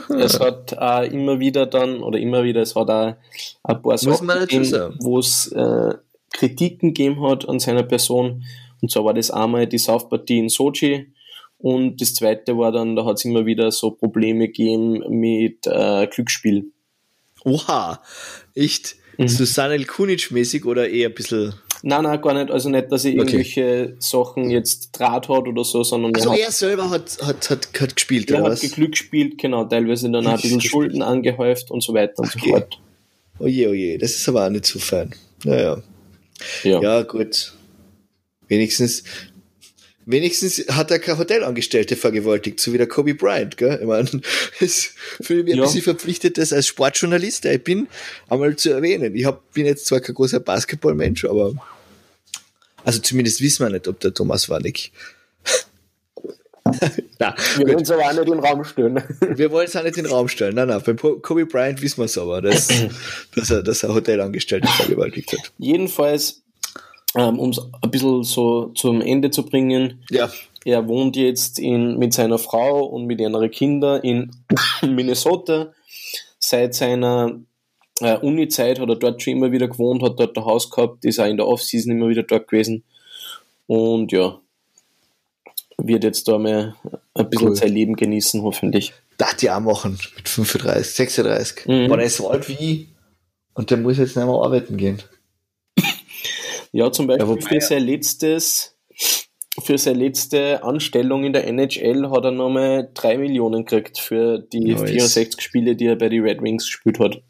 Genau. 0.07 0.20
Es 0.20 0.39
hat 0.39 0.78
auch 0.78 1.03
immer 1.03 1.39
wieder 1.39 1.66
dann, 1.66 2.01
oder 2.01 2.20
immer 2.20 2.43
wieder, 2.43 2.61
es 2.61 2.76
hat 2.76 2.89
auch 2.89 3.16
ein 3.63 3.82
paar 3.82 3.97
Sachen 3.97 4.28
wo 4.28 5.20
es 5.20 5.51
äh, 5.51 5.93
Kritiken 6.34 6.93
gegeben 6.93 7.22
hat 7.28 7.47
an 7.47 7.59
seiner 7.59 7.84
Person. 7.84 8.43
Und 8.86 8.92
zwar 8.92 9.06
war 9.06 9.14
das 9.16 9.32
einmal 9.32 9.66
die 9.66 9.80
South-Partie 9.80 10.38
in 10.38 10.48
Sochi 10.50 11.08
und 11.58 12.00
das 12.00 12.14
zweite 12.14 12.56
war 12.56 12.72
dann, 12.72 12.96
da 12.96 13.04
hat 13.04 13.16
es 13.18 13.26
immer 13.26 13.48
wieder 13.48 13.72
so 13.72 13.90
Probleme 13.90 14.46
gegeben 14.46 15.02
mit 15.10 15.66
äh, 15.66 16.06
Glücksspiel. 16.06 16.66
Oha. 17.44 18.00
Echt? 18.54 18.96
Mhm. 19.18 19.28
Susanne 19.28 19.80
Kunic-mäßig 19.80 20.66
oder 20.66 20.88
eher 20.88 21.10
ein 21.10 21.16
bisschen. 21.16 21.56
Nein, 21.82 22.04
nein, 22.04 22.22
gar 22.22 22.36
nicht. 22.36 22.52
Also 22.52 22.70
nicht, 22.70 22.92
dass 22.92 23.06
er 23.06 23.14
Okay. 23.14 23.18
irgendwelche 23.22 23.96
Sachen 23.98 24.52
jetzt 24.52 24.92
Draht 24.92 25.30
hat 25.30 25.48
oder 25.48 25.64
so, 25.64 25.82
sondern 25.84 26.14
Also 26.14 26.30
er 26.30 26.36
hat 26.36 26.42
er 26.42 26.52
selber 26.52 26.92
hat, 26.92 27.18
hat, 27.24 27.50
hat, 27.50 27.70
hat 27.82 27.96
gespielt, 27.96 28.30
Der 28.30 28.42
oder 28.44 28.52
hat 28.52 28.64
was? 28.64 28.72
Glück 28.72 28.92
gespielt, 28.92 29.40
genau, 29.40 29.66
teilweise 29.66 30.12
dann 30.12 30.28
auch 30.28 30.34
ein 30.34 30.42
bisschen 30.42 30.62
Schulden 30.62 31.02
angehäuft 31.02 31.72
und 31.72 31.82
so 31.82 31.96
weiter 31.96 32.20
und 32.20 32.32
so 32.32 32.38
Okay. 32.38 32.50
fort. 32.52 32.80
Oje, 33.40 33.68
oje, 33.68 33.98
das 33.98 34.12
ist 34.12 34.30
aber 34.30 34.46
auch 34.46 34.52
nicht 34.52 34.66
so 34.68 34.78
fein. 34.78 35.10
Naja. 35.44 35.82
Ja. 36.64 36.82
Ja, 36.82 37.02
gut. 37.02 37.52
Wenigstens, 38.48 39.04
wenigstens 40.06 40.64
hat 40.70 40.91
er 40.91 41.00
keine 41.00 41.18
Hotelangestellte 41.18 41.96
vergewaltigt, 41.96 42.60
so 42.60 42.72
wie 42.74 42.78
der 42.78 42.88
Kobe 42.88 43.16
Bryant, 43.16 43.58
gell? 43.58 43.80
Ich 43.82 43.88
meine, 43.88 44.10
es 44.60 44.91
fühle 45.22 45.43
mich 45.43 45.54
ein 45.54 45.60
Ja. 45.60 45.66
bisschen 45.66 45.82
verpflichtet, 45.82 46.38
das 46.38 46.54
als 46.54 46.68
Sportjournalist, 46.68 47.43
der 47.43 47.56
ich 47.56 47.64
bin, 47.64 47.88
einmal 48.30 48.56
zu 48.56 48.70
erwähnen. 48.72 49.16
Ich 49.16 49.26
hab, 49.26 49.52
bin 49.54 49.66
jetzt 49.66 49.86
zwar 49.88 50.00
kein 50.02 50.16
großer 50.16 50.39
Basketballmensch, 50.39 51.26
aber 51.26 51.54
also 52.84 53.00
zumindest 53.00 53.41
wissen 53.41 53.66
wir 53.66 53.72
nicht, 53.72 53.88
ob 53.88 54.00
der 54.00 54.14
Thomas 54.14 54.48
Warnick. 54.50 54.91
Na, 57.20 57.36
Wir 57.58 57.68
wollen 57.68 57.82
es 57.84 57.91
aber 57.91 58.04
auch 58.06 58.12
nicht 58.14 58.26
in 58.28 58.32
den 58.32 58.39
Raum 58.39 58.64
stellen. 58.64 59.04
Wir 59.38 59.52
wollen 59.52 59.68
es 59.68 59.76
auch 59.76 59.84
nicht 59.84 59.98
in 59.98 60.04
den 60.04 60.12
Raum 60.12 60.28
stellen. 60.28 60.56
Nein, 60.56 60.68
nein, 60.68 60.82
beim 60.84 60.96
Po- 60.96 61.18
Kobe 61.20 61.46
Bryant 61.46 61.82
wissen 61.82 61.98
wir 62.00 62.06
es 62.06 62.18
aber, 62.18 62.41
dass, 62.41 62.68
dass, 63.36 63.52
er, 63.52 63.62
dass 63.64 63.84
er 63.84 63.93
Hotelangestellte 63.93 64.68
vergewaltigt 64.68 65.32
hat. 65.32 65.52
Jedenfalls, 65.60 66.41
um 67.16 67.49
es 67.49 67.59
ein 67.82 67.91
bisschen 67.91 68.24
so 68.24 68.68
zum 68.76 69.01
Ende 69.01 69.32
zu 69.32 69.43
bringen, 69.45 70.03
Ja. 70.09 70.30
er 70.66 70.88
wohnt 70.88 71.16
jetzt 71.16 71.59
in, 71.59 71.97
mit 71.97 72.13
seiner 72.13 72.38
Frau 72.38 72.84
und 72.86 73.05
mit 73.05 73.20
ihren 73.22 73.49
Kindern 73.51 74.01
in 74.01 74.32
Minnesota. 74.82 75.72
Seit 76.39 76.76
seiner 76.76 77.39
äh, 78.01 78.18
Uni-Zeit 78.18 78.80
hat 78.80 78.89
er 78.89 78.95
dort 78.97 79.22
schon 79.22 79.34
immer 79.34 79.51
wieder 79.51 79.68
gewohnt, 79.68 80.03
hat 80.03 80.20
dort 80.20 80.38
ein 80.38 80.45
Haus 80.45 80.70
gehabt, 80.70 81.05
ist 81.05 81.20
auch 81.20 81.26
in 81.26 81.38
der 81.38 81.47
Off-Season 81.47 81.91
immer 81.91 82.09
wieder 82.09 82.24
dort 82.24 82.47
gewesen. 82.49 82.84
Und 83.68 84.11
ja, 84.11 84.39
wird 85.78 86.03
jetzt 86.03 86.28
da 86.28 86.38
mal 86.38 86.76
ein 87.13 87.30
bisschen 87.30 87.47
Cool. 87.49 87.55
sein 87.55 87.74
Leben 87.74 87.95
genießen, 87.95 88.41
hoffentlich. 88.43 88.93
Darf 89.18 89.36
die 89.36 89.49
auch 89.49 89.59
machen 89.61 89.97
mit 90.18 90.28
35, 90.30 90.93
36. 90.95 91.66
Mhm. 91.68 91.72
Wenn 91.89 91.99
er 91.99 92.05
ist 92.05 92.18
so 92.18 92.30
alt 92.30 92.47
wie 92.49 92.53
ich 92.72 92.88
und 93.53 93.72
der 93.72 93.78
muss 93.78 93.97
jetzt 93.97 94.16
nicht 94.18 94.26
mehr 94.26 94.36
arbeiten 94.36 94.78
gehen. 94.78 95.01
Ja, 96.76 96.91
zum 96.91 97.07
Beispiel 97.07 97.26
Ja, 97.38 97.47
für 97.47 97.61
sein 97.61 97.84
letztes, 97.86 98.76
für 99.63 99.78
seine 99.78 99.99
letzte 99.99 100.61
Anstellung 100.61 101.23
in 101.23 101.32
der 101.32 101.47
NHL 101.47 102.09
hat 102.11 102.26
er 102.26 102.32
nochmal 102.32 102.89
3 102.93 103.17
Millionen 103.17 103.63
gekriegt 103.63 103.97
für 103.99 104.39
die 104.39 104.59
Nice. 104.59 104.82
64 104.89 105.41
Spiele, 105.41 105.78
die 105.78 105.86
er 105.86 105.95
bei 105.95 106.09
den 106.09 106.23
Red 106.23 106.41
Wings 106.41 106.65
gespielt 106.65 106.99
hat. 106.99 107.21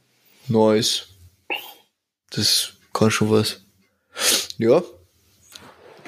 Neues. 0.47 1.09
Das 2.31 2.73
kann 2.91 3.11
schon 3.11 3.29
was. 3.29 3.61
Ja. 4.57 4.83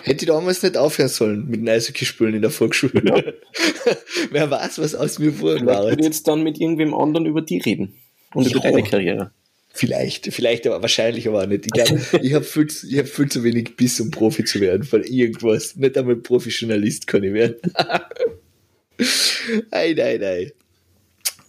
Hätte 0.02 0.26
ich 0.26 0.28
damals 0.32 0.64
nicht 0.64 0.76
aufhören 0.78 1.10
sollen 1.10 1.48
mit 1.48 1.60
dem 1.60 1.68
Eishockey 1.68 2.06
spielen 2.06 2.34
in 2.34 2.42
der 2.42 2.50
Volksschule. 2.50 3.36
Wer 4.32 4.50
weiß, 4.50 4.80
was 4.80 4.96
aus 4.96 5.20
mir 5.20 5.32
Vielleicht 5.34 5.66
war. 5.66 5.84
würde 5.84 6.00
ich 6.00 6.06
jetzt 6.06 6.28
dann 6.28 6.42
mit 6.44 6.60
irgendwem 6.60 6.96
anderen 6.96 7.26
über 7.28 7.42
die 7.42 7.60
reden. 7.60 7.94
Und 8.34 8.48
über 8.50 8.64
Ja. 8.64 8.72
deine 8.72 8.84
Karriere. 8.84 9.32
Vielleicht, 9.78 10.34
vielleicht, 10.34 10.66
aber 10.66 10.82
wahrscheinlich 10.82 11.28
aber 11.28 11.44
auch 11.44 11.48
nicht. 11.48 11.66
Ich 11.68 11.72
glaube, 11.72 12.02
ich 12.22 12.34
habe 12.34 12.44
viel, 12.44 12.68
ich 12.68 12.98
hab 12.98 13.08
viel 13.08 13.30
zu 13.30 13.44
wenig 13.44 13.76
Biss, 13.76 14.00
um 14.00 14.12
Profi 14.12 14.44
zu 14.44 14.60
werden 14.60 14.84
von 14.84 15.04
irgendwas. 15.04 15.76
Nicht 15.76 15.98
einmal 15.98 16.16
Profi-Journalist 16.16 17.08
kann 17.08 17.24
ich 17.24 17.34
werden. 17.34 17.56
ei, 19.72 19.94
nein, 19.96 20.20
nein. 20.20 20.52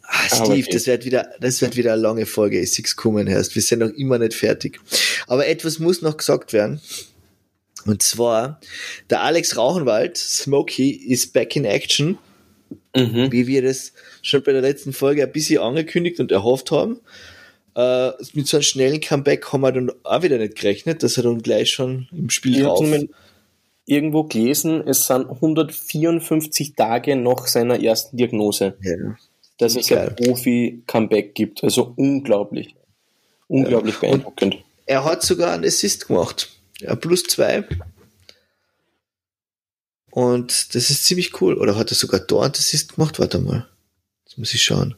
Ah, 0.03 0.27
Steve, 0.27 0.61
okay. 0.63 0.69
das 0.73 0.87
wird 0.87 1.05
wieder, 1.05 1.31
das 1.41 1.61
wird 1.61 1.77
wieder 1.77 1.93
eine 1.93 2.03
lange 2.03 2.27
Folge, 2.27 2.61
ist 2.61 2.75
six 2.75 2.97
kommen 2.97 3.27
erst. 3.27 3.55
Wir 3.55 3.63
sind 3.63 3.81
noch 3.81 3.91
immer 3.91 4.19
nicht 4.19 4.35
fertig. 4.35 4.81
Aber 5.27 5.47
etwas 5.47 5.79
muss 5.79 6.03
noch 6.03 6.17
gesagt 6.17 6.53
werden. 6.53 6.81
Und 7.87 8.03
zwar, 8.03 8.61
der 9.09 9.23
Alex 9.23 9.57
Rauchenwald, 9.57 10.17
Smokey, 10.17 10.91
ist 10.91 11.33
back 11.33 11.57
in 11.57 11.65
action 11.65 12.19
Mhm. 12.95 13.33
wie 13.33 13.47
wir 13.47 13.63
das 13.63 13.93
schon 14.23 14.43
bei 14.43 14.53
der 14.53 14.63
letzten 14.63 14.93
Folge 14.93 15.23
ein 15.23 15.33
bisschen 15.33 15.61
angekündigt 15.61 16.21
und 16.21 16.33
erhofft 16.33 16.71
haben. 16.71 17.01
Äh, 17.79 18.13
mit 18.33 18.49
so 18.49 18.57
einem 18.57 18.65
schnellen 18.65 19.01
Comeback 19.01 19.53
haben 19.53 19.61
wir 19.61 19.71
dann 19.71 19.93
auch 20.03 20.23
wieder 20.23 20.37
nicht 20.39 20.57
gerechnet, 20.57 21.05
dass 21.05 21.17
er 21.17 21.23
dann 21.23 21.41
gleich 21.43 21.71
schon 21.71 22.09
im 22.11 22.29
Spiel 22.29 22.57
Ich 22.57 22.63
drauf. 22.65 22.85
habe 22.85 23.09
irgendwo 23.87 24.25
gelesen, 24.25 24.83
es 24.85 25.07
sind 25.07 25.29
154 25.31 26.75
Tage 26.75 27.15
nach 27.15 27.47
seiner 27.47 27.81
ersten 27.81 28.17
Diagnose, 28.17 28.77
Ja. 28.83 29.17
dass 29.59 29.77
es 29.77 29.87
Geil. 29.87 30.09
ein 30.09 30.17
Profi-Comeback 30.17 31.37
gibt. 31.37 31.63
Also 31.63 31.93
unglaublich. 31.97 32.75
Unglaublich 33.47 33.97
beeindruckend. 33.99 34.57
Er 34.87 35.05
hat 35.05 35.23
sogar 35.23 35.53
einen 35.53 35.65
Assist 35.65 36.09
gemacht. 36.09 36.49
Ja, 36.81 36.97
plus 36.97 37.23
zwei. 37.23 37.65
Und 40.11 40.75
das 40.75 40.91
ist 40.91 41.05
ziemlich 41.05 41.41
cool. 41.41 41.55
Oder 41.55 41.77
hat 41.77 41.93
er 41.93 41.95
sogar 41.97 42.21
dort 42.21 42.59
Assist 42.59 42.97
gemacht? 42.97 43.19
Warte 43.21 43.39
mal. 43.39 43.69
Jetzt 44.25 44.37
muss 44.39 44.53
ich 44.55 44.63
schauen. 44.63 44.97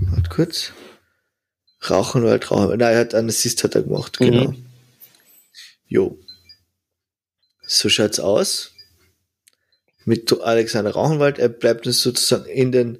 Warte 0.00 0.28
kurz. 0.30 0.72
Rauchenwald, 1.88 2.50
Rauchenwald. 2.50 2.80
Nein, 2.80 2.94
er 2.94 3.00
hat 3.00 3.14
einen 3.14 3.28
Assist 3.28 3.64
hat 3.64 3.74
er 3.74 3.82
gemacht, 3.82 4.20
Mhm. 4.20 4.24
genau. 4.24 4.54
Jo. 5.86 6.18
So 7.66 7.88
schaut's 7.88 8.20
aus. 8.20 8.72
Mit 10.04 10.32
Alexander 10.40 10.92
Rauchenwald. 10.92 11.38
Er 11.38 11.48
bleibt 11.48 11.86
uns 11.86 12.02
sozusagen 12.02 12.46
in 12.46 12.72
den 12.72 12.98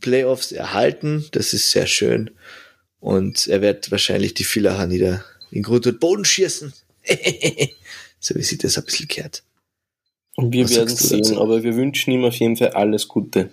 Playoffs 0.00 0.52
erhalten. 0.52 1.26
Das 1.32 1.52
ist 1.54 1.70
sehr 1.70 1.86
schön. 1.86 2.30
Und 3.00 3.46
er 3.48 3.62
wird 3.62 3.90
wahrscheinlich 3.90 4.34
die 4.34 4.44
Villacher 4.44 4.86
nieder 4.86 5.24
in 5.50 5.62
Grund 5.62 5.86
und 5.86 5.98
Boden 5.98 6.24
schießen. 6.24 6.72
so 8.20 8.34
wie 8.34 8.42
sich 8.42 8.58
das 8.58 8.78
ein 8.78 8.84
bisschen 8.84 9.08
kehrt. 9.08 9.42
Und 10.36 10.52
wir 10.52 10.64
Was 10.64 10.76
werden 10.76 10.96
sehen, 10.96 11.36
aber 11.38 11.62
wir 11.62 11.74
wünschen 11.76 12.12
ihm 12.12 12.24
auf 12.24 12.34
jeden 12.36 12.56
Fall 12.56 12.70
alles 12.70 13.08
Gute. 13.08 13.50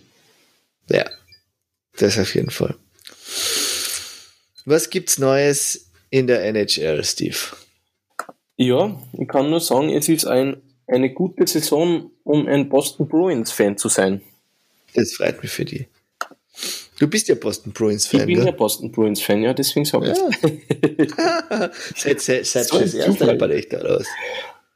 Ja, 0.90 1.06
das 1.98 2.18
auf 2.18 2.36
jeden 2.36 2.50
Fall. 2.50 2.76
Was 4.66 4.90
gibt's 4.90 5.18
Neues 5.18 5.90
in 6.10 6.28
der 6.28 6.44
NHL, 6.44 7.04
Steve? 7.04 7.38
Ja, 8.58 9.00
ich 9.18 9.28
kann 9.28 9.50
nur 9.50 9.62
sagen, 9.62 9.90
es 9.90 10.10
ist 10.10 10.26
ein, 10.26 10.62
eine 10.88 11.14
gute 11.14 11.48
Saison, 11.48 12.12
um 12.24 12.46
ein 12.48 12.70
Boston 12.70 13.08
Bruins-Fan 13.08 13.78
zu 13.78 13.88
sein. 13.88 14.22
Das 14.94 15.14
freut 15.14 15.42
mich 15.42 15.52
für 15.52 15.66
die. 15.66 15.88
Du 17.00 17.08
bist 17.08 17.30
ja 17.30 17.36
Boston 17.36 17.72
Bruins-Fan, 17.72 18.22
Ich 18.22 18.26
bin 18.26 18.46
ja 18.46 18.52
Boston 18.52 18.92
Bruins-Fan, 18.92 19.42
ja, 19.44 19.54
deswegen 19.54 19.86
sage 19.86 20.12
ich 20.12 20.18
ja. 20.18 21.72
seit 21.96 22.20
seit, 22.20 22.46
seit 22.46 22.66
So 22.66 22.80
das 22.80 22.94
erste 22.94 23.12
Zufall. 23.18 23.38
Bericht 23.38 23.74
aus. 23.76 24.06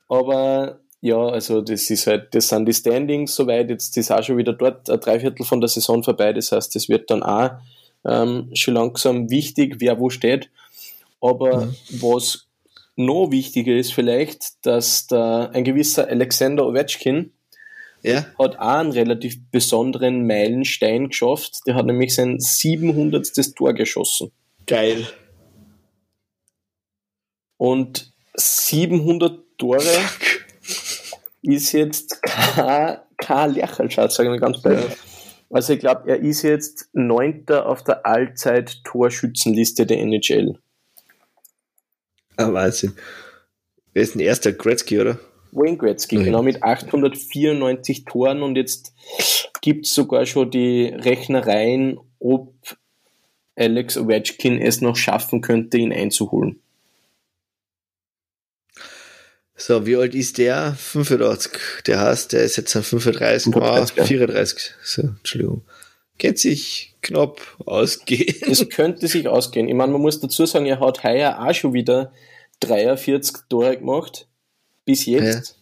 Aber 0.07 0.79
ja, 1.03 1.17
also 1.17 1.61
das 1.61 1.89
ist 1.89 2.07
halt, 2.07 2.33
das 2.33 2.47
sind 2.47 2.65
die 2.65 2.73
Standings 2.73 3.35
soweit, 3.35 3.69
jetzt 3.69 3.97
ist 3.97 4.09
auch 4.09 4.23
schon 4.23 4.37
wieder 4.37 4.53
dort 4.53 4.89
ein 4.89 5.01
Dreiviertel 5.01 5.45
von 5.45 5.59
der 5.59 5.67
Saison 5.67 6.01
vorbei, 6.01 6.31
das 6.31 6.53
heißt, 6.53 6.75
es 6.77 6.87
wird 6.87 7.09
dann 7.11 7.21
auch 7.23 7.51
ähm, 8.05 8.49
schon 8.53 8.75
langsam 8.75 9.29
wichtig, 9.29 9.75
wer 9.79 9.99
wo 9.99 10.09
steht. 10.09 10.49
Aber 11.19 11.65
Mhm. 11.65 11.75
was 12.01 12.47
noch 12.95 13.31
wichtiger 13.31 13.75
ist 13.75 13.93
vielleicht, 13.93 14.65
dass 14.65 15.07
da 15.07 15.47
ein 15.47 15.63
gewisser 15.65 16.07
Alexander 16.07 16.65
Ovechkin 16.65 17.31
Ja? 18.01 18.25
hat 18.39 18.57
auch 18.59 18.79
einen 18.79 18.91
relativ 18.91 19.39
besonderen 19.51 20.25
Meilenstein 20.25 21.09
geschafft. 21.09 21.61
Der 21.67 21.75
hat 21.75 21.85
nämlich 21.85 22.13
sein 22.15 22.39
700. 22.39 23.55
Tor 23.55 23.73
geschossen. 23.73 24.31
Geil. 24.67 25.05
Und 27.57 28.11
700 28.35 29.39
Tore 29.57 29.81
ist 31.43 31.71
jetzt 31.73 32.21
kein, 32.23 32.97
kein 33.17 33.53
Lächerlschatz, 33.53 34.15
sage 34.15 34.29
ich 34.29 34.39
mal 34.39 34.39
ganz 34.39 34.61
bei. 34.61 34.81
Also 35.51 35.73
ich 35.73 35.79
glaube, 35.79 36.09
er 36.09 36.19
ist 36.19 36.41
jetzt 36.41 36.89
Neunter 36.93 37.67
auf 37.67 37.83
der 37.83 38.05
Allzeit-Torschützenliste 38.07 39.85
der 39.85 39.99
NHL. 39.99 40.57
Ah, 42.37 42.51
Wahnsinn. 42.51 42.93
Wer 43.93 44.01
ist 44.01 44.15
denn 44.15 44.21
erster? 44.21 44.51
Gretzky, 44.51 44.99
oder? 44.99 45.19
Wayne 45.51 45.77
Gretzky, 45.77 46.17
Mhm. 46.17 46.23
genau 46.23 46.41
mit 46.41 46.63
894 46.63 48.05
Toren 48.05 48.41
und 48.41 48.55
jetzt 48.55 48.95
gibt 49.61 49.85
es 49.85 49.93
sogar 49.93 50.25
schon 50.25 50.49
die 50.49 50.85
Rechnereien, 50.87 51.99
ob 52.19 52.55
Alex 53.55 53.97
Ovechkin 53.97 54.59
es 54.59 54.81
noch 54.81 54.95
schaffen 54.95 55.41
könnte, 55.41 55.77
ihn 55.77 55.93
einzuholen. 55.93 56.62
So, 59.55 59.85
wie 59.85 59.95
alt 59.95 60.15
ist 60.15 60.37
der? 60.37 60.73
85. 60.73 61.51
Der 61.85 61.99
heißt, 61.99 62.33
der 62.33 62.43
ist 62.43 62.57
jetzt 62.57 62.75
ein 62.75 62.83
35, 62.83 63.55
ah, 63.55 63.59
35, 63.59 63.97
ja. 63.97 64.03
34. 64.05 64.71
So, 64.83 65.01
Entschuldigung. 65.01 65.61
Geht 66.17 66.39
sich 66.39 66.95
knapp 67.01 67.39
ausgehen. 67.65 68.35
Es 68.49 68.67
könnte 68.69 69.07
sich 69.07 69.27
ausgehen. 69.27 69.67
Ich 69.67 69.75
meine, 69.75 69.91
man 69.91 70.01
muss 70.01 70.19
dazu 70.19 70.45
sagen, 70.45 70.65
er 70.65 70.79
hat 70.79 71.03
heuer 71.03 71.39
auch 71.39 71.53
schon 71.53 71.73
wieder 71.73 72.11
43 72.61 73.43
Tore 73.49 73.77
gemacht. 73.77 74.27
Bis 74.85 75.05
jetzt. 75.05 75.57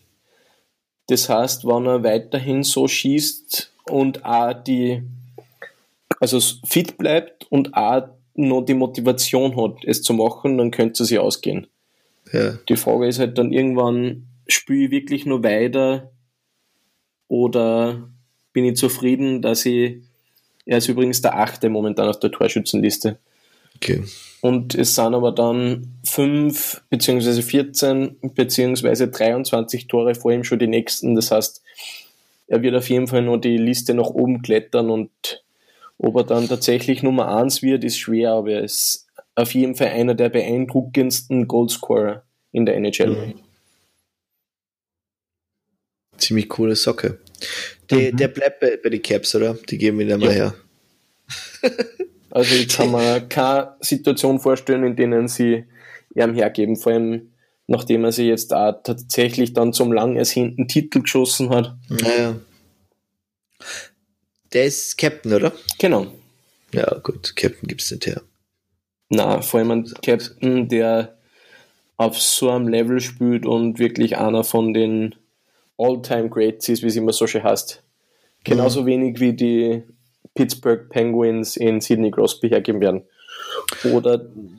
Das 1.07 1.27
heißt, 1.27 1.65
wenn 1.65 1.85
er 1.85 2.03
weiterhin 2.03 2.63
so 2.63 2.87
schießt 2.87 3.71
und 3.89 4.23
auch 4.23 4.53
die, 4.53 5.03
also 6.19 6.39
fit 6.65 6.97
bleibt 6.97 7.47
und 7.51 7.75
auch 7.75 8.07
noch 8.35 8.61
die 8.61 8.73
Motivation 8.73 9.55
hat, 9.57 9.83
es 9.83 10.01
zu 10.01 10.13
machen, 10.13 10.57
dann 10.57 10.71
könnte 10.71 11.03
es 11.03 11.09
sich 11.09 11.19
ausgehen. 11.19 11.67
Ja. 12.31 12.57
Die 12.69 12.75
Frage 12.75 13.07
ist 13.07 13.19
halt 13.19 13.37
dann 13.37 13.51
irgendwann, 13.51 14.27
spiele 14.47 14.85
ich 14.85 14.91
wirklich 14.91 15.25
nur 15.25 15.43
weiter 15.43 16.11
oder 17.27 18.09
bin 18.53 18.65
ich 18.65 18.75
zufrieden, 18.75 19.41
dass 19.41 19.65
ich, 19.65 19.97
er 20.65 20.77
ist 20.77 20.89
übrigens 20.89 21.21
der 21.21 21.37
achte 21.37 21.69
momentan 21.69 22.07
auf 22.09 22.19
der 22.19 22.31
Torschützenliste. 22.31 23.17
Okay. 23.75 24.03
Und 24.41 24.75
es 24.75 24.95
sind 24.95 25.13
aber 25.13 25.31
dann 25.31 25.99
5 26.03 26.83
beziehungsweise 26.89 27.41
14 27.41 28.17
beziehungsweise 28.35 29.07
23 29.07 29.87
Tore 29.87 30.15
vor 30.15 30.31
ihm 30.31 30.43
schon 30.43 30.59
die 30.59 30.67
nächsten. 30.67 31.15
Das 31.15 31.31
heißt, 31.31 31.61
er 32.47 32.61
wird 32.61 32.75
auf 32.75 32.89
jeden 32.89 33.07
Fall 33.07 33.21
noch 33.21 33.37
die 33.37 33.57
Liste 33.57 33.93
nach 33.93 34.09
oben 34.09 34.41
klettern 34.41 34.89
und 34.89 35.43
ob 35.97 36.15
er 36.15 36.23
dann 36.23 36.47
tatsächlich 36.47 37.03
Nummer 37.03 37.35
1 37.35 37.61
wird, 37.61 37.83
ist 37.83 37.99
schwer, 37.99 38.31
aber 38.31 38.51
er 38.51 38.63
ist 38.63 39.07
auf 39.41 39.53
jeden 39.53 39.75
Fall 39.75 39.87
einer 39.89 40.13
der 40.15 40.29
beeindruckendsten 40.29 41.47
Goalscorer 41.47 42.23
in 42.51 42.65
der 42.65 42.75
NHL. 42.77 43.09
Mhm. 43.09 43.33
Ziemlich 46.17 46.49
coole 46.49 46.75
Socke. 46.75 47.19
Die, 47.89 48.11
Mhm. 48.11 48.17
Der 48.17 48.27
bleibt 48.27 48.59
bei, 48.59 48.77
bei 48.77 48.89
den 48.89 49.01
Caps, 49.01 49.33
oder? 49.35 49.55
Die 49.69 49.77
geben 49.77 49.99
ihn 50.01 50.11
einmal 50.11 50.29
Ja. 50.29 50.35
her. 50.35 50.55
Also 52.33 52.55
ich 52.55 52.69
kann 52.69 52.91
mir 52.91 53.19
keine 53.27 53.75
Situation 53.81 54.39
vorstellen, 54.39 54.85
in 54.85 54.95
denen 54.95 55.27
sie 55.27 55.65
ihm 56.15 56.33
hergeben, 56.33 56.77
vor 56.77 56.93
allem 56.93 57.33
nachdem 57.67 58.05
er 58.05 58.13
sich 58.13 58.27
jetzt 58.27 58.53
auch 58.53 58.71
tatsächlich 58.83 59.51
dann 59.51 59.73
zum 59.73 59.91
lang 59.91 60.15
ersehnten 60.15 60.69
Titel 60.69 61.01
geschossen 61.01 61.49
hat. 61.49 61.75
Naja. 61.89 62.39
Der 64.53 64.63
ist 64.63 64.97
Captain, 64.97 65.33
oder? 65.33 65.51
Genau. 65.77 66.07
Ja, 66.73 66.99
gut. 66.99 67.35
Captain 67.35 67.67
gibt's 67.67 67.91
nicht 67.91 68.05
her. 68.07 68.21
Na, 69.13 69.41
vor 69.41 69.59
allem 69.59 69.71
ein 69.71 69.93
Captain, 70.01 70.69
der 70.69 71.17
auf 71.97 72.17
so 72.17 72.49
einem 72.49 72.69
Level 72.69 73.01
spielt 73.01 73.45
und 73.45 73.77
wirklich 73.77 74.17
einer 74.17 74.45
von 74.45 74.73
den 74.73 75.15
All-Time 75.77 76.29
Greats 76.29 76.69
ist, 76.69 76.81
wie 76.81 76.87
es 76.87 76.95
immer 76.95 77.11
so 77.11 77.27
schön 77.27 77.43
heißt. 77.43 77.83
Genauso 78.45 78.85
wenig 78.85 79.19
wie 79.19 79.33
die 79.33 79.83
Pittsburgh 80.33 80.89
Penguins 80.89 81.57
in 81.57 81.81
Sidney 81.81 82.09
Crosby 82.09 82.49
hergeben 82.49 82.79
werden. 82.79 83.03
Oder 83.91 84.17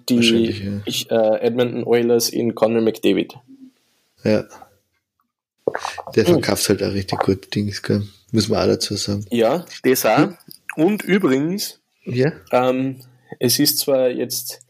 die 0.09 0.83
ja. 0.87 1.35
äh, 1.35 1.41
Edmonton 1.41 1.85
Oilers 1.85 2.29
in 2.29 2.55
Conor 2.55 2.83
McDavid. 2.83 3.35
Ja. 4.23 4.45
Der 6.15 6.27
verkauft 6.27 6.69
halt 6.69 6.83
auch 6.83 6.93
richtig 6.93 7.19
gute 7.21 7.49
Dings, 7.49 7.83
gell? 7.83 8.07
Muss 8.33 8.51
man 8.51 8.61
auch 8.61 8.67
dazu 8.67 8.97
sagen. 8.97 9.25
Ja, 9.31 9.65
das 9.83 10.05
auch. 10.05 10.29
Und 10.77 11.03
übrigens, 11.03 11.81
Ja? 12.05 12.33
Ähm, 12.51 13.01
es 13.39 13.59
ist 13.59 13.79
zwar 13.79 14.09
jetzt 14.11 14.61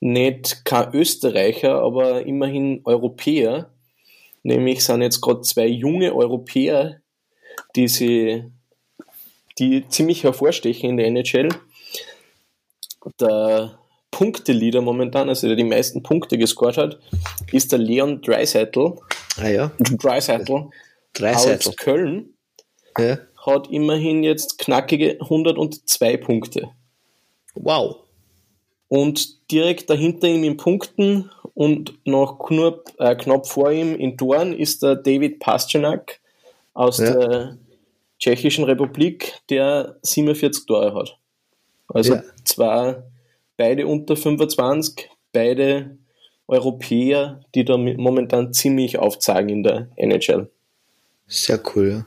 nicht 0.00 0.64
kein 0.64 0.94
Österreicher, 0.94 1.82
aber 1.82 2.26
immerhin 2.26 2.82
Europäer. 2.84 3.70
Nämlich 4.42 4.84
sind 4.84 5.02
jetzt 5.02 5.20
gerade 5.20 5.40
zwei 5.40 5.66
junge 5.66 6.14
Europäer, 6.14 7.00
die 7.74 7.88
sie, 7.88 8.44
die 9.58 9.88
ziemlich 9.88 10.22
hervorstechen 10.22 10.90
in 10.90 10.96
der 10.96 11.06
NHL. 11.06 11.48
Der 13.20 13.78
Punkteleader 14.10 14.80
momentan, 14.80 15.28
also 15.28 15.46
der 15.46 15.56
die 15.56 15.64
meisten 15.64 16.02
Punkte 16.02 16.38
gescored 16.38 16.76
hat, 16.76 16.98
ist 17.52 17.72
der 17.72 17.78
Leon 17.78 18.22
Dreisettel. 18.22 18.94
Ah 19.36 19.48
ja. 19.48 19.72
Dreisettel 19.78 20.70
Drei 21.12 21.34
aus. 21.34 21.76
Köln 21.76 22.34
Ja. 22.98 23.18
hat 23.44 23.68
immerhin 23.70 24.22
jetzt 24.22 24.58
knackige 24.58 25.18
102 25.20 26.16
Punkte. 26.18 26.70
Wow. 27.56 27.96
Und 28.88 29.50
direkt 29.50 29.90
dahinter 29.90 30.28
ihm 30.28 30.44
in 30.44 30.56
Punkten 30.56 31.30
und 31.54 31.98
noch 32.06 32.38
knapp, 32.38 32.92
äh, 32.98 33.16
knapp 33.16 33.48
vor 33.48 33.72
ihm 33.72 33.94
in 33.96 34.16
Toren 34.16 34.52
ist 34.56 34.82
der 34.82 34.94
David 34.96 35.40
Pasternak 35.40 36.20
aus 36.74 36.98
Ja. 36.98 37.12
der 37.14 37.58
Tschechischen 38.18 38.64
Republik, 38.64 39.34
der 39.50 39.98
47 40.02 40.66
Tore 40.66 40.94
hat. 40.94 41.18
Also 41.88 42.14
Ja. 42.14 42.22
zwar 42.44 43.02
beide 43.56 43.86
unter 43.86 44.16
25, 44.16 45.08
beide 45.32 45.98
Europäer, 46.46 47.40
die 47.54 47.64
da 47.64 47.76
momentan 47.76 48.52
ziemlich 48.52 48.98
aufzeigen 48.98 49.48
in 49.48 49.62
der 49.64 49.88
NHL. 49.96 50.48
Sehr 51.26 51.60
cool, 51.74 52.04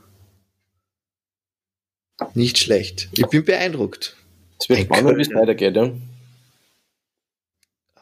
ja. 2.22 2.28
Nicht 2.34 2.58
schlecht. 2.58 3.10
Ich 3.14 3.28
bin 3.28 3.44
beeindruckt. 3.44 4.16
Es 4.60 4.70
wird 4.70 4.82
spannend, 4.82 5.18
wie 5.18 5.22
es 5.22 5.34
weitergeht. 5.34 5.76
Ja. 5.76 5.92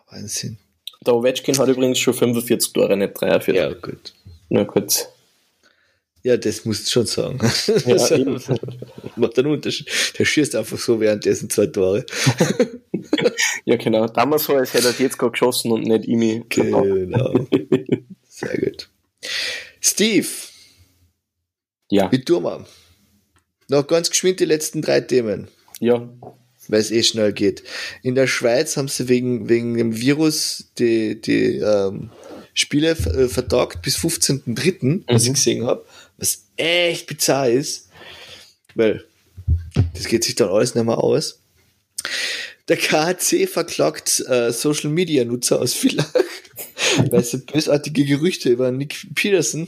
Wahnsinn. 0.09 0.57
Der 1.05 1.15
Ovechkin 1.15 1.57
hat 1.57 1.69
übrigens 1.69 1.99
schon 1.99 2.13
45 2.13 2.73
Tore, 2.73 2.97
nicht 2.97 3.13
43. 3.13 3.55
Ja, 3.55 3.73
gut. 3.73 4.13
Nur 4.49 4.65
kurz. 4.65 5.07
Ja, 6.23 6.35
das 6.35 6.65
musst 6.65 6.87
du 6.87 6.91
schon 6.91 7.05
sagen. 7.05 7.39
Ja, 7.85 7.95
macht 9.15 9.37
einen 9.37 9.47
Unterschied. 9.47 9.87
Der 10.17 10.25
schießt 10.25 10.55
einfach 10.55 10.77
so 10.77 10.99
währenddessen 10.99 11.49
zwei 11.49 11.67
Tore. 11.67 12.05
Ja, 13.65 13.75
genau. 13.75 14.07
Damals 14.07 14.45
so, 14.45 14.55
als 14.55 14.73
hätte 14.73 14.87
er 14.87 14.93
jetzt 14.99 15.17
gerade 15.17 15.31
geschossen 15.31 15.71
und 15.71 15.83
nicht 15.83 16.05
Imi. 16.05 16.43
Genau. 16.49 17.45
Sehr 18.27 18.57
gut. 18.57 18.89
Steve, 19.79 20.27
Ja, 21.89 22.11
wie 22.11 22.21
tun 22.23 22.43
wir? 22.43 22.65
Noch 23.69 23.85
ganz 23.85 24.09
geschwind 24.09 24.39
die 24.39 24.45
letzten 24.45 24.81
drei 24.81 25.01
Themen, 25.01 25.47
ja. 25.79 26.09
Weil 26.67 26.79
es 26.79 26.91
eh 26.91 27.03
schnell 27.03 27.33
geht. 27.33 27.63
In 28.03 28.15
der 28.15 28.27
Schweiz 28.27 28.77
haben 28.77 28.87
sie 28.87 29.07
wegen, 29.09 29.49
wegen 29.49 29.77
dem 29.77 29.95
Virus 29.99 30.65
die, 30.77 31.19
die 31.21 31.57
ähm, 31.57 32.09
Spiele 32.53 32.91
äh, 32.91 33.27
vertagt 33.27 33.81
bis 33.81 33.97
15.03., 33.97 35.03
was 35.07 35.23
Mhm. 35.23 35.27
ich 35.27 35.33
gesehen 35.33 35.65
habe, 35.65 35.85
was 36.17 36.43
echt 36.57 37.07
bizarr 37.07 37.49
ist, 37.49 37.89
weil 38.75 39.03
das 39.93 40.05
geht 40.07 40.23
sich 40.23 40.35
dann 40.35 40.49
alles 40.49 40.75
nicht 40.75 40.83
mehr 40.85 40.97
aus. 40.97 41.39
Der 42.67 42.77
KHC 42.77 43.47
verklagt 43.47 44.23
äh, 44.27 44.51
Social 44.51 44.89
Media 44.89 45.23
Nutzer 45.23 45.61
aus 45.61 45.73
Villach, 45.73 46.13
weil 47.11 47.23
sie 47.23 47.37
bösartige 47.37 48.03
Gerüchte 48.05 48.49
über 48.49 48.71
Nick 48.71 49.07
Peterson 49.15 49.67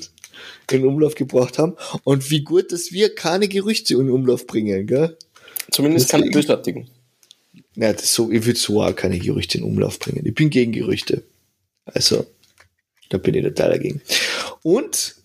in 0.71 0.85
Umlauf 0.85 1.15
gebracht 1.15 1.57
haben 1.57 1.75
und 2.03 2.29
wie 2.29 2.41
gut, 2.41 2.71
dass 2.71 2.91
wir 2.91 3.13
keine 3.13 3.47
Gerüchte 3.47 3.93
in 3.95 4.09
Umlauf 4.09 4.47
bringen, 4.47 4.87
gell? 4.87 5.17
Zumindest 5.71 6.09
keine 6.09 6.29
bösartigen. 6.29 6.89
Ja, 7.75 7.93
das 7.93 8.13
so, 8.13 8.31
ich 8.31 8.45
würde 8.45 8.59
so 8.59 8.81
auch 8.81 8.95
keine 8.95 9.19
Gerüchte 9.19 9.57
in 9.57 9.63
Umlauf 9.63 9.99
bringen. 9.99 10.25
Ich 10.25 10.33
bin 10.33 10.49
gegen 10.49 10.71
Gerüchte. 10.71 11.23
Also, 11.85 12.25
da 13.09 13.17
bin 13.17 13.35
ich 13.35 13.43
total 13.43 13.71
dagegen. 13.71 14.01
Und 14.63 15.15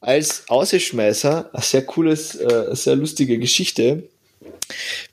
als 0.00 0.44
Außenschmeißer, 0.48 1.50
eine 1.52 1.62
sehr 1.62 1.82
cooles, 1.82 2.34
äh, 2.36 2.74
sehr 2.74 2.96
lustige 2.96 3.38
Geschichte, 3.38 4.08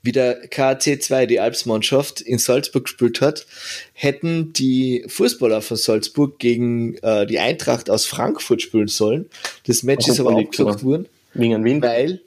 wie 0.02 0.12
der 0.12 0.46
KAC 0.48 1.02
2, 1.02 1.26
die 1.26 1.40
Alpsmannschaft, 1.40 2.20
in 2.20 2.38
Salzburg 2.38 2.84
gespielt 2.84 3.20
hat, 3.20 3.46
hätten 3.92 4.52
die 4.52 5.04
Fußballer 5.06 5.62
von 5.62 5.76
Salzburg 5.76 6.38
gegen 6.38 6.96
äh, 6.98 7.26
die 7.26 7.38
Eintracht 7.38 7.90
aus 7.90 8.06
Frankfurt 8.06 8.62
spielen 8.62 8.88
sollen. 8.88 9.28
Das 9.66 9.82
Match 9.82 10.08
ist 10.08 10.20
aber 10.20 10.38
abgesagt 10.38 10.84
worden. 10.84 11.08
Wegen 11.34 11.64
Wind. 11.64 11.82
Weil, 11.82 12.20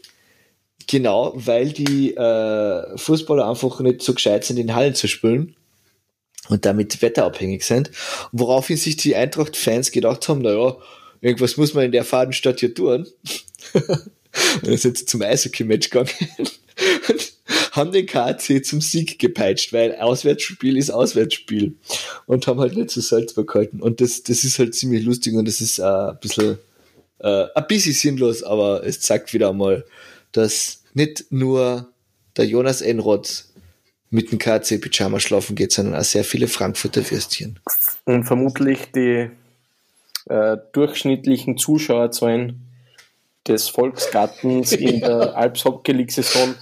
genau, 0.88 1.34
weil 1.36 1.72
die 1.72 2.16
äh, 2.16 2.98
Fußballer 2.98 3.48
einfach 3.48 3.80
nicht 3.80 4.02
so 4.02 4.14
gescheit 4.14 4.46
sind, 4.46 4.58
in 4.58 4.76
Hallen 4.76 4.96
zu 4.96 5.08
spielen 5.08 5.56
und 6.50 6.66
damit 6.66 7.02
wetterabhängig 7.02 7.64
sind. 7.64 7.92
Woraufhin 8.32 8.78
sich 8.78 8.98
die 8.98 9.16
Eintracht-Fans 9.16 9.92
gedacht 9.92 10.28
haben, 10.28 10.42
naja, 10.42 10.78
irgendwas 11.22 11.58
muss 11.58 11.74
man 11.74 11.86
in 11.86 11.92
der 11.92 12.06
Fadenstadt 12.06 12.60
hier 12.60 12.74
tun. 12.74 13.08
und 13.74 14.68
dann 14.68 14.78
sind 14.78 14.98
sie 14.98 15.06
zum 15.06 15.22
Eishockey-Match 15.22 15.90
gegangen 15.90 16.10
und 16.38 17.34
haben 17.72 17.92
den 17.92 18.06
KAC 18.06 18.64
zum 18.64 18.82
Sieg 18.82 19.20
gepeitscht, 19.20 19.74
weil 19.74 19.96
Auswärtsspiel 19.96 20.78
ist 20.78 20.92
Auswärtsspiel 20.92 21.76
und 22.26 22.48
haben 22.48 22.60
halt 22.60 22.76
nicht 22.76 22.90
zu 22.90 23.02
Salzburg 23.02 23.52
gehalten. 23.52 23.82
Und 23.82 24.02
das, 24.02 24.24
das 24.24 24.44
ist 24.44 24.60
halt 24.60 24.76
ziemlich 24.76 25.04
lustig 25.04 25.34
und 25.36 25.48
das 25.48 25.62
ist 25.62 25.80
äh, 25.80 25.84
ein 25.84 26.18
bisschen, 26.22 26.58
äh, 27.20 27.46
ein 27.54 27.68
bisschen 27.68 27.94
sinnlos, 27.94 28.44
aber 28.44 28.86
es 28.86 29.02
zeigt 29.02 29.34
wieder 29.34 29.50
einmal, 29.50 29.84
dass 30.36 30.84
nicht 30.94 31.26
nur 31.32 31.90
der 32.38 32.46
Jonas 32.46 32.82
Enroth 32.82 33.46
mit 34.10 34.32
dem 34.32 34.40
KC 34.40 34.80
Pyjama 34.80 35.20
schlafen 35.20 35.56
geht, 35.56 35.72
sondern 35.72 35.96
auch 35.96 36.04
sehr 36.04 36.24
viele 36.24 36.48
Frankfurter 36.48 37.10
Würstchen. 37.10 37.60
Und 38.06 38.24
vermutlich 38.24 38.92
die 38.94 39.30
äh, 40.28 40.58
durchschnittlichen 40.74 41.58
Zuschauerzahlen 41.58 42.62
des 43.48 43.70
Volksgartens 43.70 44.74
in 44.74 45.00
der 45.02 45.36
Alps 45.36 45.66
Hockey 45.66 45.92
League 45.92 46.12
Saison 46.12 46.56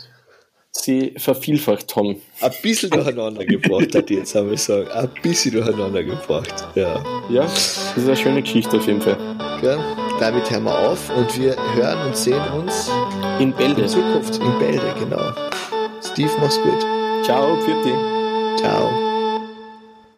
sie 0.71 1.13
vervielfacht 1.17 1.95
haben. 1.95 2.17
Ein 2.41 2.51
bisschen 2.61 2.89
durcheinander 2.89 3.45
gebracht, 3.45 3.93
hat 3.93 4.09
die 4.09 4.15
jetzt 4.15 4.36
einmal 4.36 4.57
sagen. 4.57 4.88
Ein 4.89 5.09
bisschen 5.21 5.53
durcheinander 5.53 6.03
gebracht, 6.03 6.53
ja. 6.76 7.03
Ja, 7.30 7.43
das 7.43 7.95
ist 7.95 8.07
eine 8.07 8.17
schöne 8.17 8.41
Geschichte 8.41 8.78
auf 8.78 8.88
jeden 8.88 9.01
Fall. 9.01 9.17
Ja, 9.61 9.78
damit 10.19 10.49
hören 10.49 10.63
wir 10.63 10.78
auf 10.78 11.15
und 11.15 11.39
wir 11.39 11.55
hören 11.76 12.07
und 12.07 12.17
sehen 12.17 12.41
uns 12.53 12.89
in 13.43 13.51
Bälde. 13.53 13.81
In 13.81 13.89
Zukunft, 13.89 14.37
in 14.37 14.59
Bälde, 14.59 14.95
genau. 14.99 15.33
Steve, 16.01 16.31
mach's 16.39 16.59
gut. 16.61 16.85
Ciao, 17.23 17.55
dich. 17.83 18.61
Ciao. 18.61 19.03